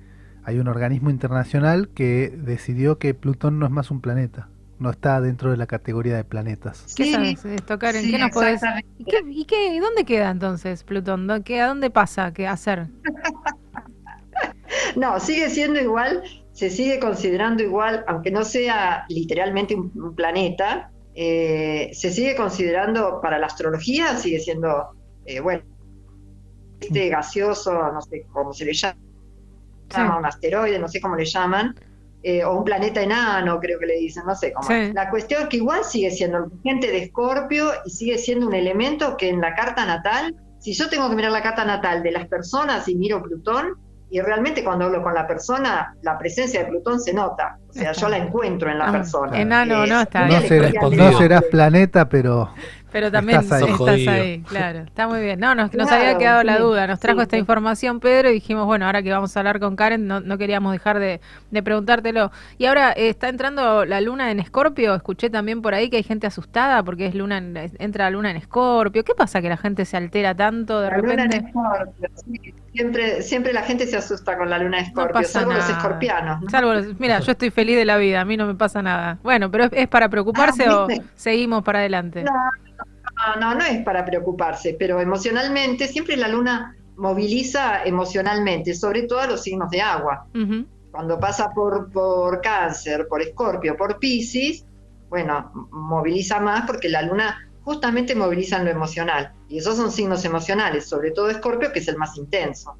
[0.44, 5.22] hay un organismo internacional que decidió que Plutón no es más un planeta, no está
[5.22, 6.84] dentro de la categoría de planetas.
[6.94, 8.02] ¿Qué Sí, sabes de esto, Karen?
[8.02, 8.60] sí, ¿Qué nos podés-.
[8.98, 11.26] ¿Y, qué, y qué- dónde queda entonces Plutón?
[11.26, 12.30] ¿Dó- qué- ¿A dónde pasa?
[12.34, 12.88] ¿Qué hacer?
[14.96, 20.90] No, sigue siendo igual, se sigue considerando igual, aunque no sea literalmente un, un planeta,
[21.14, 24.90] eh, se sigue considerando para la astrología, sigue siendo,
[25.26, 25.62] eh, bueno,
[26.80, 28.96] este gaseoso, no sé cómo se le llama,
[29.90, 30.00] Sí.
[30.00, 31.74] un asteroide, no sé cómo le llaman,
[32.22, 34.66] eh, o un planeta enano, creo que le dicen, no sé cómo.
[34.66, 34.90] Sí.
[34.94, 39.16] La cuestión es que igual sigue siendo gente de Escorpio y sigue siendo un elemento
[39.18, 42.26] que en la carta natal, si yo tengo que mirar la carta natal de las
[42.26, 43.76] personas y miro Plutón,
[44.12, 47.56] y realmente cuando hablo con la persona, la presencia de Plutón se nota.
[47.70, 48.02] O sea, Está.
[48.02, 49.40] yo la encuentro en la Ah, persona.
[49.40, 50.38] enano, no, está No,
[50.90, 52.50] no serás planeta, pero
[52.92, 54.42] Pero también Estás estás ahí.
[54.46, 54.80] claro.
[54.80, 55.40] Está muy bien.
[55.40, 56.86] No, nos, nos Claro, había quedado la duda.
[56.86, 57.40] Nos trajo sí, esta sí.
[57.40, 60.72] información Pedro y dijimos, bueno, ahora que vamos a hablar con Karen, no, no queríamos
[60.74, 62.30] dejar de, de preguntártelo.
[62.58, 64.94] Y ahora eh, está entrando la luna en Escorpio.
[64.94, 68.30] Escuché también por ahí que hay gente asustada porque es luna en- entra la luna
[68.30, 69.04] en Escorpio.
[69.04, 71.52] ¿Qué pasa que la gente se altera tanto de La luna en repente?
[72.72, 76.40] Siempre, siempre la gente se asusta con la luna No Escorpio, pasa salvo los escorpianos.
[76.40, 76.50] ¿no?
[76.50, 79.18] Salvo los- mira, yo estoy feliz de la vida, a mí no me pasa nada.
[79.22, 82.22] Bueno, pero es, es para preocuparse Ah, o seguimos para adelante.
[82.24, 89.02] No, no, no, no es para preocuparse, pero emocionalmente, siempre la luna moviliza emocionalmente, sobre
[89.02, 90.26] todo a los signos de agua.
[90.90, 94.64] Cuando pasa por, por cáncer, por escorpio, por piscis,
[95.08, 99.32] bueno, moviliza más porque la luna justamente moviliza en lo emocional.
[99.48, 102.76] Y esos son signos emocionales, sobre todo escorpio, que es el más intenso.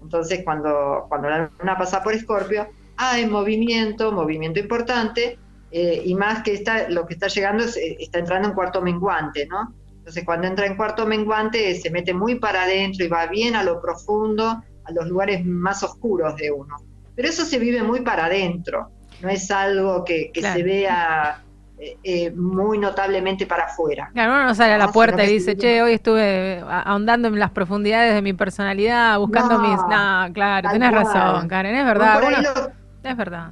[0.00, 5.38] Entonces, cuando, cuando la luna pasa por escorpio, hay movimiento, movimiento importante,
[5.70, 8.82] eh, y más que está, lo que está llegando es, eh, está entrando en cuarto
[8.82, 9.72] menguante, ¿no?
[9.98, 13.62] Entonces, cuando entra en cuarto menguante, se mete muy para adentro y va bien a
[13.62, 16.76] lo profundo, a los lugares más oscuros de uno.
[17.14, 18.90] Pero eso se vive muy para adentro,
[19.22, 20.56] no es algo que, que Claro.
[20.56, 21.42] se vea
[21.84, 24.08] eh, eh, muy notablemente para afuera.
[24.12, 27.28] Claro, uno no sale a la No, puerta y dice, che, hoy estuve a- ahondando
[27.28, 29.78] en las profundidades de mi personalidad, buscando No, mis...
[29.88, 31.04] No, claro, tenés cual.
[31.04, 32.20] razón, Karen, es verdad.
[32.22, 32.72] lo-
[33.10, 33.50] Es verdad.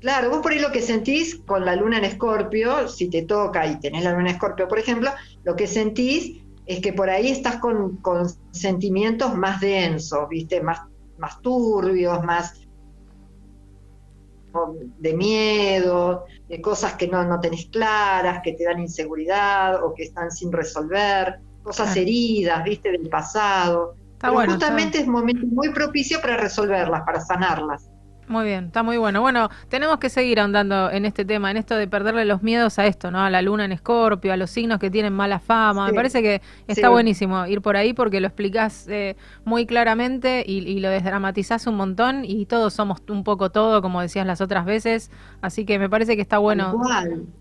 [0.00, 3.66] Claro, vos por ahí lo que sentís con la luna en Escorpio, si te toca
[3.66, 5.10] y tenés la luna en Escorpio, por ejemplo,
[5.44, 10.60] lo que sentís es que por ahí estás con, con sentimientos más densos, ¿viste?
[10.62, 10.78] Más,
[11.16, 12.52] más turbios, más
[14.98, 20.04] de miedo, de cosas que no, no tenés claras, que te dan inseguridad o que
[20.04, 22.90] están sin resolver, cosas heridas, ¿viste?
[22.92, 23.94] Del pasado.
[24.12, 24.52] Está Pero bueno.
[24.54, 27.88] está- justamente es momento muy propicio para resolverlas, para sanarlas.
[28.26, 29.20] Muy bien, está muy bueno.
[29.20, 32.86] Bueno, tenemos que seguir ahondando en este tema, en esto de perderle los miedos a
[32.86, 33.20] esto, ¿no?
[33.22, 35.86] A la luna en Escorpio, a los signos que tienen mala fama.
[35.88, 36.92] Me parece que está Sí.
[36.92, 41.76] buenísimo ir por ahí porque lo explicás eh, muy claramente y, y lo desdramatizás un
[41.76, 45.10] montón y todos somos un poco todo, como decías las otras veces.
[45.42, 46.72] Así que me parece que está bueno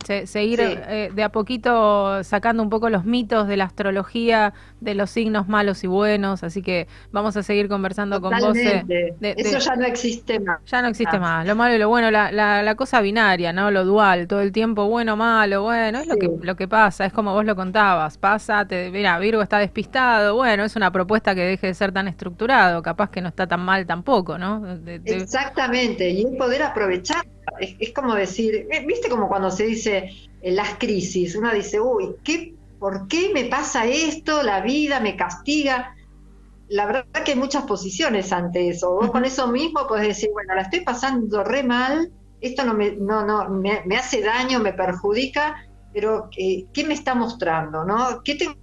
[0.06, 0.66] se- seguir Sí.
[0.68, 5.48] eh, de a poquito sacando un poco los mitos de la astrología, de los signos
[5.48, 6.44] malos y buenos.
[6.44, 8.58] Así que vamos a seguir conversando con vos.
[8.58, 8.84] eh,
[9.20, 10.60] de- Eso ya no existe más.
[10.74, 11.20] Ya no existe Ah.
[11.20, 11.46] más.
[11.48, 13.70] Lo malo y lo bueno, la, la, la cosa binaria, ¿no?
[13.70, 17.14] Lo dual, todo el tiempo bueno, malo, bueno, es lo que, lo que pasa, es
[17.14, 18.18] como vos lo contabas.
[18.18, 22.08] Pasa, te, mira, Virgo está despistado, bueno, es una propuesta que deje de ser tan
[22.08, 24.62] estructurado, capaz que no está tan mal tampoco, ¿no?
[24.78, 27.24] De- de- Exactamente, y es poder aprovechar.
[27.60, 30.10] Es, es como decir, eh, viste como cuando se dice
[30.42, 34.42] eh, las crisis, uno dice, uy, ¿qué, ¿por qué me pasa esto?
[34.42, 35.94] La vida me castiga.
[36.70, 38.92] La verdad que hay muchas posiciones ante eso.
[38.96, 42.12] Vos con eso mismo podés decir, bueno, la estoy pasando re mal,
[42.42, 46.94] esto no me, no, no, me, me hace daño, me perjudica, pero eh, ¿qué me
[46.94, 47.84] está mostrando?
[47.86, 48.22] ¿no?
[48.24, 48.56] ¿Qué tengo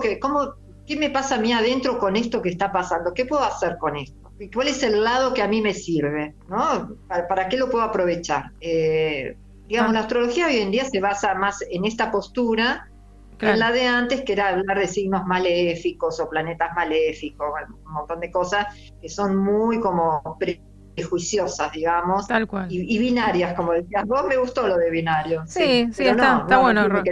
[0.00, 0.54] que, cómo,
[0.86, 3.14] qué me pasa a mí adentro con esto que está pasando?
[3.14, 4.32] ¿Qué puedo hacer con esto?
[4.38, 6.34] ¿Y ¿Cuál es el lado que a mí me sirve?
[6.48, 6.96] ¿no?
[7.08, 8.50] ¿Para, para qué lo puedo aprovechar?
[8.60, 9.94] Eh, digamos, Ah.
[9.94, 12.90] la astrología hoy en día se basa más en esta postura
[13.38, 17.48] La de antes, que era hablar de signos maléficos o planetas maléficos,
[17.84, 18.66] un montón de cosas
[19.00, 20.22] que son muy como
[20.96, 22.66] prejuiciosas, digamos, Tal cual.
[22.70, 24.04] y, y binarias, como decías.
[24.06, 25.42] Vos me gustó lo de binario.
[25.46, 27.02] Sí, sí, está- no, está no, no bueno,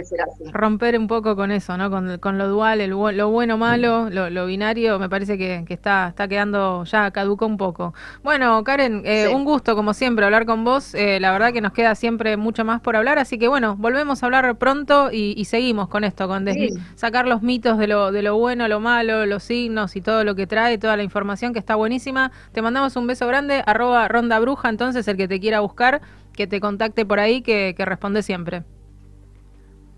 [0.51, 1.89] romper un poco con eso, ¿no?
[1.89, 5.73] Con, con lo dual, el, lo bueno, malo, lo, lo binario, me parece que, que
[5.75, 7.93] está, está quedando ya caducó un poco.
[8.23, 9.33] Bueno, Karen, eh, Sí.
[9.33, 10.93] un gusto como siempre hablar con vos.
[10.95, 14.21] eh, la verdad que nos queda siempre mucho más por hablar, así que bueno, volvemos
[14.23, 16.69] a hablar pronto y, y seguimos con esto, con Sí.
[16.95, 20.35] sacar los mitos de lo, de lo bueno, lo malo, los signos y todo lo
[20.35, 22.31] que trae, toda la información que está buenísima.
[22.51, 26.01] Te mandamos un beso grande, arroba ronda bruja, entonces el que te quiera buscar,
[26.33, 28.63] que te contacte por ahí, que, que responde siempre.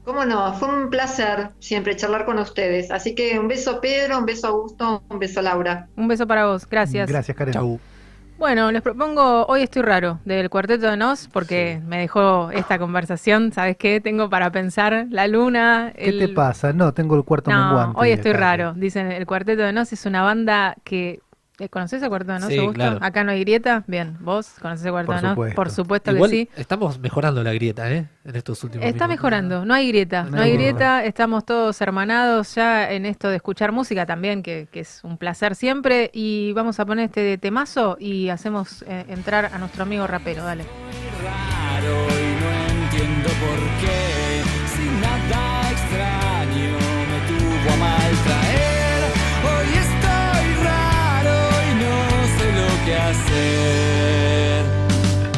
[0.04, 2.92] Cómo no, fue un placer siempre charlar con ustedes.
[2.92, 5.88] Así que un beso Pedro, un beso Augusto, un beso Laura.
[5.98, 7.10] Un beso para vos, gracias.
[7.10, 7.54] Gracias, Karen.
[7.54, 7.80] Chau.
[8.38, 13.52] Bueno, les propongo Hoy estoy raro del Cuarteto de Nos porque me dejó esta conversación,
[13.52, 14.00] ¿sabes qué?
[14.00, 15.92] Tengo para pensar la luna.
[15.96, 16.72] ¿Qué el- te pasa?
[16.72, 18.00] No, tengo el cuarto No, menguante.
[18.00, 18.74] hoy estoy raro.
[18.76, 21.20] Dicen, el Cuarteto de Nos es una banda que...
[21.60, 22.08] ¿eh, ¿Conoces de
[22.40, 23.00] Nos, Sí, claro.
[23.02, 23.84] Acá no hay grieta.
[23.88, 24.56] Bien, ¿vos
[25.06, 25.32] Por de Nos?
[25.32, 25.56] supuesto.
[25.56, 26.50] Por supuesto Igual que sí.
[26.56, 28.08] estamos mejorando la grieta, ¿eh?
[28.26, 29.10] En estos últimos Está minutos.
[29.10, 33.38] mejorando, no hay grieta, no, No hay grieta, estamos todos hermanados ya en esto de
[33.38, 37.98] escuchar música también, que, que es un placer siempre, y vamos a poner este temazo
[38.00, 40.66] y hacemos eh, entrar a nuestro amigo rapero, dale.
[52.88, 54.64] Que hacer.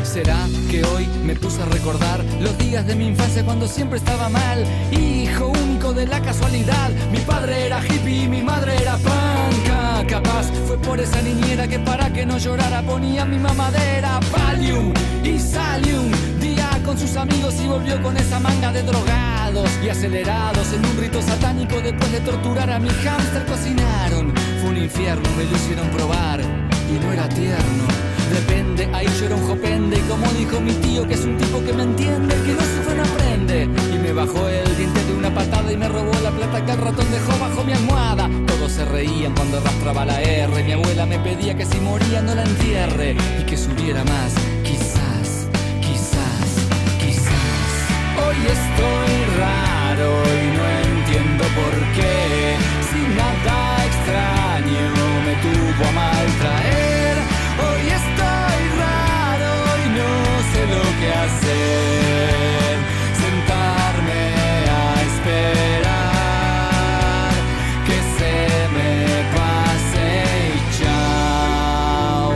[0.03, 0.37] ¿Será
[0.69, 4.63] que hoy me puse a recordar los días de mi infancia cuando siempre estaba mal?
[4.91, 10.05] Hijo único de la casualidad, mi padre era hippie y mi madre era panca.
[10.07, 14.93] Capaz fue por esa niñera que para que no llorara ponía mi mamadera Valium
[15.23, 16.11] y Salium.
[16.39, 20.97] Día con sus amigos y volvió con esa manga de drogados y acelerados en un
[20.97, 24.33] rito satánico después de torturar a mi hámster cocinaron.
[24.61, 27.83] Fue un infierno, me lo hicieron probar y no era tierno.
[28.31, 31.63] Depende, ahí yo era un jopende y como dijo mi tío que es un tipo
[31.63, 33.63] que me entiende, que no sufre no aprende.
[33.63, 36.77] Y me bajó el diente de una patada y me robó la plata que el
[36.77, 38.29] ratón dejó bajo mi almohada.
[38.47, 40.63] Todos se reían cuando arrastraba la R.
[40.63, 44.33] Mi abuela me pedía que si moría no la entierre y que subiera más.
[44.63, 45.47] Quizás,
[45.81, 46.49] quizás,
[46.99, 47.71] quizás.
[48.25, 50.63] Hoy estoy raro y no
[50.99, 52.57] entiendo por qué.
[52.91, 56.78] Sin nada extraño me tuvo a maltraer.
[60.69, 62.77] Lo que hacer.
[63.23, 64.23] Sentarme
[64.69, 66.11] a esperar
[67.87, 68.33] que se
[68.75, 68.93] me
[69.35, 70.07] pase
[70.55, 72.31] y chao.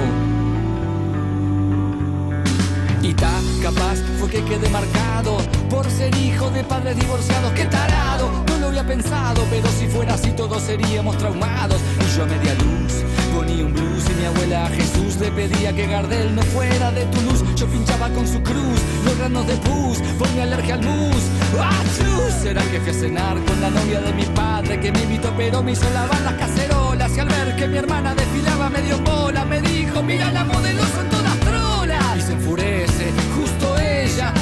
[3.02, 5.38] Y ta, capaz fue que quedé marcado
[5.70, 7.52] por ser hijo de padres divorciados.
[7.54, 8.32] ¡Qué tarado!
[8.48, 11.82] No lo había pensado, pero si fuera así todos seríamos traumados.
[12.02, 13.04] Y yo a media luz
[13.34, 17.22] ponía un blues y mi abuela Jesús le pedía que Gardel no fuera de tu
[17.22, 17.44] luz.
[17.56, 21.24] Yo pinchaba con su cruz los granos de pus por mi alergia al mus.
[21.60, 22.42] ¡Achú!
[22.42, 25.64] ¿Será que fui a cenar con la novia de mi padre que me invitó pero
[25.64, 27.16] me hizo lavar las cacerolas?
[27.16, 31.10] Y al ver que mi hermana desfilaba medio bola me dijo, mira la modelo son
[31.10, 32.18] todas trolas.
[32.18, 33.73] Y se enfurece, justo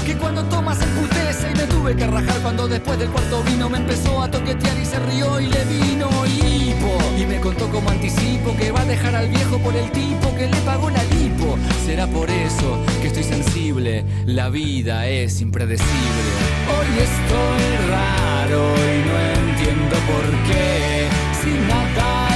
[0.06, 3.70] que cuando toma se emputece y me tuve que rajar cuando después del cuarto vino
[3.70, 6.98] me empezó a toquetear y se rió y le vino hipo.
[7.18, 10.48] Y me contó como anticipo que va a dejar al viejo por el tipo que
[10.48, 11.58] le pagó la lipo.
[11.86, 16.32] Será por eso que estoy sensible, la vida es impredecible.
[16.76, 21.08] Hoy estoy raro y no entiendo por qué.
[21.42, 22.31] Sin nada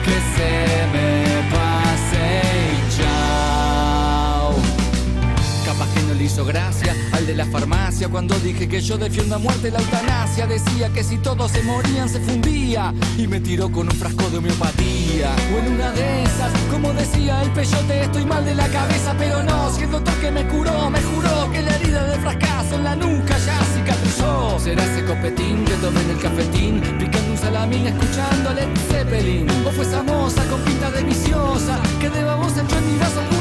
[0.05, 0.53] que se
[0.93, 1.11] me
[1.51, 2.27] pase
[2.75, 4.55] y chao.
[5.67, 6.95] Capaz que no le hizo gracia
[7.45, 10.47] farmacia cuando dije que yo defiendo a muerte la eutanasia.
[10.47, 14.39] Decía que si todos se morían se fundía y me tiró con un frasco de
[14.39, 15.35] homeopatía.
[15.55, 19.43] O en una de esas, como decía el peyote, estoy mal de la cabeza, pero
[19.43, 19.71] no.
[19.73, 22.97] Si el doctor que me curó me juró que la herida del fracaso en la
[22.97, 24.59] nuca ya cicatrizó.
[24.59, 29.47] Será ese copetín que tomé en el cafetín, picando un salamín, escuchando a Led Zeppelin.
[29.67, 33.38] O fue esa moza con pinta de viciosa que de babosa echó en mi vaso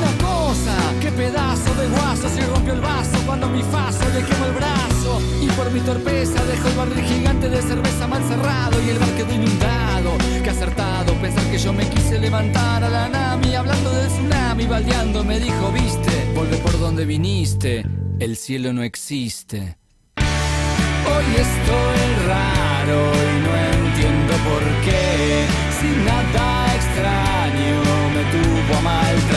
[0.58, 0.76] cosa.
[1.02, 5.22] Qué pedazo de guaso se rompió el vaso cuando mi faso le quemó el brazo.
[5.42, 9.10] Y por mi torpeza dejó el barril gigante de cerveza mal cerrado y el bar
[9.12, 10.12] quedó inundado.
[10.44, 15.24] Qué acertado pensar que yo me quise levantar a la Nami hablando del tsunami, baldeando
[15.24, 17.86] me dijo, viste, vuelve por donde viniste,
[18.20, 19.78] el cielo no existe.
[20.18, 25.46] Hoy estoy raro y no entiendo por qué.
[25.80, 29.37] Si nada extraño me tuvo a mal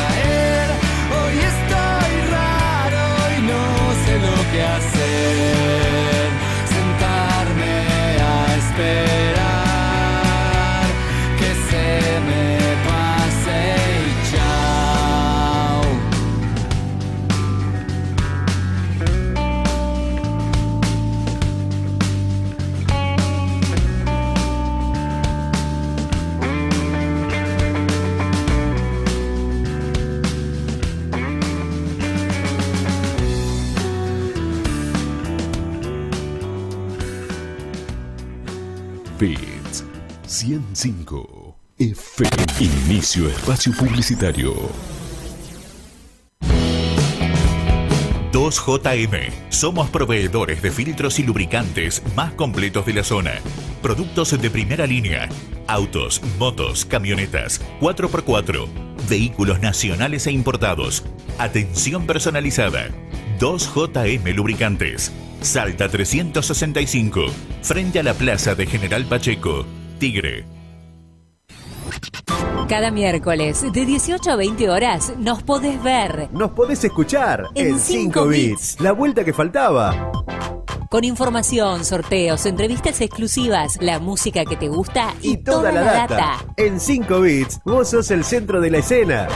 [39.20, 39.84] Beats
[40.26, 42.30] 105 FM.
[42.58, 44.54] Inicio espacio publicitario.
[48.32, 49.30] 2JM.
[49.50, 53.32] Somos proveedores de filtros y lubricantes más completos de la zona.
[53.82, 55.28] Productos de primera línea.
[55.66, 58.68] Autos, motos, camionetas, 4x4.
[59.10, 61.04] Vehículos nacionales e importados.
[61.38, 62.88] Atención personalizada.
[63.38, 65.12] 2JM Lubricantes.
[65.42, 67.22] Salta 365.
[67.62, 69.64] Frente a la plaza de General Pacheco.
[69.98, 70.44] Tigre.
[72.68, 77.80] Cada miércoles de 18 a 20 horas nos podés ver Nos podés escuchar En en
[77.80, 78.76] 5 cinco bits.
[78.80, 80.12] La vuelta que faltaba.
[80.90, 86.44] con información, sorteos, entrevistas exclusivas, la música que te gusta y, Toda la data.
[86.56, 89.28] En 5 bits, vos sos el centro de la escena.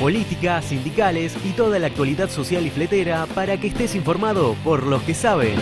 [0.00, 5.02] Política, sindicales y toda la actualidad social y fletera para que estés informado por los
[5.02, 5.54] que saben.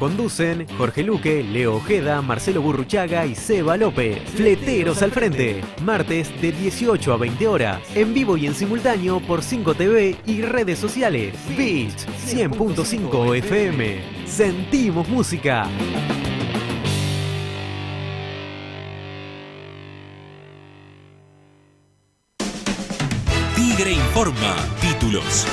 [0.00, 4.18] Conducen Jorge Luque, Leo Ojeda, Marcelo Burruchaga y Seba López.
[4.30, 9.42] Fleteros al frente, martes de 18 a 20 horas, en vivo y en simultáneo por
[9.42, 11.34] 5 TV y redes sociales.
[11.54, 14.00] Beach 100.5 FM.
[14.26, 15.68] Sentimos música.
[23.54, 24.56] Tigre Informa.
[24.80, 25.46] Títulos.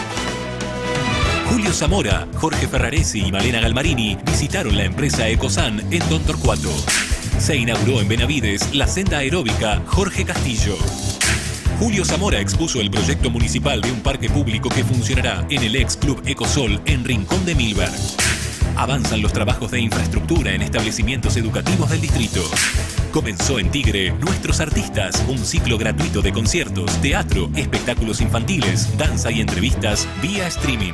[1.49, 6.69] Julio Zamora, Jorge Ferraresi y Malena Galmarini visitaron la empresa Ecosan en Don Torcuato.
[7.39, 10.75] Se inauguró en Benavides la senda aeróbica Jorge Castillo.
[11.79, 15.95] Julio Zamora expuso el proyecto municipal de un parque público que funcionará en el ex
[15.95, 17.93] Club Ecosol en Rincón de Milberg.
[18.75, 22.43] Avanzan los trabajos de infraestructura en establecimientos educativos del distrito.
[23.11, 29.39] Comenzó en Tigre Nuestros Artistas, un ciclo gratuito de conciertos, teatro, espectáculos infantiles, danza y
[29.39, 30.93] entrevistas vía streaming.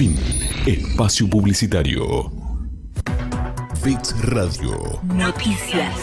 [0.00, 0.16] Fin.
[0.66, 2.32] Espacio Publicitario.
[3.84, 4.98] Bits Radio.
[5.02, 5.94] Noticias.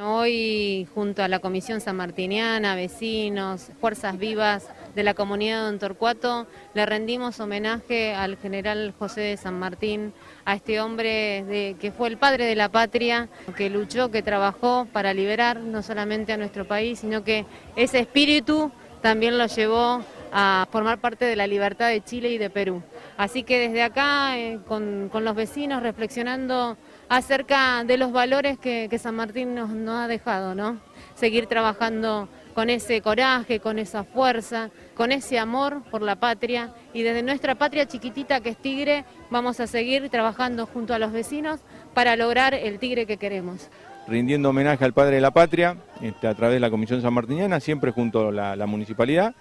[0.00, 6.46] Hoy, junto a la Comisión Sanmartiniana, vecinos, fuerzas vivas de la comunidad de Don Torcuato,
[6.74, 10.12] le rendimos homenaje al general José de San Martín,
[10.44, 15.12] a este hombre que fue el padre de la patria, que luchó, que trabajó para
[15.12, 18.70] liberar no solamente a nuestro país, sino que ese espíritu
[19.02, 22.82] también lo llevó a formar parte de la libertad de Chile y de Perú.
[23.16, 26.76] Así que desde acá, eh, con, con los vecinos, reflexionando
[27.08, 30.78] acerca de los valores que, San Martín nos, ha dejado, ¿no?
[31.14, 37.02] Seguir trabajando con ese coraje, con esa fuerza, con ese amor por la patria y
[37.02, 41.60] desde nuestra patria chiquitita que es Tigre vamos a seguir trabajando junto a los vecinos
[41.94, 43.70] para lograr el Tigre que queremos.
[44.08, 47.92] rindiendo homenaje al padre de la patria este, a través de la Comisión Sanmartiniana, siempre
[47.92, 49.34] junto a la municipalidad.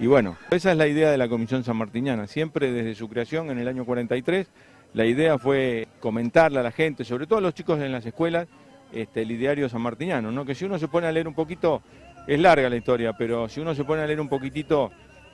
[0.00, 3.58] Y bueno, esa es la idea de la Comisión Sanmartiniana, siempre desde su creación en
[3.58, 4.48] el año 43.
[4.94, 8.48] La idea fue comentarle a la gente, sobre todo a los chicos en las escuelas,
[8.92, 10.46] este, el ideario sanmartiniano, ¿no?
[10.46, 11.82] que si uno se pone a leer un poquito,
[12.26, 14.90] es larga la historia, pero si uno se pone a leer un poquitito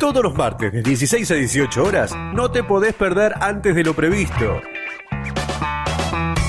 [0.00, 3.94] Todos los martes de 16 a 18 horas no te podés perder antes de lo
[3.94, 4.60] previsto.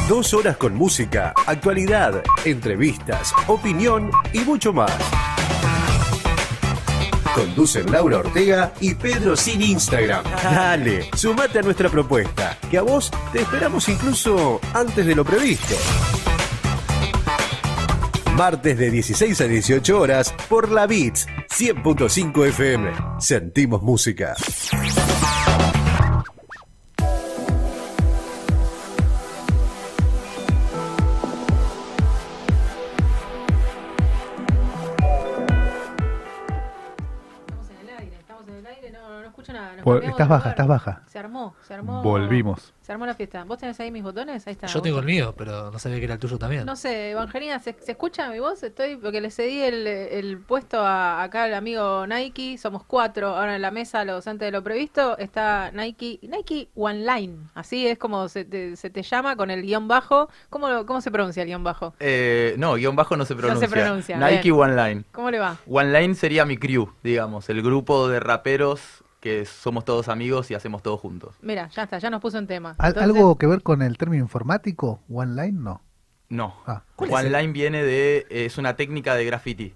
[0.07, 4.91] Dos horas con música, actualidad, entrevistas, opinión y mucho más.
[7.33, 10.23] Conducen Laura Ortega y Pedro sin Instagram.
[10.43, 15.73] Dale, sumate a nuestra propuesta, que a vos te esperamos incluso antes de lo previsto.
[18.35, 22.91] Martes de 16 a 18 horas por la Beats 100.5 FM.
[23.17, 24.35] Sentimos música.
[39.85, 41.03] Vol- estás baja, estás baja.
[41.07, 42.01] Se armó, se armó.
[42.01, 42.73] Volvimos.
[42.81, 43.43] Se armó la fiesta.
[43.45, 44.45] ¿Vos tenés ahí mis botones?
[44.47, 44.67] Ahí está.
[44.67, 46.65] Yo tengo el mío, pero no sabía que era el tuyo también.
[46.65, 48.61] No sé, Evangelina, ¿se, se escucha mi voz?
[48.61, 52.57] Estoy porque le cedí el, el puesto a, acá al amigo Nike.
[52.59, 53.29] Somos cuatro.
[53.35, 57.37] Ahora en la mesa, los antes de lo previsto, está Nike Nike One Line.
[57.55, 60.29] Así es como se te, se te llama con el guion bajo.
[60.51, 61.95] ¿Cómo, cómo se pronuncia el guion bajo?
[61.99, 63.67] Eh, no, guion bajo no se No pronuncia.
[63.67, 64.55] se pronuncia, Nike bien.
[64.59, 65.03] One Line.
[65.11, 65.57] ¿Cómo le va?
[65.67, 70.53] One Line sería mi crew, digamos, el grupo de raperos que somos todos amigos y
[70.53, 71.33] hacemos todo juntos.
[71.41, 72.75] Mira, ya está, ya nos puso en tema.
[72.77, 74.99] ¿Al- Entonces- ¿Algo que ver con el término informático?
[75.09, 75.59] ¿One line?
[75.59, 75.81] No.
[76.29, 76.53] No.
[76.67, 76.83] Ah.
[76.97, 78.27] One Line viene de.
[78.29, 79.73] es una técnica de graffiti.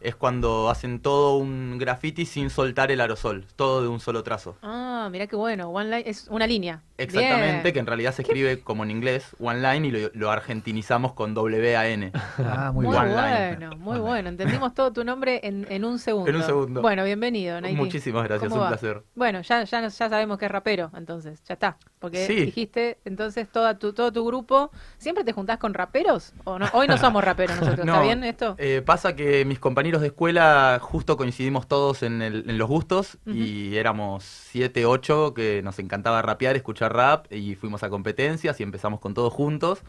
[0.00, 4.56] Es cuando hacen todo un graffiti sin soltar el aerosol, todo de un solo trazo.
[4.62, 5.70] Ah, mira qué bueno.
[5.70, 6.82] One Line es una línea.
[6.98, 7.72] Exactamente, Bien.
[7.74, 11.34] que en realidad se escribe como en inglés, One Line, y lo, lo argentinizamos con
[11.34, 12.12] W-A-N.
[12.38, 13.56] Ah, Muy One Line.
[13.56, 14.28] bueno, muy bueno.
[14.28, 16.30] Entendimos todo tu nombre en, en un segundo.
[16.30, 16.80] En un segundo.
[16.82, 17.74] Bueno, bienvenido, Nike.
[17.76, 18.68] Muchísimas gracias, ¿Cómo un va?
[18.70, 19.02] placer.
[19.14, 21.76] Bueno, ya, ya, ya sabemos que es rapero, entonces, ya está.
[21.98, 22.34] Porque Sí.
[22.46, 26.32] dijiste, entonces, toda tu, todo tu grupo, ¿siempre te juntás con raperos?
[26.44, 26.66] ¿O no?
[26.72, 28.54] Hoy no somos raperos nosotros, ¿está bien esto?
[28.58, 33.18] eh, pasa que mis compañeros de escuela justo coincidimos todos en, el- en los gustos
[33.26, 38.62] y éramos 7, 8 que nos encantaba rapear, escuchar rap y fuimos a competencias y
[38.62, 39.82] empezamos con todos juntos.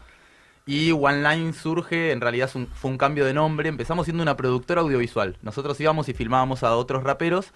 [0.66, 4.82] Y One Line surge, en realidad fue un cambio de nombre, empezamos siendo una productora
[4.82, 5.36] audiovisual.
[5.42, 7.52] Nosotros íbamos y filmábamos a otros raperos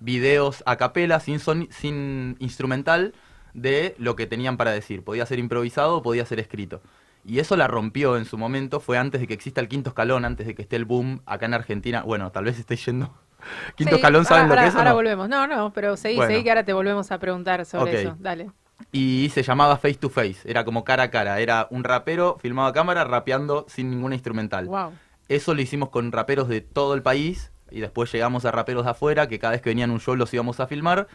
[0.00, 3.14] videos a capela, sin, soni- sin instrumental,
[3.54, 5.02] de lo que tenían para decir.
[5.02, 6.80] Podía ser improvisado o podía ser escrito.
[7.28, 10.24] Y eso la rompió en su momento, fue antes de que exista el quinto escalón,
[10.24, 12.02] antes de que esté el boom acá en Argentina.
[12.02, 13.14] Bueno, tal vez esté yendo.
[13.76, 14.74] Quinto Sí, escalón, ¿saben ahora, lo que es?
[14.74, 14.96] Ahora no?
[14.96, 15.28] volvemos.
[15.28, 16.30] No, no, pero seguí, Bueno.
[16.30, 18.16] seguí que ahora te volvemos a preguntar sobre eso.
[18.18, 18.50] Dale.
[18.92, 21.38] Y se llamaba Face to Face, era como cara a cara.
[21.38, 24.64] Era un rapero filmado a cámara rapeando sin ninguna instrumental.
[24.66, 24.92] Wow.
[25.28, 28.92] Eso lo hicimos con raperos de todo el país y después llegamos a raperos de
[28.92, 31.06] afuera que cada vez que venían un show los íbamos a filmar.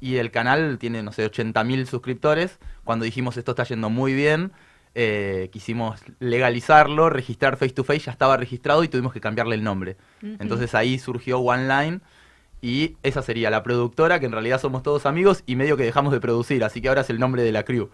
[0.00, 2.60] Y el canal tiene, no sé, 80.000 suscriptores.
[2.84, 4.52] Cuando dijimos esto está yendo muy bien,
[4.94, 9.62] eh, quisimos legalizarlo, registrar Face to Face, ya estaba registrado y tuvimos que cambiarle el
[9.64, 9.96] nombre.
[10.22, 12.00] Entonces ahí surgió One Line
[12.60, 16.12] y esa sería la productora, que en realidad somos todos amigos y medio que dejamos
[16.12, 17.88] de producir, así que ahora es el nombre de la crew.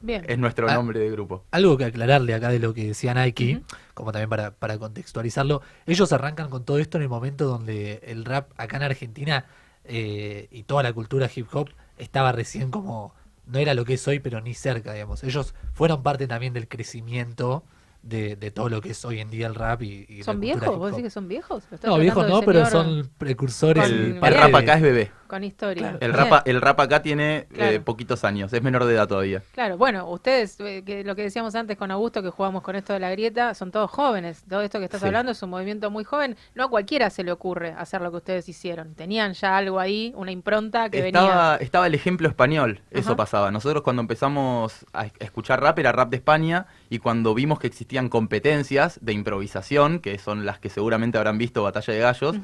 [0.00, 0.24] Bien.
[0.26, 0.74] Es nuestro Ah.
[0.74, 1.44] nombre de grupo.
[1.52, 3.62] Algo que aclararle acá de lo que decía Nike,
[3.94, 8.24] como también para, para contextualizarlo, ellos arrancan con todo esto en el momento donde el
[8.24, 9.44] rap acá en Argentina
[9.84, 13.14] eh, y toda la cultura hip hop estaba recién como
[13.46, 15.24] no era lo que es hoy, pero ni cerca, digamos.
[15.24, 17.64] Ellos fueron parte también del crecimiento
[18.02, 20.76] de, de todo lo que es hoy en día el rap y, ¿Son viejos?
[20.76, 21.64] ¿Vos decís que son viejos?
[21.70, 23.88] ¿Lo estás No, viejos no, pero son precursores.
[23.90, 25.10] El rap acá es bebé.
[25.28, 25.96] Con historia.
[26.00, 29.42] El rap, el rap acá tiene eh, poquitos años, es menor de edad todavía.
[29.52, 32.92] Claro, bueno, ustedes, eh, que lo que decíamos antes con Augusto, que jugamos con esto
[32.92, 34.44] de la grieta, son todos jóvenes.
[34.46, 35.06] Todo esto que estás Sí.
[35.06, 36.36] hablando es un movimiento muy joven.
[36.54, 38.94] No a cualquiera se le ocurre hacer lo que ustedes hicieron.
[38.94, 41.56] Tenían ya algo ahí, una impronta que Estaba, venía.
[41.64, 43.16] estaba el ejemplo español, eso Ajá.
[43.16, 43.50] pasaba.
[43.50, 47.58] Nosotros cuando empezamos a es- a escuchar rap era rap de España y cuando vimos
[47.58, 52.36] que existían competencias de improvisación, que son las que seguramente habrán visto Batalla de Gallos,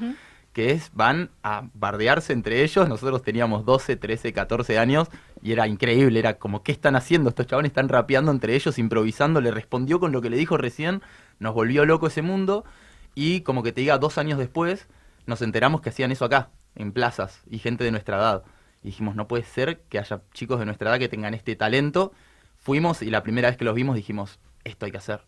[0.53, 2.87] que es van a bardearse entre ellos.
[2.87, 5.09] Nosotros teníamos 12, 13, 14 años
[5.41, 7.31] y era increíble, era como, ¿qué están haciendo?
[7.31, 11.01] Estos chabones están rapeando entre ellos, improvisando, le respondió con lo que le dijo recién,
[11.39, 12.67] nos volvió loco ese mundo
[13.15, 14.87] y como que te diga, dos años después
[15.25, 18.43] nos enteramos que hacían eso acá, en plazas, y gente de nuestra edad.
[18.83, 22.13] Y dijimos, no puede ser que haya chicos de nuestra edad que tengan este talento.
[22.59, 25.23] Fuimos y la primera vez que los vimos dijimos, esto hay que hacer.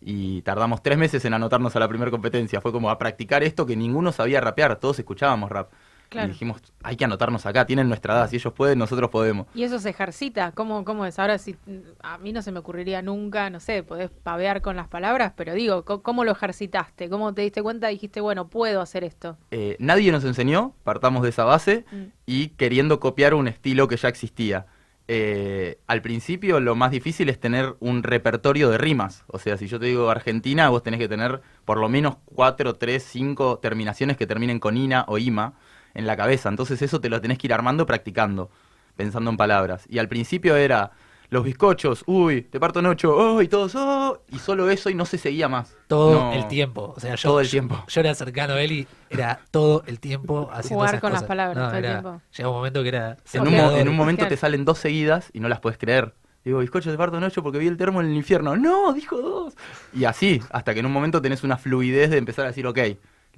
[0.00, 2.60] Y tardamos tres meses en anotarnos a la primera competencia.
[2.60, 5.70] Fue como a practicar esto que ninguno sabía rapear, todos escuchábamos rap.
[6.08, 6.28] Claro.
[6.28, 9.46] Y dijimos, hay que anotarnos acá, tienen nuestra edad, si ellos pueden, nosotros podemos.
[9.54, 10.52] Y eso se ejercita.
[10.52, 11.18] ¿Cómo, ¿Cómo es?
[11.18, 11.54] Ahora, si
[12.02, 15.52] a mí no se me ocurriría nunca, no sé, podés pavear con las palabras, pero
[15.52, 17.10] digo, ¿cómo lo ejercitaste?
[17.10, 19.36] ¿Cómo te diste cuenta y dijiste, bueno, puedo hacer esto?
[19.50, 22.04] Eh, nadie nos enseñó, partamos de esa base, Mm.
[22.24, 24.64] y queriendo copiar un estilo que ya existía.
[25.10, 29.24] Eh, al principio lo más difícil es tener un repertorio de rimas.
[29.28, 32.74] O sea, si yo te digo Argentina, vos tenés que tener por lo menos cuatro,
[32.74, 35.54] tres, cinco terminaciones que terminen con ina o ima
[35.94, 36.50] en la cabeza.
[36.50, 38.50] Entonces eso te lo tenés que ir armando practicando,
[38.96, 39.86] pensando en palabras.
[39.88, 40.92] Y al principio era
[41.30, 44.94] los bizcochos, uy, te parto en ocho, oh, y todos, oh, y solo eso y
[44.94, 45.76] no se seguía más.
[45.86, 46.94] todo No, el tiempo.
[46.96, 47.84] O sea, yo, todo el yo- tiempo.
[47.86, 51.24] Yo, era cercano a él y era todo el tiempo haciendo Jugar esas con las
[51.24, 52.22] palabras No, todo el tiempo.
[52.36, 53.16] Llega un momento que era.
[53.32, 56.14] En un, en momento te salen dos seguidas y no las puedes creer.
[56.44, 58.56] Digo, bizcocho de parto en ocho porque vi el termo en el infierno.
[58.56, 59.54] No, dijo dos.
[59.92, 62.78] Y así, hasta que en un momento tenés una fluidez de empezar a decir, ok,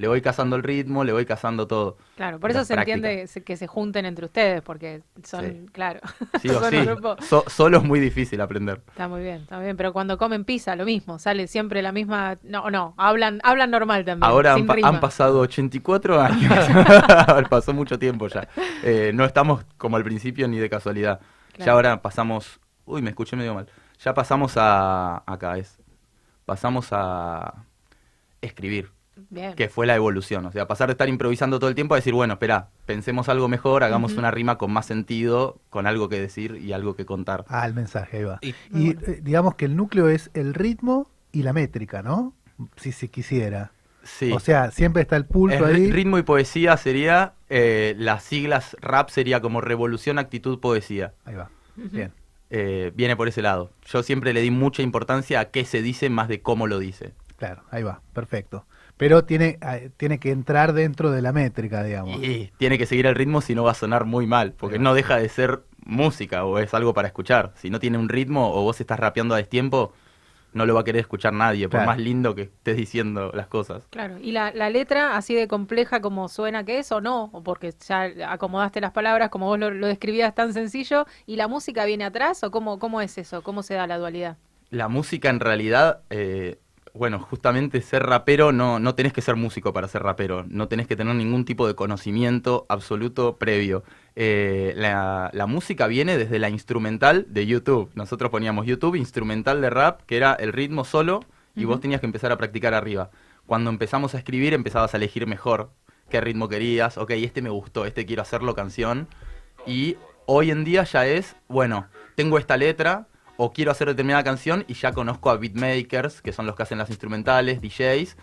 [0.00, 1.98] le voy cazando el ritmo, le voy cazando todo.
[2.16, 5.66] Claro, por eso se entiende que se junten entre ustedes, porque son, Sí.
[5.72, 6.00] claro,
[6.40, 6.76] Sí o son sí.
[6.78, 7.16] un grupo.
[7.20, 8.80] So- solo es muy difícil aprender.
[8.88, 11.92] Está muy bien, está muy bien, pero cuando comen pizza, lo mismo, sale siempre la
[11.92, 14.88] misma, no, no, hablan, hablan normal también, Ahora han, sin rima.
[14.88, 16.50] han pasado 84 años.
[17.50, 18.48] Pasó mucho tiempo ya.
[18.82, 21.20] Eh, no estamos como al principio ni de casualidad.
[21.58, 22.58] Ya ahora pasamos.
[22.86, 23.66] Uy, me escuché medio mal.
[24.02, 25.22] Ya pasamos a.
[25.26, 25.78] Acá es.
[26.46, 27.66] Pasamos a
[28.40, 28.90] escribir.
[29.28, 29.54] Bien.
[29.54, 30.46] Que fue la evolución.
[30.46, 33.48] O sea, pasar de estar improvisando todo el tiempo a decir, bueno, espera, pensemos algo
[33.48, 37.44] mejor, hagamos una rima con más sentido, con algo que decir y algo que contar.
[37.48, 38.38] Ah, el mensaje, ahí va.
[38.42, 42.34] Y- Y, eh, digamos que el núcleo es el ritmo y la métrica, ¿no?
[42.76, 43.72] Si se quisiera.
[44.02, 44.32] Sí.
[44.32, 45.90] O sea, siempre está el pulso ahí.
[45.92, 51.12] Ritmo y poesía sería, eh, las siglas rap sería como revolución, actitud, poesía.
[51.24, 51.50] Ahí va.
[51.76, 52.12] Bien.
[52.48, 53.70] Eh, viene por ese lado.
[53.86, 57.12] Yo siempre le di mucha importancia a qué se dice más de cómo lo dice.
[57.36, 58.66] Claro, ahí va, perfecto.
[59.00, 62.22] Pero tiene, eh, tiene que entrar dentro de la métrica, digamos.
[62.22, 64.92] Y tiene que seguir el ritmo si no va a sonar muy mal, porque no
[64.92, 67.52] deja de ser música o es algo para escuchar.
[67.56, 69.94] Si no tiene un ritmo o vos estás rapeando a destiempo,
[70.52, 71.86] no lo va a querer escuchar nadie, por Claro.
[71.86, 73.86] más lindo que estés diciendo las cosas.
[73.88, 77.30] Claro, ¿y la, la letra así de compleja como suena que es o no?
[77.32, 81.48] O porque ya acomodaste las palabras como vos lo, lo describías tan sencillo, ¿y la
[81.48, 83.42] música viene atrás o cómo, cómo es eso?
[83.42, 84.36] ¿Cómo se da la dualidad?
[84.68, 86.58] La música en realidad, eh,
[86.94, 90.86] bueno, justamente ser rapero, no, no tenés que ser músico para ser rapero, no tenés
[90.86, 93.84] que tener ningún tipo de conocimiento absoluto previo.
[94.16, 97.90] Eh, la, la música viene desde la instrumental de YouTube.
[97.94, 102.06] Nosotros poníamos YouTube, instrumental de rap, que era el ritmo solo, y vos tenías que
[102.06, 103.10] empezar a practicar arriba.
[103.46, 105.70] Cuando empezamos a escribir, empezabas a elegir mejor
[106.08, 109.08] qué ritmo querías, ok, este me gustó, este quiero hacerlo canción,
[109.66, 109.96] y
[110.26, 111.86] hoy en día ya es, bueno,
[112.16, 113.08] tengo esta letra
[113.42, 116.76] o quiero hacer determinada canción y ya conozco a beatmakers, que son los que hacen
[116.76, 118.18] las instrumentales, DJs,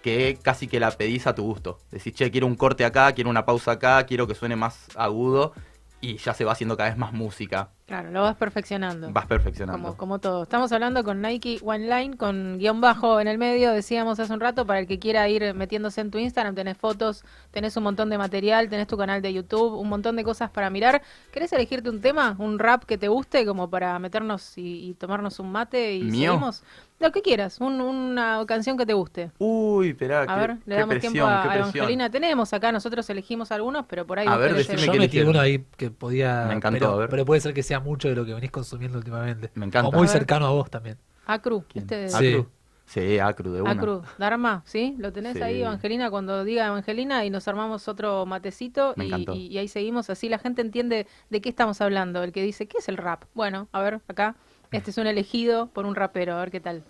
[0.00, 1.78] que casi que la pedís a tu gusto.
[1.90, 5.52] Decís, che, quiero un corte acá, quiero una pausa acá, quiero que suene más agudo
[6.00, 7.68] y ya se va haciendo cada vez más música.
[7.92, 9.12] Claro, lo vas perfeccionando.
[9.12, 9.78] Vas perfeccionando.
[9.82, 10.44] Como, como todo.
[10.44, 14.40] Estamos hablando con Nike One Line, con guion bajo en el medio, decíamos hace un
[14.40, 18.08] rato, para el que quiera ir metiéndose en tu Instagram, tenés fotos, tenés un montón
[18.08, 21.02] de material, tenés tu canal de YouTube, un montón de cosas para mirar.
[21.32, 25.38] ¿Querés elegirte un tema, un rap que te guste, como para meternos y, y tomarnos
[25.38, 26.32] un mate y ¿Mío?
[26.32, 26.62] seguimos?
[26.98, 29.32] Lo que quieras, un- una canción que te guste.
[29.38, 31.56] Uy, esperá, A qué, ver, le damos presión, tiempo a, qué a.
[31.56, 32.10] Evangelina.
[32.10, 35.08] Tenemos acá, nosotros elegimos algunos, pero por ahí A ver, decime.
[35.08, 36.44] Yo uno ahí que podía.
[36.46, 37.08] Me encantó, pero, a ver.
[37.08, 39.50] pero puede ser que sea mucho de lo que venís consumiendo últimamente.
[39.54, 39.88] Me encanta.
[39.88, 40.96] O muy cercano a vos también.
[41.26, 42.28] Acru, este Ah, Sí.
[42.34, 42.48] Acru.
[42.84, 43.70] Sí, Acru de una.
[43.70, 44.96] Acru, Dharma, ¿sí?
[44.98, 45.42] ¿Lo tenés Sí.
[45.42, 46.10] ahí, Evangelina?
[46.10, 49.34] Cuando diga Evangelina y nos armamos otro matecito Me y, encantó.
[49.34, 52.22] y- y ahí seguimos, así la gente entiende de qué estamos hablando.
[52.22, 53.24] El que dice, ¿qué es el rap?
[53.34, 54.34] Bueno, a ver, acá,
[54.72, 56.82] este es un elegido por un rapero, a ver qué tal.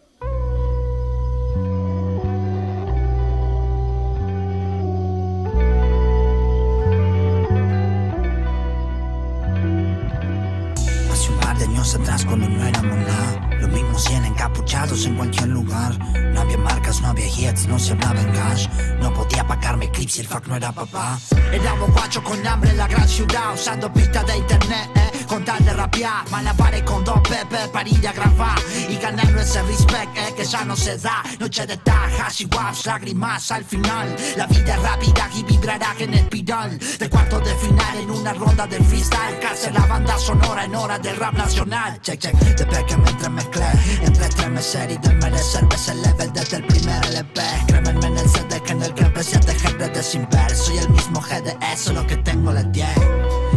[11.82, 15.98] Años atrás cuando no éramos nada Los mismos 100 encapuchados en cualquier lugar.
[16.32, 18.66] No había marcas, no había hits, no se hablaba en cash.
[19.00, 21.18] No podía pagarme clips y el fuck no era papá.
[21.52, 25.64] Éramos guachos con hambre en la gran ciudad Usando pistas de internet, eh, con tal
[25.64, 26.28] de rapear.
[26.30, 30.64] Malabares con dos pepe para ir a grabar Y ganando ese respect, eh, que ya
[30.64, 31.22] no se da.
[31.38, 34.16] Noche de tajas y waps, lágrimas al final.
[34.36, 36.78] La vida es rápida y vibrará en espiral.
[36.98, 39.38] De cuarto de final en una ronda de freestyle.
[39.40, 41.71] Cárcel la banda sonora en hora del rap nacional
[42.02, 43.64] Check, check, desde que me entremezclé
[44.02, 48.60] Entre estremecer y desmerecer Ves el level desde el primer LP Crémenme en el CD
[48.62, 50.54] que en el que empecé a tejer redes sin ver.
[50.54, 52.86] Soy el mismo GDS, solo que tengo las 10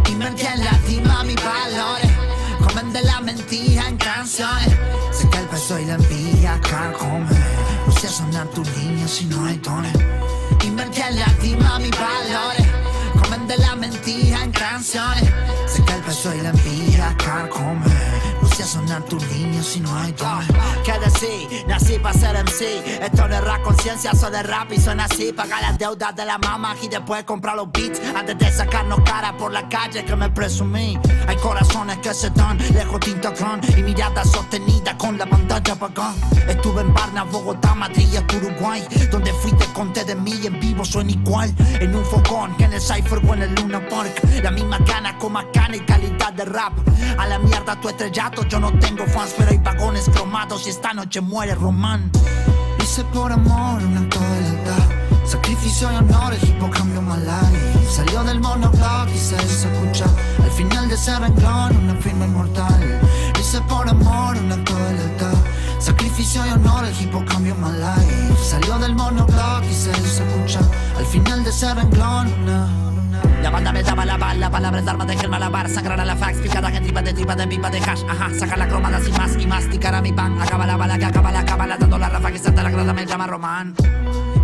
[0.10, 2.12] Invertí en lastima mis valores.
[2.66, 4.74] Comen de la mentira en canciones.
[5.12, 7.28] Sé que el peso y la envidia carcome
[7.86, 9.94] Puse a sonar tus líneas si no hay tones
[10.64, 12.66] Invertí en lastima mis valores.
[13.22, 15.30] Comen de la mentira en canciones.
[15.68, 18.05] Sé que el peso y la envidia carcome
[18.66, 20.48] Puse a sonar tus líneas si no hay tones
[20.84, 21.66] ¿Qué decir?
[21.68, 25.32] Nací para ser MC Esto no es rap conciencia, solo es rap y suena así.
[25.34, 28.02] Pagar las deudas de la mamá y después comprar los beats.
[28.16, 30.98] Antes de sacarnos cara por la calle que me presumí.
[31.28, 36.16] Hay corazones que se dan lejos de Instagram Y miradas sostenidas con la pantalla apagada.
[36.48, 40.84] Estuve en Barna, Bogotá, Madrid y Uruguay Donde fui te conté de mí en vivo
[40.84, 41.54] suena igual.
[41.80, 44.22] En un fogón, que en el Cypher o en el Luna Park.
[44.42, 46.74] La misma gana con más gana y calidad de rap.
[47.18, 50.94] A la mierda tu estrellato, yo no tengo fans Pero hay vagones cromados y esta
[50.94, 52.12] noche muere Román.
[52.82, 57.18] Hice por amor un acto de lealtad Sacrificio y honor, el hip hop cambió my
[57.18, 57.90] life.
[57.90, 60.10] Salió del monoblog y se hizo escuchar
[60.44, 63.02] Al final de ese renglón, una firma inmortal.
[63.40, 65.34] Hice por amor un acto de lealtad
[65.80, 68.44] Sacrificio y honor, el hip hop cambió my life.
[68.44, 70.64] Salió del monoblog y se hizo escuchar
[70.98, 72.95] Al final de ese renglón, una
[73.46, 76.16] la banda me daba la bala, palabras de armas de gel malabar Sangrar a la
[76.16, 78.04] fax, picada en tripa de tripa de pipa de hash.
[78.10, 80.42] Ajá, sacar la cromada sin más y masticar a mi pan.
[80.42, 83.06] Acaba la bala que acaba la cábala Dando la rafa que salta la grada me
[83.06, 83.76] llama Román.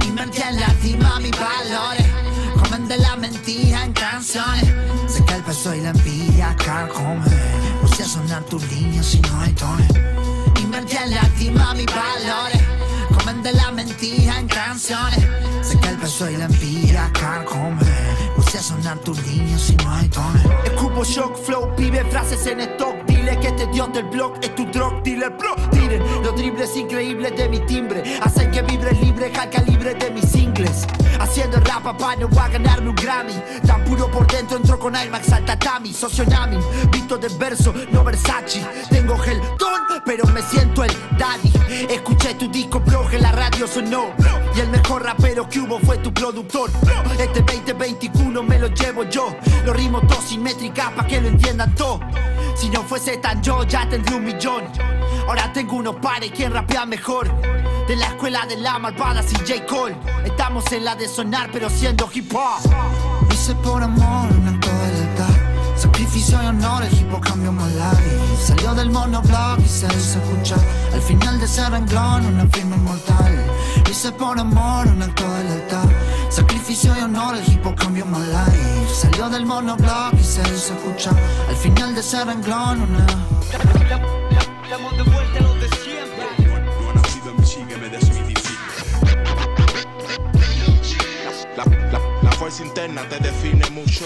[0.05, 2.07] Invertí en lastima mis valores
[2.61, 4.71] Comen de la mentira en canciones.
[5.07, 7.25] Sé que el peso y la envidia carcome
[7.81, 9.89] Puse a sonar tus líneas si no hay tones.
[10.61, 12.61] Invertí en lastima mis valores
[13.17, 15.25] Comen de la mentira en canciones.
[15.63, 18.10] Sé que el peso y la envidia carcome
[18.51, 22.59] Puse a sonar tus líneas si no hay tones Escupo shock flow, pibe frases en
[22.59, 22.95] stock.
[23.07, 25.55] Dile que este dios del blog es tu drug dealer bro.
[25.71, 28.03] Tiren los dribles increíbles de mi timbre.
[28.21, 30.85] Hacen que vibre libre al calibre de mis singles.
[31.19, 33.33] Haciendo rap papá no va a ganarme un Grammy.
[33.65, 36.57] Tan puro por dentro entro con IMAX al tatami Socionami,
[36.91, 38.65] visto de verso, no Versace.
[38.89, 41.51] Tengo gel ton, pero me siento el daddy.
[41.89, 44.13] Escuché tu disco bro, que la radio sonó.
[44.55, 46.69] Y el mejor rapero que hubo fue tu productor.
[47.19, 49.35] Este 2021 me lo llevo yo.
[49.65, 51.99] Los ritmos todos simétricas pa' que lo entiendan todo.
[52.55, 54.63] Si no fuese tan yo ya tendría un millón.
[55.27, 57.31] Ahora tengo unos pares, quien rapea mejor.
[57.87, 59.65] De la escuela de la malvada sin J.
[59.65, 59.95] Cole.
[60.25, 62.61] Estamos en la de sonar pero siendo hip hop.
[63.31, 65.35] Hice por amor un acto de lealtad
[65.75, 70.19] Sacrificio y honor, el hip hop cambió my life Salió del monoblog y se hizo
[70.19, 70.59] escuchar.
[70.93, 73.33] Al final de ese renglón, una firma inmortal.
[73.89, 75.89] Hice por amor un acto de lealtad
[76.29, 80.73] Sacrificio y honor, el hip hop cambió my life Salió del monoblog y se hizo
[80.73, 81.15] escuchar.
[81.49, 83.05] Al final de ese renglón, una
[92.51, 94.03] fuerza interna te define mucho.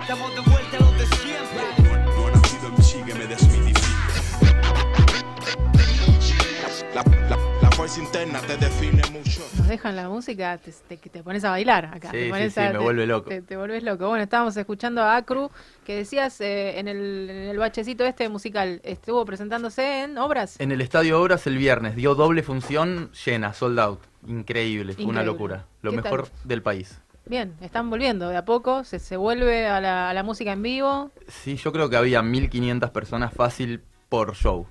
[0.00, 1.62] Estamos de vuelta a los de siempre.
[2.16, 3.86] No he nacido en Michigan, me desmitifica.
[6.94, 9.40] La, la, la fuerza interna te define mucho.
[9.58, 12.10] Nos dejan la música, te, te, te pones a bailar acá.
[12.10, 13.28] Sí, te sí, pones sí, a- me te- vuelve loco.
[13.28, 14.08] Te, te vuelves loco.
[14.08, 15.50] Bueno, estábamos escuchando a Acru,
[15.84, 20.58] que decías eh, en, el, en el bachecito este musical, estuvo presentándose en obras.
[20.58, 24.00] En el Estadio Obras el viernes dio doble función llena, sold out.
[24.26, 25.32] Increíble, fue una Increíble.
[25.32, 25.66] locura.
[25.82, 26.32] Lo ¿Qué mejor tal?
[26.48, 26.98] del país.
[27.28, 30.62] Bien, están volviendo de a poco, se, se vuelve a la, a la música en
[30.62, 31.10] vivo.
[31.26, 34.66] Sí, yo creo que había 1500 personas fácil por show.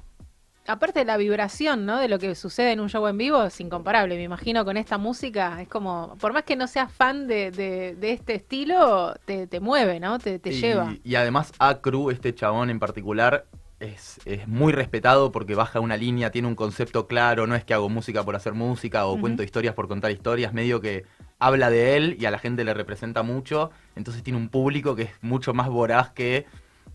[0.67, 1.99] Aparte de la vibración, ¿no?
[1.99, 4.15] De lo que sucede en un show en vivo es incomparable.
[4.15, 7.95] Me imagino con esta música es como, por más que no seas fan de, de-
[7.95, 10.17] de este estilo, te, te mueve, ¿no?
[10.17, 10.95] Te, te y, lleva.
[11.03, 13.45] y además Acru, este chabón en particular,
[13.79, 17.73] es, es muy respetado porque baja una línea, tiene un concepto claro, no es que
[17.75, 21.05] hago música por hacer música o cuento historias por contar historias, medio que
[21.39, 25.03] habla de él y a la gente le representa mucho, entonces tiene un público que
[25.03, 26.45] es mucho más voraz que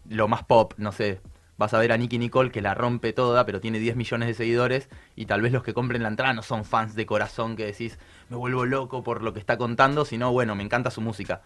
[0.08, 1.20] lo más pop, no sé.
[1.56, 4.34] Vas a ver a Nicky Nicole que la rompe toda, pero tiene 10 millones de
[4.34, 7.66] seguidores y tal vez los que compren la entrada no son fans de corazón que
[7.66, 7.98] decís,
[8.30, 11.42] me vuelvo loco por lo que está contando, sino bueno, me encanta su música.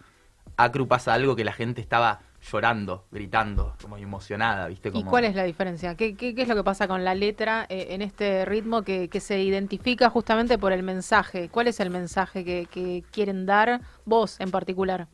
[0.55, 4.89] Acru pasa algo que la gente estaba llorando, gritando, como emocionada, ¿viste?
[4.89, 5.09] ¿Y Como...
[5.09, 5.95] cuál es la diferencia?
[5.95, 9.07] ¿Qué, qué, qué es lo que pasa con la letra eh, en este ritmo que,
[9.09, 11.49] que se identifica justamente por el mensaje?
[11.49, 15.07] ¿Cuál es el mensaje que, que quieren dar vos en particular?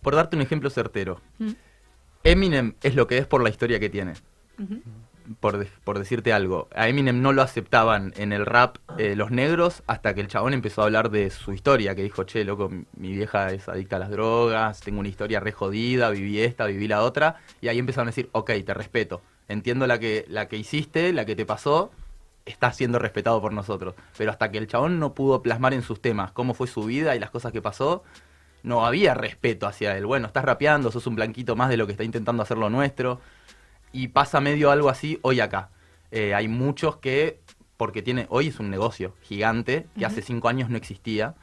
[0.00, 1.50] Por darte un ejemplo certero, Mm.
[2.22, 4.12] Eminem es lo que es por la historia que tiene.
[5.38, 9.30] Por, de- por decirte algo, a Eminem no lo aceptaban en el rap eh, los
[9.30, 12.68] negros hasta que el chabón empezó a hablar de su historia, que dijo, che, loco,
[12.68, 16.88] mi- vieja es adicta a las drogas, tengo una historia re jodida, viví esta, viví
[16.88, 20.56] la otra, y ahí empezaron a decir, ok, te respeto, entiendo la que, la que
[20.56, 21.90] hiciste, la que te pasó,
[22.46, 23.94] está siendo respetado por nosotros.
[24.16, 27.14] Pero hasta que el chabón no pudo plasmar en sus temas cómo fue su vida
[27.14, 28.02] y las cosas que pasó,
[28.62, 30.04] no había respeto hacia él.
[30.06, 33.20] Bueno, estás rapeando, sos un blanquito más de lo que está intentando hacer lo nuestro.
[33.92, 35.70] Y pasa medio algo así hoy acá.
[36.10, 37.40] Eh, hay muchos que,
[37.76, 41.34] porque tiene, hoy es un negocio gigante, que hace cinco años no existía.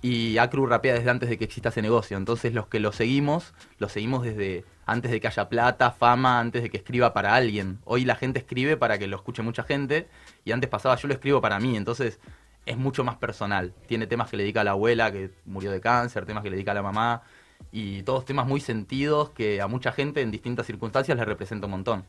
[0.00, 2.16] Y Acru rapea desde antes de que exista ese negocio.
[2.16, 6.62] Entonces los que lo seguimos, lo seguimos desde antes de que haya plata, fama, antes
[6.62, 7.78] de que escriba para alguien.
[7.84, 10.08] Hoy la gente escribe para que lo escuche mucha gente.
[10.44, 11.76] Y antes pasaba, yo lo escribo para mí.
[11.76, 12.18] Entonces
[12.66, 13.74] es mucho más personal.
[13.86, 16.56] Tiene temas que le dedica a la abuela que murió de cáncer, temas que le
[16.56, 17.22] dedica a la mamá.
[17.70, 21.72] Y todos temas muy sentidos que a mucha gente en distintas circunstancias les representa un
[21.72, 22.04] montón.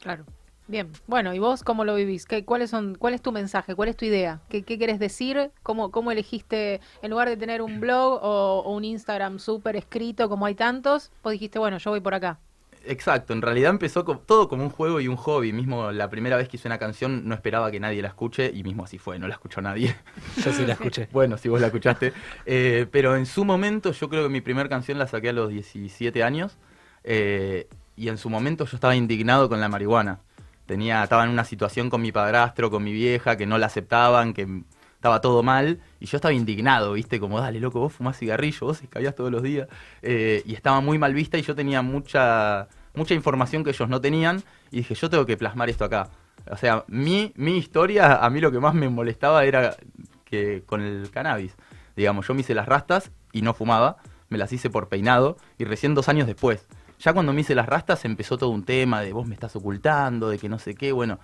[0.00, 0.24] Claro.
[0.68, 2.26] Bien, bueno, ¿y vos cómo lo vivís?
[2.26, 3.76] ¿Qué, cuáles son, ¿Cuál es tu mensaje?
[3.76, 4.40] ¿Cuál es tu idea?
[4.48, 5.52] ¿Qué, qué querés decir?
[5.62, 10.28] ¿Cómo, ¿Cómo elegiste, en lugar de tener un blog o, o un Instagram súper escrito
[10.28, 12.40] como hay tantos, vos dijiste, bueno, yo voy por acá?
[12.88, 15.52] Exacto, en realidad empezó co- todo como un juego y un hobby.
[15.52, 18.62] Mismo la primera vez que hice una canción no esperaba que nadie la escuche y
[18.62, 19.96] mismo así fue, no la escuchó nadie.
[20.44, 21.08] Yo sí la escuché.
[21.12, 22.12] bueno, si vos la escuchaste.
[22.46, 25.50] Eh, pero en su momento yo creo que mi primera canción la saqué a los
[25.50, 26.56] 17 años
[27.04, 30.20] eh, y en su momento yo estaba indignado con la marihuana.
[30.66, 34.34] Tenía, estaba en una situación con mi padrastro, con mi vieja, que no la aceptaban,
[34.34, 34.62] que
[35.06, 37.20] estaba todo mal, y yo estaba indignado, ¿viste?
[37.20, 39.68] Como, dale, loco, vos fumás cigarrillo, vos escabías todos los días,
[40.02, 44.00] eh, y estaba muy mal vista y yo tenía mucha, mucha información que ellos no
[44.00, 44.42] tenían,
[44.72, 46.08] y dije, yo tengo que plasmar esto acá.
[46.50, 49.76] O sea, mi, mi historia, a mí lo que más me molestaba era
[50.24, 51.54] que con el cannabis,
[51.94, 55.66] digamos, yo me hice las rastas y no fumaba, me las hice por peinado, y
[55.66, 56.66] recién dos años después.
[56.98, 60.30] Ya cuando me hice las rastas empezó todo un tema de vos me estás ocultando,
[60.30, 61.20] de que no sé qué, bueno,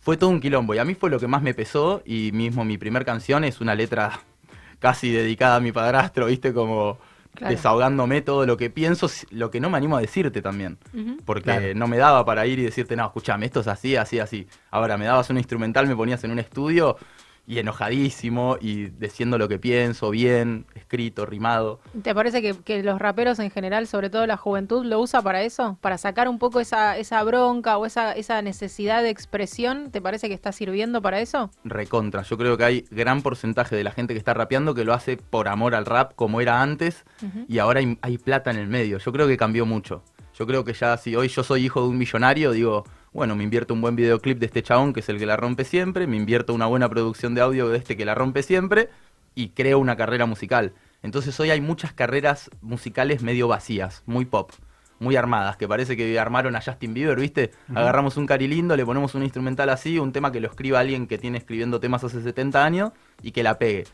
[0.00, 2.64] fue todo un quilombo y a mí fue lo que más me pesó y mismo
[2.64, 4.20] mi primer canción es una letra
[4.80, 6.98] casi dedicada a mi padrastro, viste, como
[7.32, 7.54] Claro.
[7.54, 10.78] desahogándome todo lo que pienso, lo que no me animo a decirte también.
[11.24, 11.74] Porque Claro.
[11.76, 14.48] no me daba para ir y decirte, no, escúchame, esto es así, así, así.
[14.72, 16.96] Ahora me dabas un instrumental, me ponías en un estudio
[17.46, 21.80] y enojadísimo y diciendo lo que pienso, bien, escrito, rimado.
[22.02, 25.42] ¿Te parece que, que los raperos en general, sobre todo la juventud, lo usa para
[25.42, 25.78] eso?
[25.80, 29.90] ¿Para sacar un poco esa, esa bronca o esa, esa necesidad de expresión?
[29.90, 31.50] ¿Te parece que está sirviendo para eso?
[31.64, 32.22] recontra.
[32.22, 35.16] Yo creo que hay gran porcentaje de la gente que está rapeando que lo hace
[35.16, 37.04] por amor al rap como era antes
[37.48, 38.98] y ahora hay, hay plata en el medio.
[38.98, 40.02] Yo creo que cambió mucho.
[40.38, 43.44] Yo creo que ya si hoy yo soy hijo de un millonario, digo, bueno, me
[43.44, 46.16] invierto un buen videoclip de este chabón que es el que la rompe siempre, me
[46.16, 48.88] invierto una buena producción de audio de este que la rompe siempre
[49.34, 50.72] y creo una carrera musical.
[51.02, 54.52] Entonces hoy hay muchas carreras musicales medio vacías, muy pop,
[54.98, 57.52] muy armadas, que parece que armaron a Justin Bieber, ¿viste?
[57.74, 61.06] Agarramos un cari lindo, le ponemos un instrumental así, un tema que lo escriba alguien
[61.06, 62.92] que tiene escribiendo temas hace 70 años
[63.22, 63.84] y que la pegue.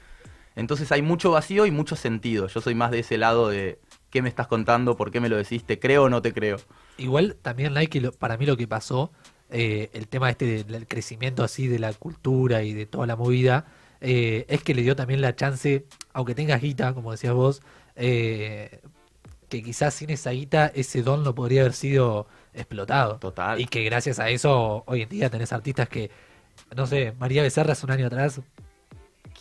[0.56, 2.48] Entonces hay mucho vacío y mucho sentido.
[2.48, 3.78] Yo soy más de ese lado de
[4.10, 6.56] qué me estás contando, por qué me lo decís, te creo o no te creo.
[6.98, 9.12] Igual también, Nike, para mí lo que pasó,
[9.50, 13.66] eh, el tema este del crecimiento así de la cultura y de toda la movida,
[14.00, 17.62] eh, es que le dio también la chance, aunque tengas guita, como decías vos,
[17.96, 18.80] eh,
[19.48, 23.18] que quizás sin esa guita ese don no podría haber sido explotado.
[23.18, 23.60] Total.
[23.60, 26.10] Y que gracias a eso hoy en día tenés artistas que,
[26.74, 28.40] no sé, María Becerra hace un año atrás.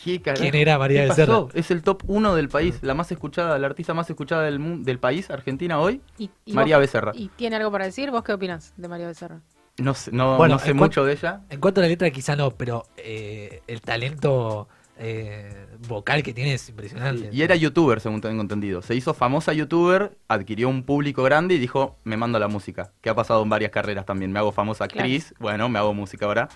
[0.06, 0.44] ¿Qué carajo?
[0.44, 1.34] ¿Quién era María ¿Qué Becerra?
[1.34, 1.50] pasó?
[1.56, 5.00] Es el top 1 del país, la más escuchada, la artista más escuchada del, del
[5.00, 7.12] país, Argentina hoy, Y- y María vos- Becerra.
[7.16, 8.12] ¿Y tiene algo para decir?
[8.12, 9.42] ¿Vos qué opinás de María Becerra?
[9.80, 11.42] No sé, no, Bueno, no sé mucho de ella.
[11.50, 14.68] En cuanto a la letra, quizá no, pero eh, el talento
[14.98, 17.30] eh, vocal que tiene es impresionante.
[17.34, 18.82] Y era youtuber, según tengo entendido.
[18.84, 22.94] Se hizo famosa youtuber, adquirió un público grande y dijo, me mando a la música.
[23.02, 24.32] Que ha pasado en varias carreras también.
[24.32, 25.04] Me hago famosa Claro.
[25.06, 26.48] actriz, bueno, me hago música ahora.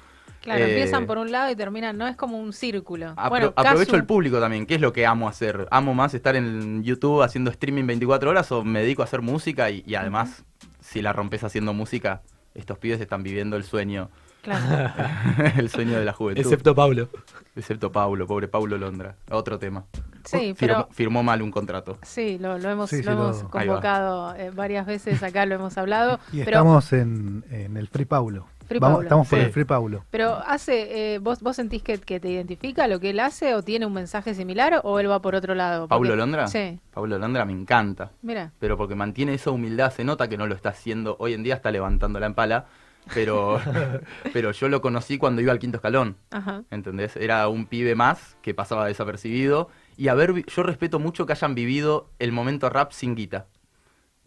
[0.42, 3.14] Claro, Eh, empiezan por un lado y terminan, no es como un círculo.
[3.16, 5.68] apro- bueno, aprovecho el público también, que es lo que amo hacer.
[5.72, 9.70] Amo más estar en YouTube haciendo streaming 24 horas o me dedico a hacer música
[9.70, 10.46] y, y además,
[10.80, 12.22] si la rompes haciendo música,
[12.56, 14.10] estos pibes están viviendo el sueño.
[14.42, 14.94] Claro.
[15.58, 16.42] el sueño de la juventud.
[16.42, 17.10] Excepto Pablo.
[17.58, 19.16] Excepto Pablo, pobre Pablo Londra.
[19.30, 19.84] Otro tema.
[20.24, 20.56] Sí, Firmó,
[20.86, 21.98] pero- firmó mal un contrato.
[22.04, 26.20] Sí, lo, lo hemos, Sí, lo convocado eh, varias veces, acá lo hemos hablado.
[26.32, 28.48] Y pero, estamos en, en el Free Paulo.
[28.70, 29.04] Free Vamos- Paulo.
[29.04, 29.46] Estamos por Sí.
[29.46, 30.06] el Free Paulo.
[30.12, 33.62] pero hace, eh, ¿vos, ¿vos sentís que, que te identifica lo que él hace o
[33.64, 35.82] tiene un mensaje similar o él va por otro lado?
[35.88, 36.48] Porque- ¿Pablo Londra?
[36.48, 38.12] Sí, Pablo Londra me encanta.
[38.22, 38.52] mira.
[38.60, 41.18] Pero porque mantiene esa humildad, se nota que no lo está haciendo.
[41.20, 42.68] Hoy en día está levantando la empala.
[43.14, 43.60] Pero,
[44.34, 46.18] pero yo lo conocí cuando iba al quinto escalón.
[46.30, 46.64] Ajá.
[46.70, 47.16] ¿Entendés?
[47.16, 49.70] Era un pibe más que pasaba desapercibido.
[49.98, 53.48] Y haber, vi- yo respeto mucho que hayan vivido el momento rap sin guita.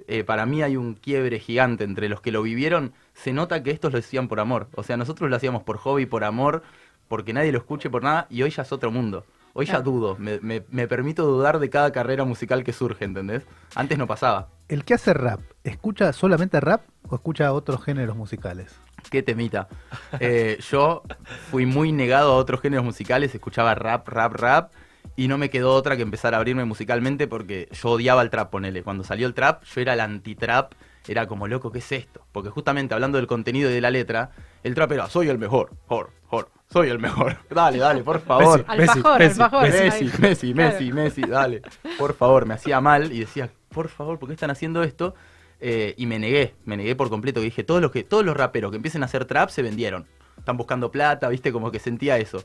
[0.08, 2.92] Eh, para mí hay un quiebre gigante entre los que lo vivieron.
[3.14, 4.68] Se nota que estos lo hacían por amor.
[4.74, 6.62] O sea, nosotros lo hacíamos por hobby, por amor,
[7.08, 8.26] porque nadie lo escuche por nada.
[8.30, 9.24] Y hoy ya es otro mundo.
[9.54, 10.16] Hoy ya dudo.
[10.18, 13.42] Me, me- me permito dudar de cada carrera musical que surge, ¿entendés?
[13.74, 14.48] Antes no pasaba.
[14.68, 16.80] El que hace rap, ¿escucha solamente rap
[17.10, 18.74] o escucha otros géneros musicales?
[19.10, 19.68] Qué temita.
[20.20, 21.02] Eh, yo
[21.50, 24.72] fui muy negado a otros géneros musicales, escuchaba rap, rap, rap,
[25.16, 28.50] y no me quedó otra que empezar a abrirme musicalmente porque yo odiaba el trap,
[28.50, 28.82] ponele.
[28.82, 30.72] Cuando salió el trap, yo era el anti-trap,
[31.06, 32.24] era como, loco, ¿qué es esto?
[32.32, 34.30] Porque justamente hablando del contenido y de la letra,
[34.62, 37.36] el trap era, soy el mejor, jor, jor, soy el mejor.
[37.50, 38.64] Dale, dale, por favor.
[38.76, 39.62] Messi, Alfajor, Messi, alfajor.
[39.62, 40.18] Messi, Messi.
[40.20, 40.72] Messi, Claro.
[40.72, 41.62] Messi, Messi, dale.
[41.98, 45.14] Por favor, me hacía mal y decía, por favor, ¿por qué están haciendo esto?
[45.60, 47.40] Eh, y me negué, me negué por completo.
[47.40, 50.06] que Dije, todos los, que, todos los raperos que empiecen a hacer trap se vendieron.
[50.38, 52.42] Están buscando plata, viste, como que sentía eso.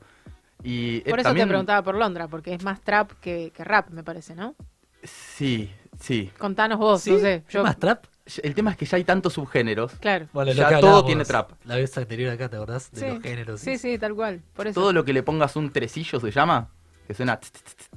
[0.64, 3.64] Y eh, Por eso también- te preguntaba por Londra, porque es más trap que, que
[3.64, 4.56] rap, me parece, ¿no?
[5.04, 6.32] Sí, sí.
[6.38, 7.44] Contanos vos, no sé.
[7.50, 8.06] Yo, más trap?
[8.44, 9.94] El tema es que ya hay tantos subgéneros.
[9.94, 10.28] Claro.
[10.34, 11.52] Bueno, ya todo tiene trap.
[11.64, 12.92] La vez anterior acá, ¿te acordás?
[12.92, 13.08] De sí.
[13.08, 13.62] los géneros.
[13.62, 14.42] Sí, sí, tal cual.
[14.54, 14.82] Por eso.
[14.82, 16.70] Todo lo que le pongas un tresillo se llama,
[17.06, 17.40] que suena...
[17.40, 17.90] tss, tss, tss,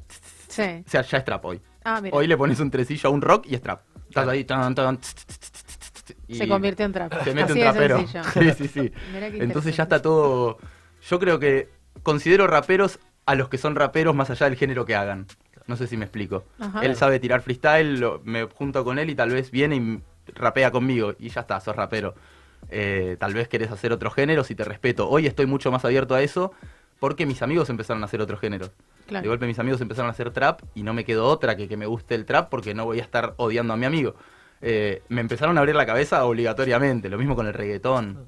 [0.51, 0.63] Sí.
[0.85, 1.61] O sea, ya es trap hoy.
[1.85, 2.17] Ah, mira.
[2.17, 3.83] Hoy le pones un tresillo a un rock y es trap.
[4.09, 7.25] Estás ahí, tan, tan, tss, tss, tss, tss, tss, tss, y Se convirtió en trap.
[7.25, 7.99] Se mete Así un trapero.
[8.35, 8.93] Sí, sí, sí.
[9.13, 10.59] Mirá qué Entonces ya está todo.
[11.09, 11.71] Yo creo que
[12.03, 15.27] considero raperos a los que son raperos más allá del género que hagan.
[15.67, 16.45] No sé si me explico.
[16.59, 16.81] Ajá.
[16.85, 20.01] Él sabe tirar freestyle, lo- me junto con él y tal vez viene y
[20.35, 22.15] rapea conmigo y ya está, sos rapero.
[22.71, 25.09] Eh, tal vez querés hacer otros géneros y te respeto.
[25.09, 26.53] Hoy estoy mucho más abierto a eso
[26.99, 28.71] porque mis amigos empezaron a hacer otros géneros.
[29.07, 29.23] Claro.
[29.23, 31.77] De golpe mis amigos empezaron a hacer trap y no me quedó otra que que
[31.77, 34.15] me guste el trap porque no voy a estar odiando a mi amigo.
[34.63, 37.09] Eh, me empezaron a abrir la cabeza obligatoriamente.
[37.09, 38.27] Lo mismo con el reggaetón.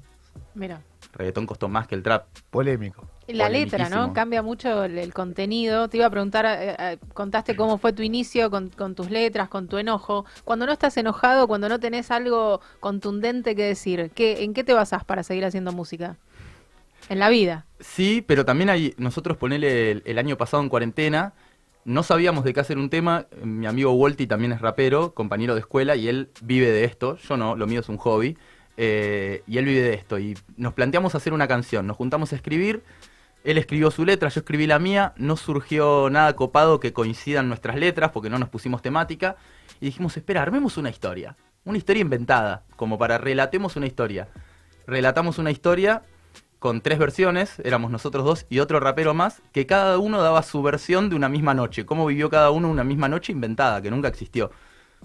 [0.55, 0.81] Mira.
[1.13, 2.25] Reggaetón costó más que el trap.
[2.49, 3.07] Polémico.
[3.27, 4.11] La letra, ¿no?
[4.11, 5.87] Cambia mucho el, el contenido.
[5.87, 9.47] Te iba a preguntar, eh, eh, contaste cómo fue tu inicio con, con tus letras,
[9.47, 10.25] con tu enojo.
[10.43, 14.73] Cuando no estás enojado, cuando no tenés algo contundente que decir, ¿qué, ¿en qué te
[14.73, 16.17] basás para seguir haciendo música?
[17.09, 17.65] En la vida.
[17.79, 21.33] Sí, pero también hay, nosotros ponele el, el año pasado en cuarentena,
[21.85, 23.27] no sabíamos de qué hacer un tema.
[23.43, 27.17] Mi amigo Walty también es rapero, compañero de escuela, y él vive de esto.
[27.17, 28.37] Yo no, lo mío es un hobby.
[28.77, 30.19] Eh, y él vive de esto.
[30.19, 31.87] Y nos planteamos hacer una canción.
[31.87, 32.83] Nos juntamos a escribir.
[33.43, 35.13] Él escribió su letra, yo escribí la mía.
[35.17, 39.35] No surgió nada copado que coincidan nuestras letras porque no nos pusimos temática.
[39.81, 41.35] Y dijimos, espera, armemos una historia.
[41.65, 44.27] Una historia inventada, como para relatemos una historia.
[44.85, 46.03] Relatamos una historia
[46.63, 50.61] con tres versiones, éramos nosotros dos y otro rapero más, que cada uno daba su
[50.63, 54.07] versión de una misma noche, cómo vivió cada uno una misma noche inventada, que nunca
[54.07, 54.49] existió.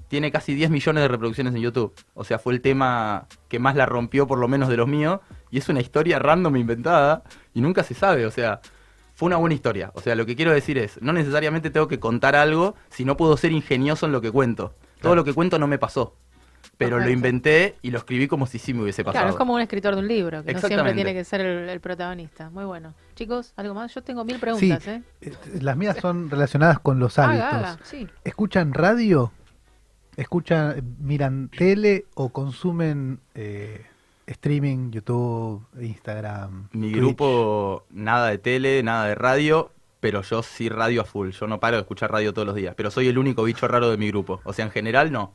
[0.09, 3.75] Tiene casi 10 millones de reproducciones en YouTube, o sea, fue el tema que más
[3.77, 5.21] la rompió por lo menos de los míos,
[5.51, 7.23] y es una historia random inventada,
[7.55, 8.61] y nunca se sabe, o sea,
[9.15, 9.91] fue una buena historia.
[9.95, 13.17] O sea, lo que quiero decir es, no necesariamente tengo que contar algo si no
[13.17, 14.75] puedo ser ingenioso en lo que cuento.
[15.01, 16.15] Todo lo que cuento no me pasó.
[16.77, 19.23] Pero lo inventé y lo escribí como si sí me hubiese pasado.
[19.23, 21.69] Claro, es como un escritor de un libro, que no siempre tiene que ser el,
[21.69, 22.51] el protagonista.
[22.51, 22.95] Muy bueno.
[23.17, 23.93] Chicos, ¿algo más?
[23.93, 25.03] Yo tengo mil preguntas, ¿eh?
[25.21, 27.71] eh, las mías son relacionadas con los Haga, hábitos.
[27.71, 28.07] haga, sí.
[28.23, 29.33] ¿Escuchan radio?
[30.19, 33.87] ¿Escuchan, miran tele o consumen eh,
[34.27, 36.67] streaming, YouTube, Instagram?
[36.73, 36.97] Mi Twitch?
[36.97, 39.71] grupo, nada de tele, nada de radio,
[40.01, 41.31] pero yo sí radio a full.
[41.31, 43.91] Yo no paro de escuchar radio todos los días, pero soy el único bicho raro
[43.91, 44.41] de mi grupo.
[44.43, 45.35] O sea, en general no.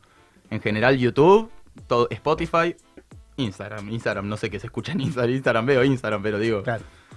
[0.50, 1.50] En general YouTube,
[1.88, 2.76] todo, Spotify,
[3.38, 3.90] Instagram.
[3.90, 5.34] Instagram, no sé qué se escucha en Instagram.
[5.34, 6.62] Instagram veo Instagram, pero digo.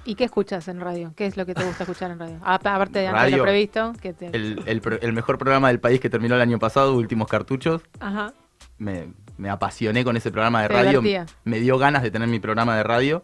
[0.07, 1.13] ¿Y qué escuchas en radio?
[1.17, 2.39] ¿Qué es lo que te gusta escuchar en radio?
[2.43, 4.27] Aparte de antes de lo previsto, que te...
[4.27, 7.83] El, el pro- el mejor programa del país que terminó el año pasado, Últimos Cartuchos.
[8.01, 8.33] Ajá.
[8.79, 11.01] me, me apasioné con ese programa de Te radio.
[11.01, 11.27] divertía.
[11.45, 13.23] Me dio ganas de tener mi programa de radio.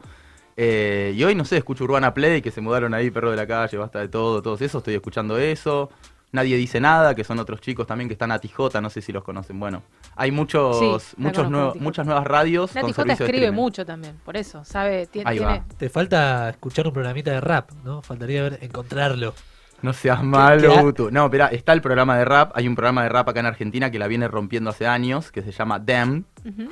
[0.56, 3.46] Eh, y hoy, no sé, escucho Urbana Play, que se mudaron ahí, Perro de la
[3.46, 4.78] Calle, Basta de Todo, todos eso.
[4.78, 5.88] Estoy escuchando eso.
[6.32, 9.12] Nadie dice nada, que son otros chicos también que están a Tijota, no sé si
[9.12, 9.60] los conocen.
[9.60, 9.82] Bueno,
[10.16, 10.86] hay muchos, Sí,
[11.18, 11.78] la muchos Tijota.
[11.78, 12.74] muchas nuevas radios.
[12.74, 15.06] Nati con Jota servicio de escribe mucho también, por eso, sabe, Ahí
[15.38, 15.44] tiene...
[15.44, 15.64] va.
[15.76, 18.00] Te falta escuchar un programita de rap, ¿no?
[18.00, 19.34] Faltaría ver, encontrarlo.
[19.82, 21.10] No seas malo, Gutu.
[21.10, 22.52] No, espera, está el programa de rap.
[22.54, 25.42] Hay un programa de rap acá en Argentina que la viene rompiendo hace años, que
[25.42, 26.24] se llama DAMN.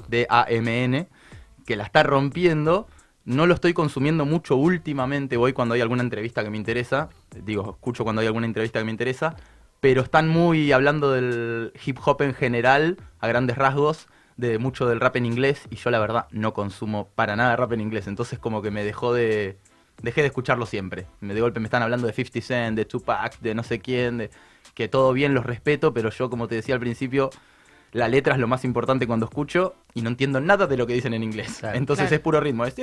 [0.09, 1.09] D-A-M-N,
[1.66, 2.87] que la está rompiendo.
[3.25, 5.37] No lo estoy consumiendo mucho últimamente.
[5.37, 7.11] Voy cuando hay alguna entrevista que me interesa.
[7.45, 9.37] Digo, escucho cuando hay alguna entrevista que me interesa.
[9.81, 15.01] Pero están muy hablando del hip hop en general, a grandes rasgos, de mucho del
[15.01, 15.63] rap en inglés.
[15.71, 18.07] Y yo, la verdad, no consumo para nada rap en inglés.
[18.07, 19.59] Entonces, como que me dejó de.
[20.03, 21.07] Dejé de escucharlo siempre.
[21.21, 24.17] Me de golpe me están hablando de 50 Cent, de Tupac, de no sé quién,
[24.17, 24.31] de
[24.75, 27.29] que todo bien, los respeto, pero yo, como te decía al principio,
[27.93, 30.95] la letra es lo más importante cuando escucho y no entiendo nada de lo que
[30.95, 31.62] dicen en inglés.
[31.75, 32.17] Entonces Claro.
[32.17, 32.75] es puro ritmo, es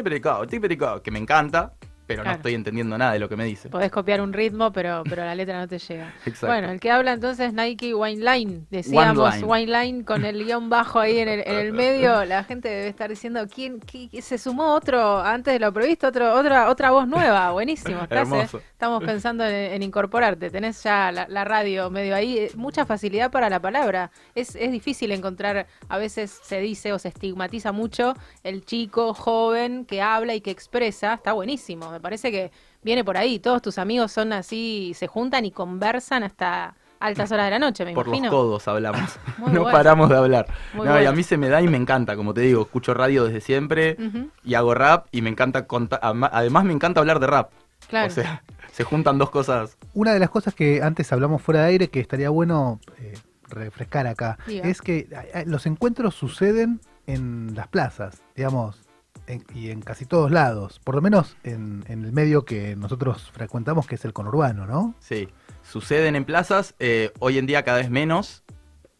[1.01, 1.73] que me encanta,
[2.07, 2.35] pero Claro.
[2.35, 3.69] no estoy entendiendo nada de lo que me dice.
[3.69, 6.13] Podés copiar un ritmo, pero, pero la letra no te llega.
[6.25, 6.47] Exacto.
[6.47, 8.61] Bueno, el que habla entonces Nike Wine Line.
[8.71, 9.45] Decíamos Line.
[9.45, 12.23] Wine Line con el guion bajo ahí en el, en el medio.
[12.25, 16.07] La gente debe estar diciendo, ¿quién, qué- qué- se sumó otro antes de lo previsto?
[16.07, 17.51] Otro, otra, otra voz nueva.
[17.57, 18.01] Buenísimo.
[18.03, 18.47] Estás, eh.
[18.71, 20.49] Estamos pensando en, en incorporarte.
[20.49, 22.37] Tenés ya la, la radio medio ahí.
[22.37, 24.11] eh, Mucha facilidad para la palabra.
[24.33, 28.13] Es, es difícil encontrar, a veces se dice o se estigmatiza mucho
[28.43, 31.13] el chico joven que habla y que expresa.
[31.15, 31.96] Está buenísimo.
[31.97, 32.51] Me parece que
[32.83, 33.39] viene por ahí.
[33.39, 37.85] Todos tus amigos son así, se juntan y conversan hasta altas horas de la noche,
[37.85, 38.25] me Por imagino.
[38.27, 39.19] los codos hablamos.
[39.37, 39.75] Muy no bueno.
[39.77, 40.45] paramos de hablar.
[40.75, 43.25] No, y a mí se me da y me encanta, como te digo, escucho radio
[43.25, 43.97] desde siempre
[44.43, 47.51] y hago rap y me encanta contar, además me encanta hablar de rap.
[47.89, 48.07] Claro.
[48.07, 49.77] O sea, se juntan dos cosas.
[49.93, 53.13] Una de las cosas que antes hablamos fuera de aire que estaría bueno eh,
[53.49, 54.67] refrescar acá Diga.
[54.67, 58.81] es que eh, eh, los encuentros suceden en las plazas, digamos,
[59.27, 63.85] en- y en casi todos lados, por lo menos en, el medio que nosotros frecuentamos,
[63.87, 64.95] que es el conurbano, ¿no?
[64.99, 65.29] Sí,
[65.63, 68.43] suceden en plazas, eh, hoy en día cada vez menos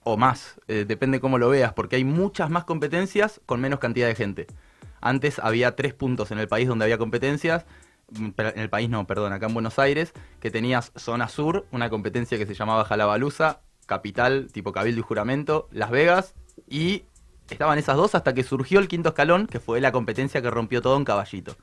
[0.04, 4.08] o más, eh, depende cómo lo veas, porque hay muchas más competencias con menos cantidad
[4.08, 4.48] de gente.
[5.02, 7.66] Antes había tres puntos en el país donde había competencias,
[8.12, 11.90] mm, en el país no, perdón, acá en Buenos Aires, que tenías Zona Sur, una
[11.90, 16.36] competencia que se llamaba Jalabaluza, Capital, tipo Cabildo y Juramento, Las Vegas,
[16.70, 17.04] y
[17.53, 20.82] estaban esas dos hasta que surgió el quinto escalón, que fue la competencia que rompió
[20.82, 21.56] todo en Caballito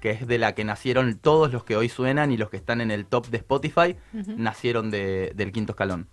[0.00, 2.80] que es de la que nacieron todos los que hoy suenan y los que están
[2.80, 3.94] en el top de Spotify,
[4.36, 6.08] nacieron de- del quinto escalón.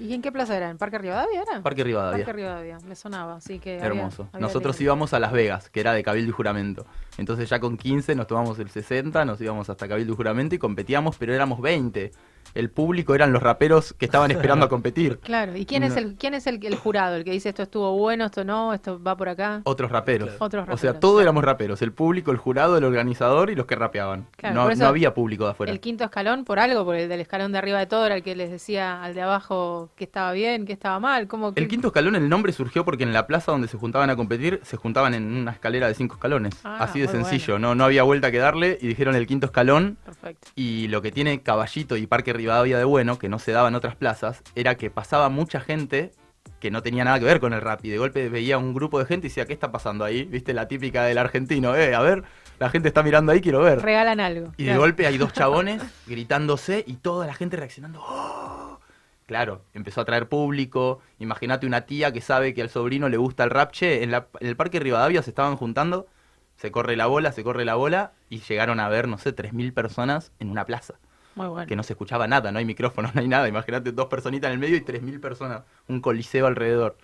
[0.00, 0.68] ¿Y en qué plaza era?
[0.68, 1.62] ¿En Parque Rivadavia era?
[1.62, 2.24] Parque Rivadavia.
[2.24, 4.28] Parque Rivadavia, me sonaba, así que Hermoso.
[4.32, 6.84] había Nosotros íbamos a Las Vegas, que era de Cabildo y Juramento.
[7.16, 10.58] Entonces ya con 15 nos tomamos el 60, nos íbamos hasta Cabildo y Juramento y
[10.58, 12.10] competíamos, pero éramos 20.
[12.54, 15.18] El público eran los raperos que estaban esperando a competir.
[15.24, 17.16] Claro, ¿y quién es el quién es el, el jurado?
[17.16, 19.62] El que dice esto estuvo bueno, esto no, esto va por acá.
[19.64, 20.30] Otros raperos.
[20.38, 21.82] Otros O sea, todos éramos raperos.
[21.82, 24.26] El público, el jurado, el organizador y los que rapeaban.
[24.36, 25.72] Claro, no, por eso no había público de afuera.
[25.72, 28.22] El quinto escalón por algo, porque el del escalón de arriba de todo era el
[28.22, 31.68] que les decía al de abajo que estaba bien, que estaba mal, como que El
[31.68, 34.76] quinto escalón, el nombre surgió porque en la plaza donde se juntaban a competir, se
[34.76, 36.54] juntaban en una escalera de cinco escalones.
[36.64, 39.96] Ah, Así de sencillo, no, no había vuelta que darle y dijeron el quinto escalón.
[40.04, 40.48] Perfecto.
[40.54, 43.74] Y lo que tiene Caballito y Parque Rivadavia de bueno, que no se daba en
[43.74, 46.12] otras plazas, era que pasaba mucha gente
[46.60, 47.84] que no tenía nada que ver con el rap.
[47.84, 50.24] Y de golpe veía un grupo de gente y decía, ¿qué está pasando ahí?
[50.24, 51.74] ¿Viste la típica del argentino?
[51.76, 52.24] Eh, a ver,
[52.58, 53.80] la gente está mirando ahí, quiero ver.
[53.82, 54.52] regalan algo.
[54.56, 58.00] Y de golpe hay dos chabones gritándose y toda la gente reaccionando.
[58.02, 58.78] "Oh".
[59.26, 61.00] Claro, empezó a traer público.
[61.18, 63.72] Imagínate una tía que sabe que al sobrino le gusta el rap.
[63.72, 66.06] Che, en, la- en el Parque Rivadavia se estaban juntando,
[66.56, 69.72] se corre la bola, se corre la bola, y llegaron a ver, no sé, 3.000
[69.72, 70.94] personas en una plaza.
[71.34, 71.66] Muy bueno.
[71.66, 73.48] Que no se escuchaba nada, no hay micrófono, no hay nada.
[73.48, 76.96] Imagínate dos personitas en el medio y 3.000 personas, un coliseo alrededor.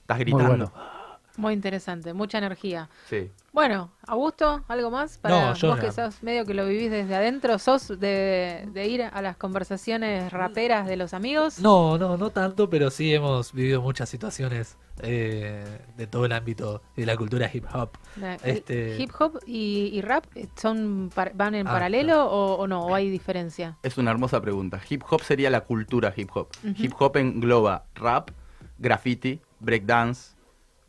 [0.00, 0.46] Estás gritando.
[0.46, 0.99] bueno.
[1.40, 2.88] Muy interesante, mucha energía.
[3.08, 3.30] Sí.
[3.52, 5.18] Bueno, Augusto, ¿algo más?
[5.18, 8.86] Para No, yo vos que sos medio que lo vivís desde adentro, ¿sos de, de
[8.86, 11.58] ir a las conversaciones raperas de los amigos?
[11.58, 15.64] No, no, no tanto, pero sí hemos vivido muchas situaciones eh,
[15.96, 17.90] de todo el ámbito de la cultura hip hop.
[18.20, 22.54] La- Este, ¿Hip hop y, y rap eh, son par- van en Ah, paralelo o,
[22.54, 22.86] o no?
[22.86, 23.76] ¿O hay diferencia?
[23.82, 24.80] Es una hermosa pregunta.
[24.88, 26.48] Hip hop sería la cultura hip hop.
[26.76, 28.30] Hip hop engloba rap,
[28.78, 30.34] graffiti, breakdance,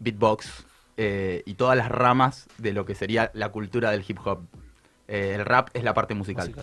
[0.01, 0.65] beatbox
[0.97, 4.39] eh, y todas las ramas de lo que sería la cultura del hip hop.
[5.07, 6.53] Eh, el rap es la parte musical.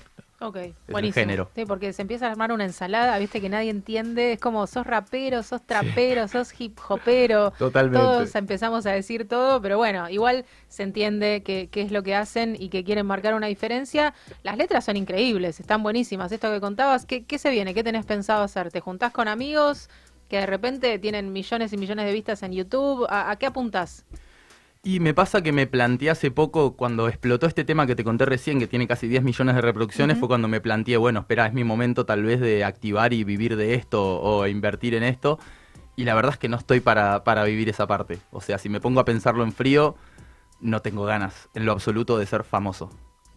[0.40, 1.20] Ok, el buenísimo.
[1.20, 1.50] género.
[1.56, 4.86] Sí, porque se empieza a armar una ensalada, viste que nadie entiende, es como sos
[4.86, 7.50] rapero, sos trapero, sos hip hopero.
[7.58, 7.98] Totalmente.
[7.98, 12.14] Todos empezamos a decir todo, pero bueno, igual se entiende qué qué es lo que
[12.14, 14.14] hacen y que quieren marcar una diferencia.
[14.44, 16.30] Las letras son increíbles, están buenísimas.
[16.30, 17.74] Esto que contabas, ¿qué, qué se viene?
[17.74, 18.70] ¿Qué tenés pensado hacer?
[18.70, 19.90] ¿Te juntás con amigos
[20.28, 23.06] que de repente tienen millones y millones de vistas en YouTube?
[23.08, 24.04] ¿A, a qué apuntás?
[24.84, 28.24] Y me pasa que me planteé hace poco, cuando explotó este tema que te conté
[28.24, 31.52] recién, que tiene casi 10 millones de reproducciones, fue cuando me planteé, bueno, espera, es
[31.52, 35.38] mi momento tal vez de activar y vivir de esto o invertir en esto.
[35.96, 38.20] Y la verdad es que no estoy para, para vivir esa parte.
[38.30, 39.96] O sea, si me pongo a pensarlo en frío,
[40.60, 42.88] no tengo ganas en lo absoluto de ser famoso.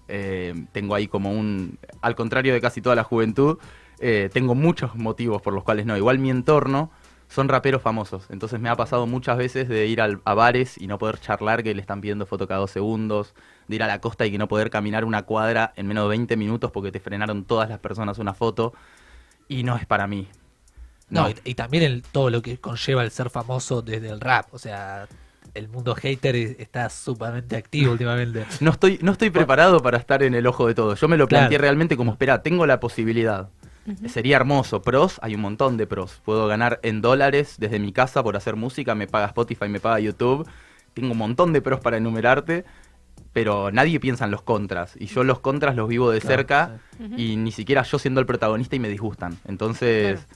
[0.08, 3.58] Eh, tengo ahí como un, al contrario de casi toda la juventud,
[4.02, 5.96] eh, tengo muchos motivos por los cuales no.
[5.96, 6.92] Igual mi entorno
[7.30, 8.26] son raperos famosos.
[8.30, 11.64] Entonces me ha pasado muchas veces de ir al- a bares y no poder charlar,
[11.64, 13.34] que le están pidiendo foto cada dos segundos,
[13.70, 16.10] de ir a la costa y que no poder caminar una cuadra en menos de
[16.10, 18.74] 20 minutos porque te frenaron todas las personas una foto.
[19.48, 20.28] Y no es para mí.
[21.10, 21.30] No, No.
[21.30, 24.48] y, y también el, todo lo que conlleva el ser famoso desde el rap.
[24.54, 25.08] O sea,
[25.54, 28.46] el mundo hater es- está sumamente activo últimamente.
[28.60, 30.96] No estoy, no estoy preparado para estar en el ojo de todo.
[30.96, 31.44] Yo me lo Claro.
[31.44, 33.50] planteé realmente como, espera, tengo la posibilidad.
[34.08, 34.82] Sería hermoso.
[34.82, 36.22] Pros, hay un montón de pros.
[36.24, 40.00] Puedo ganar en dólares desde mi casa por hacer música, me paga Spotify, me paga
[40.00, 40.48] YouTube.
[40.94, 42.64] Tengo un montón de pros para enumerarte,
[43.34, 44.96] pero nadie piensa en los contras.
[45.00, 47.14] Y yo los contras los vivo de Claro, cerca sí.
[47.18, 49.38] Y ni siquiera yo siendo el protagonista y me disgustan.
[49.46, 50.28] Entonces,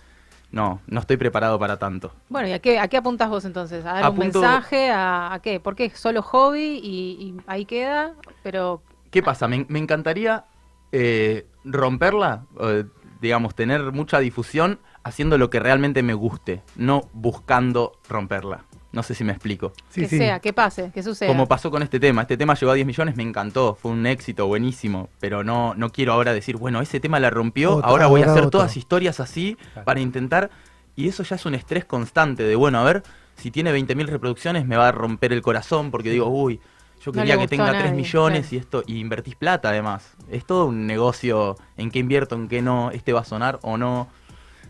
[0.51, 2.13] no, no estoy preparado para tanto.
[2.29, 3.85] Bueno, ¿y a qué, a qué apuntas vos entonces?
[3.85, 4.89] ¿A dar Apunto- un mensaje?
[4.89, 5.59] ¿A, a qué?
[5.59, 5.89] ¿Por qué?
[5.91, 6.89] ¿Solo hobby y,
[7.21, 8.13] y ahí queda?
[8.41, 8.81] Pero
[9.11, 9.47] ¿Qué pasa?
[9.47, 10.45] Me, me encantaría
[10.91, 12.85] eh, romperla, eh,
[13.21, 18.65] digamos, tener mucha difusión haciendo lo que realmente me guste, no buscando romperla.
[18.91, 19.73] No sé si me explico.
[19.93, 21.27] que sea, que pase, que suceda.
[21.27, 22.21] Como pasó con este tema.
[22.21, 25.91] Este tema llegó a 10 millones, me encantó, fue un éxito buenísimo, pero no, no
[25.91, 29.57] quiero ahora decir, bueno, ese tema la rompió, ahora voy a hacer todas historias así
[29.83, 30.49] para intentar,
[30.95, 33.03] y eso ya es un estrés constante de, bueno, a ver,
[33.35, 36.61] si tiene 20.000 reproducciones me va a romper el corazón porque digo, uy,
[37.05, 38.55] yo No quería que tenga 3 nadie, millones claro.
[38.55, 40.15] y esto, y invertís plata además.
[40.29, 43.77] Es todo un negocio, en qué invierto, en qué no, este va a sonar o
[43.77, 44.07] no.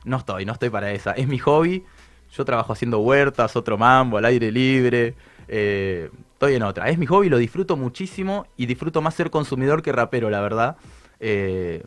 [0.03, 1.12] No estoy, no estoy para esa.
[1.14, 1.84] Es mi hobby.
[2.36, 5.16] Yo trabajo haciendo huertas, otro mambo, al aire libre.
[5.48, 6.90] eh, estoy en otra.
[6.90, 10.76] Es mi hobby, lo disfruto muchísimo y disfruto más ser consumidor que rapero, la verdad.
[11.20, 11.84] Eh,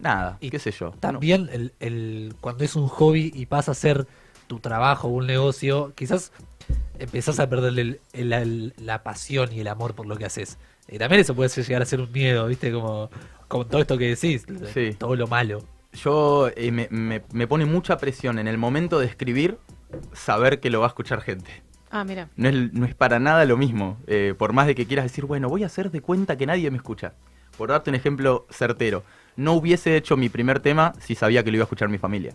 [0.00, 0.90] nada, qué sé yo.
[1.00, 4.06] También el, el- cuando es un hobby y pasa a ser
[4.46, 6.32] tu trabajo o un negocio, quizás
[6.98, 10.58] empezás a perder el- el- el- la pasión y el amor por lo que haces.
[10.88, 12.72] Y también eso puede llegar a ser un miedo, ¿viste?
[12.72, 13.10] Como,
[13.48, 14.94] como todo esto que decís, Sí.
[14.98, 15.62] todo lo malo.
[15.92, 19.58] Yo eh, me, me- me pone mucha presión en el momento de escribir
[20.12, 21.62] saber que lo va a escuchar gente.
[21.90, 22.28] Ah, mira.
[22.36, 23.98] No es, no es para nada lo mismo.
[24.06, 26.70] Eh, por más de que quieras decir, bueno, voy a hacer de cuenta que nadie
[26.70, 27.12] me escucha.
[27.58, 29.04] Por darte un ejemplo certero,
[29.36, 32.34] no hubiese hecho mi primer tema si sabía que lo iba a escuchar mi familia.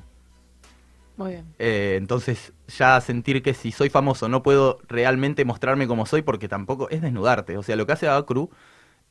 [1.17, 1.45] Muy bien.
[1.59, 6.47] Eh, entonces, ya sentir que si soy famoso no puedo realmente mostrarme como soy porque
[6.47, 7.57] tampoco es desnudarte.
[7.57, 8.51] O sea, lo que hace Acru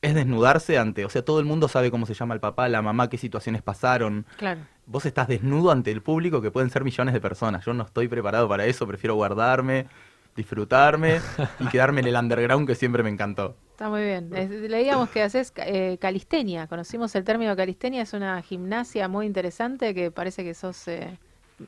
[0.01, 2.81] es desnudarse ante, o sea, todo el mundo sabe cómo se llama el papá, la
[2.81, 4.25] mamá, qué situaciones pasaron.
[4.37, 4.61] Claro.
[4.85, 7.65] Vos estás desnudo ante el público que pueden ser millones de personas.
[7.65, 9.87] Yo no estoy preparado para eso, prefiero guardarme,
[10.35, 11.19] disfrutarme
[11.59, 13.57] y quedarme en el underground que siempre me encantó.
[13.71, 14.29] Está muy bien.
[14.69, 16.67] Leíamos que haces eh, calistenia.
[16.67, 18.03] Conocimos el término calistenia.
[18.03, 20.87] Es una gimnasia muy interesante que parece que sos.
[20.87, 21.17] eh,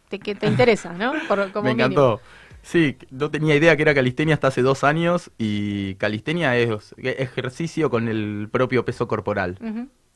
[0.10, 1.14] te, que te interesa, ¿no?
[1.28, 1.86] Por- como me mínimo.
[1.86, 2.22] encantó.
[2.62, 7.90] Sí, no tenía idea que era calistenia hasta hace dos años y calistenia es ejercicio
[7.90, 9.58] con el propio peso corporal.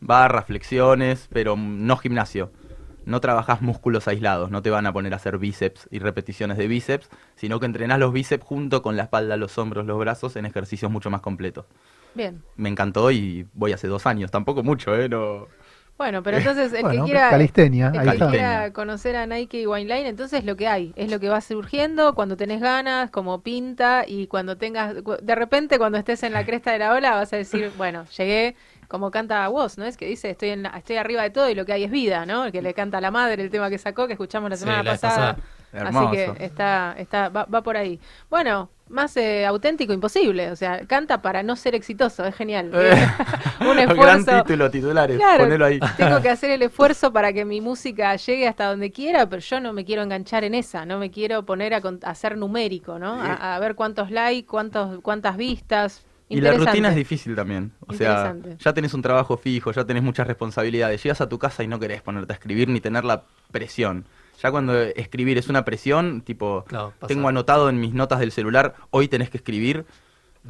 [0.01, 2.51] Barras, flexiones, pero no gimnasio.
[3.05, 6.67] No trabajás músculos aislados, no te van a poner a hacer bíceps y repeticiones de
[6.67, 10.45] bíceps, sino que entrenás los bíceps junto con la espalda, los hombros, los brazos en
[10.45, 11.65] ejercicios mucho más completos.
[12.13, 12.41] Bien.
[12.55, 15.09] Me encantó y voy hace dos años, tampoco mucho, ¿eh?
[15.09, 15.47] No...
[15.97, 19.61] Bueno, pero entonces el Bueno, que quiera, calistenia, el ahí que quiera conocer a Nike
[19.61, 23.11] y Wineline, entonces es lo que hay, es lo que va surgiendo cuando tenés ganas,
[23.11, 27.11] como pinta y cuando tengas, de repente cuando estés en la cresta de la ola
[27.15, 28.55] vas a decir, bueno, llegué
[28.87, 29.85] como canta Woz, ¿no?
[29.85, 31.91] Es que dice, estoy en la- estoy arriba de todo y lo que hay es
[31.91, 32.45] vida, ¿no?
[32.45, 34.57] El que le canta a la madre el tema que sacó, que escuchamos la Sí,
[34.57, 35.37] semana la pasada.
[35.73, 37.99] Así que está, está, va, va por ahí.
[38.29, 42.65] Bueno, más eh, auténtico imposible, o sea, canta para no ser exitoso, es genial.
[43.61, 44.43] Un Gran esfuerzo.
[44.43, 45.79] título, titulares, Claro, ponelo ahí.
[45.97, 49.59] tengo que hacer el esfuerzo para que mi música llegue hasta donde quiera, pero yo
[49.59, 53.13] no me quiero enganchar en esa, no me quiero poner a, a ser numérico, ¿no?
[53.21, 56.05] A, a ver cuántos likes, cuántos, cuántas vistas.
[56.29, 57.71] Y la rutina es difícil también.
[57.87, 61.03] O sea, ya tenés un trabajo fijo, ya tenés muchas responsabilidades.
[61.03, 64.05] Llegas a tu casa y no querés ponerte a escribir ni tener la presión.
[64.43, 68.75] Ya cuando escribir es una presión, tipo, Claro, tengo anotado en mis notas del celular,
[68.91, 69.85] hoy tenés que escribir.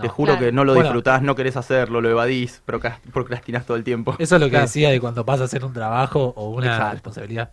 [0.02, 0.48] Te juro Claro.
[0.48, 0.88] que no lo Bueno.
[0.90, 4.16] disfrutás, no querés hacerlo, lo evadís, procras- procrastinás todo el tiempo.
[4.18, 4.66] Eso es lo que Claro.
[4.66, 6.92] decía de cuando vas a hacer un trabajo o una Exacto.
[6.94, 7.52] responsabilidad.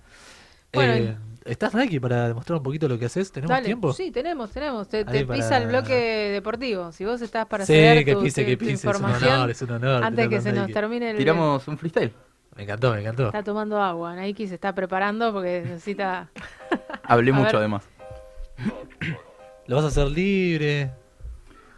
[0.73, 3.33] Bueno, Eh, ¿Estás Nike para demostrar un poquito lo que haces?
[3.33, 3.93] ¿Tenemos Dale, tiempo?
[3.95, 4.89] Sí, tenemos, tenemos.
[4.89, 6.93] Te, te para- pisa el bloque deportivo.
[6.93, 9.05] Si vos estás para Sí, ceder que tu, pise, tu- que tu pise, es un
[9.05, 11.17] honor, es un honor antes que se nos termine el...
[11.17, 12.12] Tiramos un freestyle.
[12.56, 13.27] Me encantó, me encantó.
[13.27, 14.14] Está tomando agua.
[14.16, 16.31] Nike se está preparando porque necesita...
[17.05, 17.56] Hablé mucho ver.
[17.56, 17.85] además.
[19.66, 20.90] ¿Lo vas a hacer libre?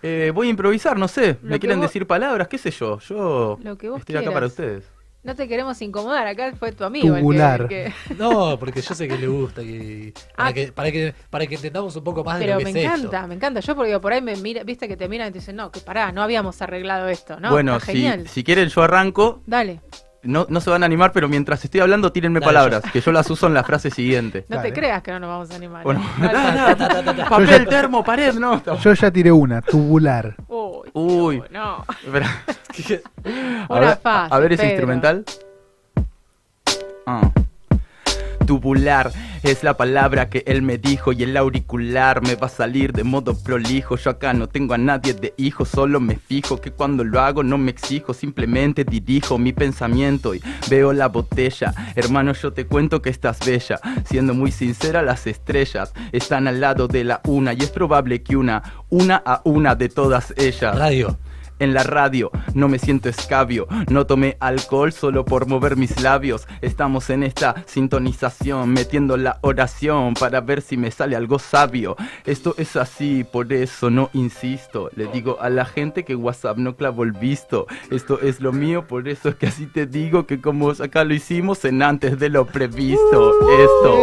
[0.03, 1.39] Eh, voy a improvisar, no sé.
[1.43, 2.49] Lo ¿Me quieren vos- decir palabras?
[2.49, 2.99] ¿Qué sé yo?
[3.01, 4.85] Yo Lo que vos estoy acá para ustedes.
[5.23, 6.27] No te queremos incomodar.
[6.27, 7.61] Acá fue tu amigo el que- Tubular.
[7.63, 7.93] el que...
[8.19, 9.63] No, porque yo sé que le gusta.
[9.63, 10.53] Que, para, Ah.
[10.53, 12.87] que, para, que, para que entendamos un poco más de Pero lo me que es
[12.87, 13.29] encanta, esto.
[13.29, 13.61] me encanta.
[13.61, 15.79] Yo porque por ahí me mira, viste que te miran y te dicen, no, que
[15.81, 17.51] pará, no habíamos arreglado esto, ¿no?
[17.51, 18.27] bueno, Está si, genial.
[18.27, 19.43] si quieren yo arranco.
[19.47, 19.81] Dale.
[20.25, 23.11] No, no se van a animar, pero mientras estoy hablando, tírenme Dale, palabras, que yo
[23.11, 24.47] las uso en la frase siguiente.
[24.49, 25.83] No te creas que no nos vamos a animar.
[25.83, 26.01] Bueno.
[26.23, 27.25] ¿eh?
[27.29, 28.63] Papel, termo, pared, no.
[28.77, 30.37] Yo ya tiré una, tubular.
[30.47, 31.43] Uy, Uy.
[31.51, 31.85] no.
[32.05, 32.45] Espera.
[33.69, 34.73] a, ver, fácil, a ver ese Pedro.
[34.75, 35.25] instrumental.
[37.07, 37.31] Ah.
[38.53, 39.11] Tubular
[39.43, 43.03] es la palabra que él me dijo y el auricular me va a salir de
[43.03, 43.97] modo prolijo.
[43.97, 47.43] Yo acá no tengo a nadie de hijo, solo me fijo que cuando lo hago
[47.43, 51.73] no me exijo, simplemente dirijo mi pensamiento y veo la botella.
[51.97, 53.81] Hermano, yo te cuento que estás bella.
[54.05, 58.37] Siendo muy sincera, las estrellas están al lado de la una y es probable que
[58.37, 60.79] una, una a una de todas ellas.
[60.79, 61.17] Radio.
[61.63, 66.49] En la radio no me siento escabio, no tomé alcohol solo por mover mis labios.
[66.61, 71.95] Estamos en esta sintonización, metiendo la oración para ver si me sale algo sabio.
[72.27, 74.91] Esto es así, por eso no insisto.
[74.97, 77.69] Le digo a la gente que WhatsApp no clavo el visto.
[77.93, 81.15] Esto es lo mío, por eso es que así te digo que como acá lo
[81.15, 83.35] hicimos en antes de lo previsto.
[83.53, 83.99] Esto,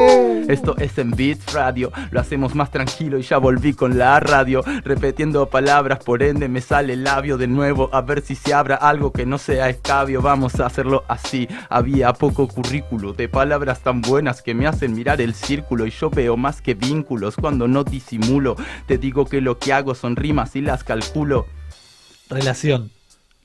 [0.50, 4.64] esto es en Beats Radio, lo hacemos más tranquilo y ya volví con la radio,
[4.86, 8.76] repitiendo palabras, por ende me sale el labio de nuevo, a ver si se abra
[8.76, 11.48] algo que no sea escabio, vamos a hacerlo así.
[11.70, 16.10] Había poco currículo de palabras tan buenas que me hacen mirar el círculo y yo
[16.10, 18.56] veo más que vínculos cuando no disimulo.
[18.86, 21.46] Te digo que lo que hago son rimas y las calculo.
[22.30, 22.92] Relación.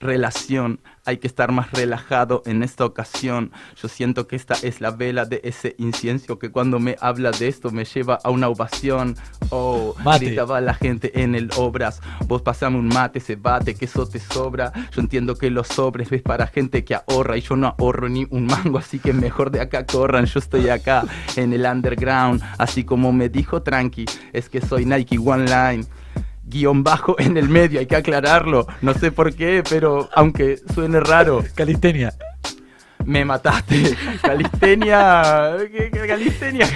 [0.01, 3.53] Relación, hay que estar más relajado en esta ocasión.
[3.81, 7.49] Yo siento que esta es la vela de ese incienso que cuando me habla de
[7.49, 9.17] esto me lleva a una ovación.
[9.51, 10.27] Oh, Mate.
[10.27, 12.01] gritaba la gente en el obras.
[12.27, 14.73] Vos pasame un mate, se bate, que eso te sobra.
[14.93, 18.27] Yo entiendo que los sobres ves para gente que ahorra y yo no ahorro ni
[18.31, 20.27] un mango, así que mejor de acá corran.
[20.27, 21.05] Yo estoy acá
[21.37, 25.87] en el underground, así como me dijo Tranqui, es que soy Nike One Line
[26.47, 28.67] guion bajo en el medio, hay que aclararlo.
[28.83, 31.45] No sé por qué, pero aunque suene raro.
[31.55, 32.15] Calistenia.
[33.05, 33.97] Me mataste.
[34.23, 35.57] Calistenia.
[35.71, 36.07] ¿Qué, qué Gimnasia.
[36.07, 36.67] calistenia?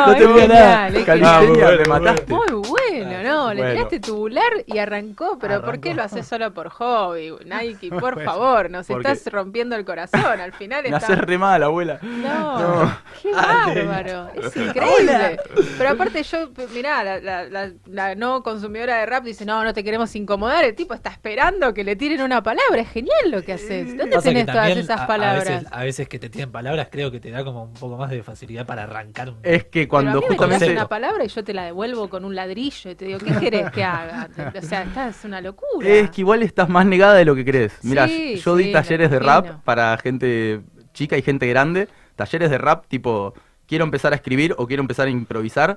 [0.00, 1.04] No, No es te veo nada.
[1.04, 2.32] Calistenia, me mataste.
[2.32, 3.54] Muy bueno, ¿no?
[3.54, 7.32] Le tiraste tubular y arrancó, pero ¿por qué lo haces solo por hobby?
[7.44, 10.40] Nike, por favor, nos porque- estás rompiendo el corazón.
[10.40, 10.98] Al final Me está...
[11.12, 11.98] haces re mal, abuela.
[12.02, 12.98] No, No.
[13.22, 13.84] qué Ale.
[13.84, 15.40] bárbaro, es increíble.
[15.78, 19.72] Pero aparte yo, mirá, la, la- la- la no consumidora de rap dice, no, no
[19.74, 23.42] te queremos incomodar, el tipo está esperando que le tiren una palabra, es genial lo
[23.42, 23.96] que haces.
[23.96, 25.44] ¿Dónde tenés todas esas a- a palabras?
[25.48, 28.10] veces- A veces, que te tienen palabras, creo que te da como un poco más
[28.10, 29.38] de facilidad para arrancar un.
[29.42, 30.70] Es que Pero a cuando mí me justamente.
[30.72, 33.70] una palabra y yo te la devuelvo con un ladrillo y te digo, ¿qué querés
[33.70, 34.28] que haga?
[34.56, 35.88] O sea, esta es una locura.
[35.88, 37.72] Es que igual estás más negada de lo que crees.
[37.82, 40.60] Mira, Sí, yo di sí, talleres de rap para gente
[40.92, 41.88] chica y gente grande.
[42.14, 43.34] Talleres de rap tipo,
[43.66, 45.76] quiero empezar a escribir o quiero empezar a improvisar.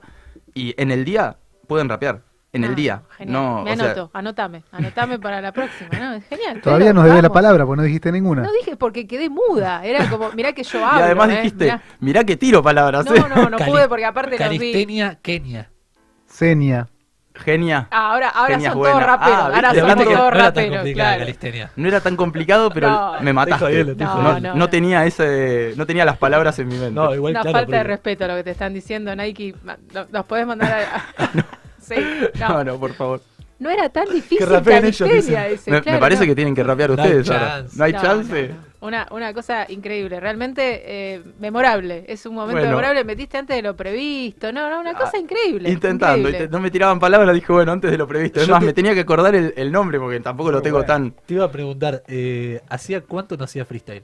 [0.53, 2.21] Y en el día pueden rapear.
[2.51, 3.01] En el Ah, día.
[3.17, 3.33] Genial.
[3.33, 6.13] No, me o sea, anoto, anotame, anotame para la próxima, ¿no?
[6.13, 6.61] Es genial.
[6.61, 8.41] Todavía Pero nos debe la palabra, porque no dijiste ninguna.
[8.41, 10.99] No dije porque quedé muda, era como, mirá que yo hablo.
[10.99, 11.35] y además ¿eh?
[11.35, 11.81] dijiste, Mirá.
[11.99, 13.05] mirá que tiro palabras.
[13.05, 13.23] No, ¿eh?
[13.29, 14.57] no, no pude porque aparte los vi.
[14.57, 15.69] Calistenia, Kenia.
[16.25, 16.87] Senia.
[17.35, 17.87] Genia.
[17.91, 19.07] Ah, ahora ahora Genia son todos buena.
[19.07, 21.19] raperos, Ah, ahora son todos no raperos, claro.
[21.19, 21.71] calistenia.
[21.77, 23.13] No era tan complicado, pero No.
[23.21, 23.85] me mataste.
[23.95, 24.69] no, no No, no.
[24.69, 26.91] tenía ese, no tenía las palabras en mi mente.
[26.91, 29.55] No, igual Una claro, falta de respeto a lo que te están diciendo, Nike.
[29.93, 31.03] No- Nos podés mandar a.
[31.95, 31.95] sí,
[32.39, 32.49] no.
[32.49, 33.21] no, no, por favor.
[33.59, 36.27] No era tan difícil rapeen ellos, ese, Me, parece no.
[36.27, 37.47] que tienen que rapear No hay ustedes ahora.
[37.59, 37.77] chance.
[37.77, 38.51] No hay No, chance.
[38.79, 42.05] Una, una cosa increíble, realmente eh, memorable.
[42.07, 42.69] Es un momento Bueno.
[42.69, 43.03] memorable.
[43.03, 44.53] Metiste antes de lo previsto.
[44.53, 45.69] No, no, una cosa increíble.
[45.69, 46.45] Intentando, increíble.
[46.45, 48.39] inte- no me tiraban palabras, dije, bueno, antes de lo previsto.
[48.39, 50.77] Es Yo más, te- me tenía que acordar el, el nombre porque tampoco lo tengo
[50.77, 51.11] Bueno, tan.
[51.25, 54.03] Te iba a preguntar, eh, ¿hacía cuánto no hacía freestyle?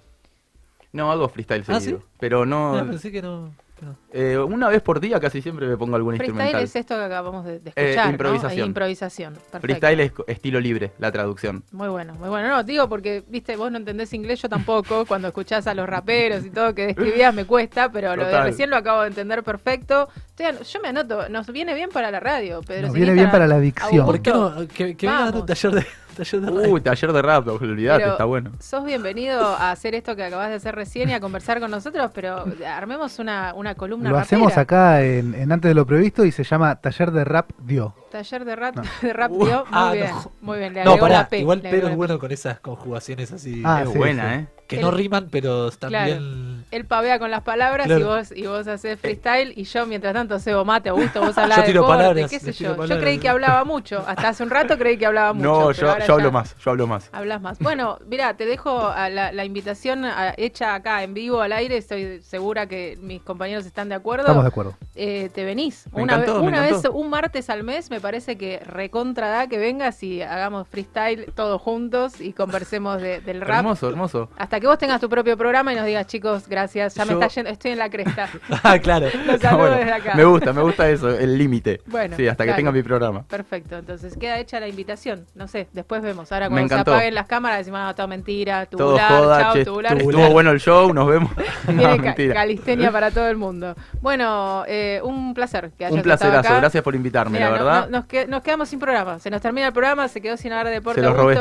[0.91, 1.99] No hago freestyle ¿Ah, seguido.
[1.99, 2.05] sí?
[2.19, 2.75] Pero no.
[2.83, 3.53] No, pensé que no.
[3.81, 3.95] No.
[4.13, 6.63] eh, una vez por día casi siempre me pongo algún Freestyle instrumental.
[6.63, 8.05] es esto que acabamos de, de Eh, escuchar.
[8.05, 8.11] ¿no?
[8.11, 8.67] improvisación.
[8.67, 9.33] Improvisación.
[9.33, 9.59] Perfecto.
[9.59, 11.63] Freestyle es estilo libre, la traducción.
[11.71, 12.47] Muy bueno, muy bueno.
[12.49, 15.05] No, digo porque, viste, vos no entendés inglés, yo tampoco.
[15.07, 18.69] Cuando escuchás a los raperos y todo que describías me cuesta, pero lo de recién
[18.69, 20.07] lo acabo de entender perfecto.
[20.37, 22.83] Yo me anoto, nos viene bien para la radio, Pedro.
[22.87, 24.05] Nos si viene en bien para la dicción.
[24.05, 24.55] ¿Por qué no?
[24.67, 25.85] Que, que venga a dar un taller de,
[26.15, 28.51] taller de Uy, taller de rap, olvidate, Pero- está bueno.
[28.59, 32.09] Sos bienvenido a hacer esto que acabas de hacer recién y a conversar con nosotros,
[32.13, 34.23] pero armemos una, una columna Lo rapera.
[34.37, 37.93] hacemos acá en, en Antes de lo Previsto y se llama Taller de Rap Dio.
[38.11, 38.83] Taller de rap, No.
[39.01, 39.39] de rap dio.
[39.65, 40.31] Muy ah, bien, no.
[40.41, 40.73] muy bien.
[40.73, 43.61] Le No, pará, P, igual agregó es bueno con esas conjugaciones así.
[43.65, 44.39] Ah, es sí, buena, sí.
[44.39, 44.47] ¿eh?
[44.67, 46.05] Que El- no riman, pero están Claro.
[46.13, 46.54] bien.
[46.71, 50.39] Él pavea con las palabras y vos y vos haces freestyle y yo mientras tanto
[50.39, 52.85] cebo mate, Augusto, vos hablás Yo de tiro deporte, palabras, qué sé yo.
[52.85, 55.45] Yo creí que hablaba mucho, hasta hace un rato creí que hablaba mucho.
[55.47, 57.09] No, yo, hablo más, yo hablo más.
[57.13, 57.59] Hablas más.
[57.59, 61.77] Bueno, mira, te dejo a la, la invitación a- hecha acá en vivo al aire.
[61.77, 64.23] Estoy segura que mis compañeros están de acuerdo.
[64.23, 64.73] Estamos de acuerdo.
[64.95, 65.85] Eh, te venís.
[65.93, 66.91] Me una encantó, vez, me una vez, encantó.
[66.93, 71.61] un martes al mes, me parece que recontra da que vengas y hagamos freestyle todos
[71.61, 73.59] juntos y conversemos de- del rap.
[73.59, 74.29] Hermoso, hermoso.
[74.37, 77.27] Hasta que vos tengas tu propio programa y nos digas, chicos, gracias, ya me está
[77.27, 78.29] yendo, estoy en la cresta.
[78.63, 79.07] Ah, claro.
[79.25, 80.15] Los saludo Bueno, desde acá.
[80.15, 81.81] me gusta, me gusta eso, el límite.
[81.85, 83.23] Bueno, sí, hasta que tenga mi programa.
[83.27, 85.25] Perfecto, entonces queda hecha la invitación.
[85.35, 86.31] No sé, después vemos.
[86.31, 89.53] Ahora Me cuando se apaguen las cámaras decimos, ah, todo mentira, Todo tubular, joda, chao,
[89.53, 89.97] che, tubular.
[89.97, 91.31] estuvo bueno el show, nos vemos.
[91.67, 92.33] No, mentira.
[92.33, 93.75] calistenia para todo el mundo.
[94.01, 96.59] Bueno, eh, un placer que hayas Un estado placerazo, acá.
[96.59, 97.85] gracias por invitarme, la verdad.
[97.89, 99.19] no- nos, que- nos quedamos sin programa.
[99.19, 101.01] Se nos termina el programa, se quedó sin hablar de deporte.
[101.01, 101.39] Se los robé.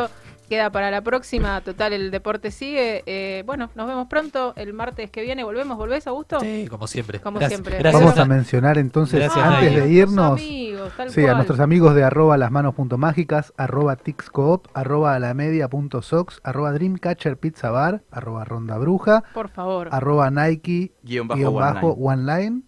[0.54, 1.60] Queda para la próxima.
[1.62, 3.02] Total, el deporte sigue.
[3.06, 4.52] Eh, bueno, nos vemos pronto.
[4.54, 5.76] El martes que viene volvemos.
[5.76, 6.38] ¿Volvés, Augusto?
[6.38, 7.18] Sí, como siempre.
[7.18, 7.78] Como Gracias- siempre.
[7.78, 12.04] gracias Vamos a- mencionar entonces, Gracias, antes de irnos, amigos, sí, a nuestros amigos de
[12.04, 18.02] arroba las manos punto mágicas, arroba tixcoop, arroba alamedia punto sox, arroba dreamcatcher pizza bar,
[18.12, 19.88] arroba ronda bruja, Por favor.
[19.90, 22.62] arroba nike, Guión bajo guion one bajo one line.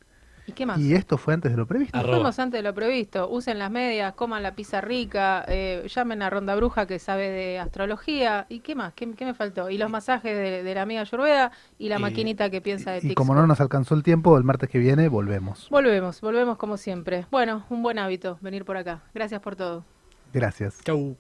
[0.48, 0.78] ¿Y qué más?
[0.78, 1.97] Y esto fue antes de lo previsto.
[1.98, 3.28] Nos fuimos antes de lo previsto.
[3.28, 7.59] Usen las medias, coman la pizza rica, eh, llamen a Ronda Bruja que sabe de
[7.59, 8.47] astrología.
[8.48, 8.93] ¿Y qué más?
[8.94, 9.70] ¿Qué, qué me faltó?
[9.70, 12.98] Y los masajes de, de la amiga Yurveda y la Y- maquinita que piensa de
[12.98, 13.14] Y Tix.
[13.16, 15.68] como no nos alcanzó el tiempo, el martes que viene volvemos.
[15.68, 17.27] Volvemos, volvemos como siempre.
[17.32, 19.02] Bueno, un buen hábito venir por acá.
[19.14, 19.85] Gracias por todo.
[20.32, 20.78] Gracias.
[20.85, 21.16] Chau.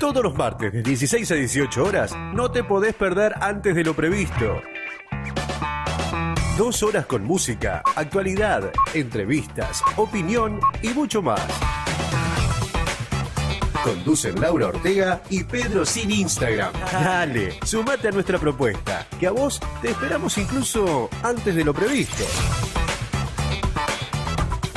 [0.00, 3.94] Todos los martes de 16 a 18 horas no te podés perder antes de lo
[3.94, 4.60] previsto.
[6.56, 11.40] Dos horas con música, actualidad, entrevistas, opinión y mucho más.
[13.82, 16.72] Conducen Laura Ortega y Pedro sin Instagram.
[16.90, 22.24] Dale, sumate a nuestra propuesta, que a vos te esperamos incluso antes de lo previsto.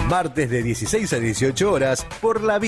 [0.10, 2.66] Martes de 16 a 18 horas por la vida.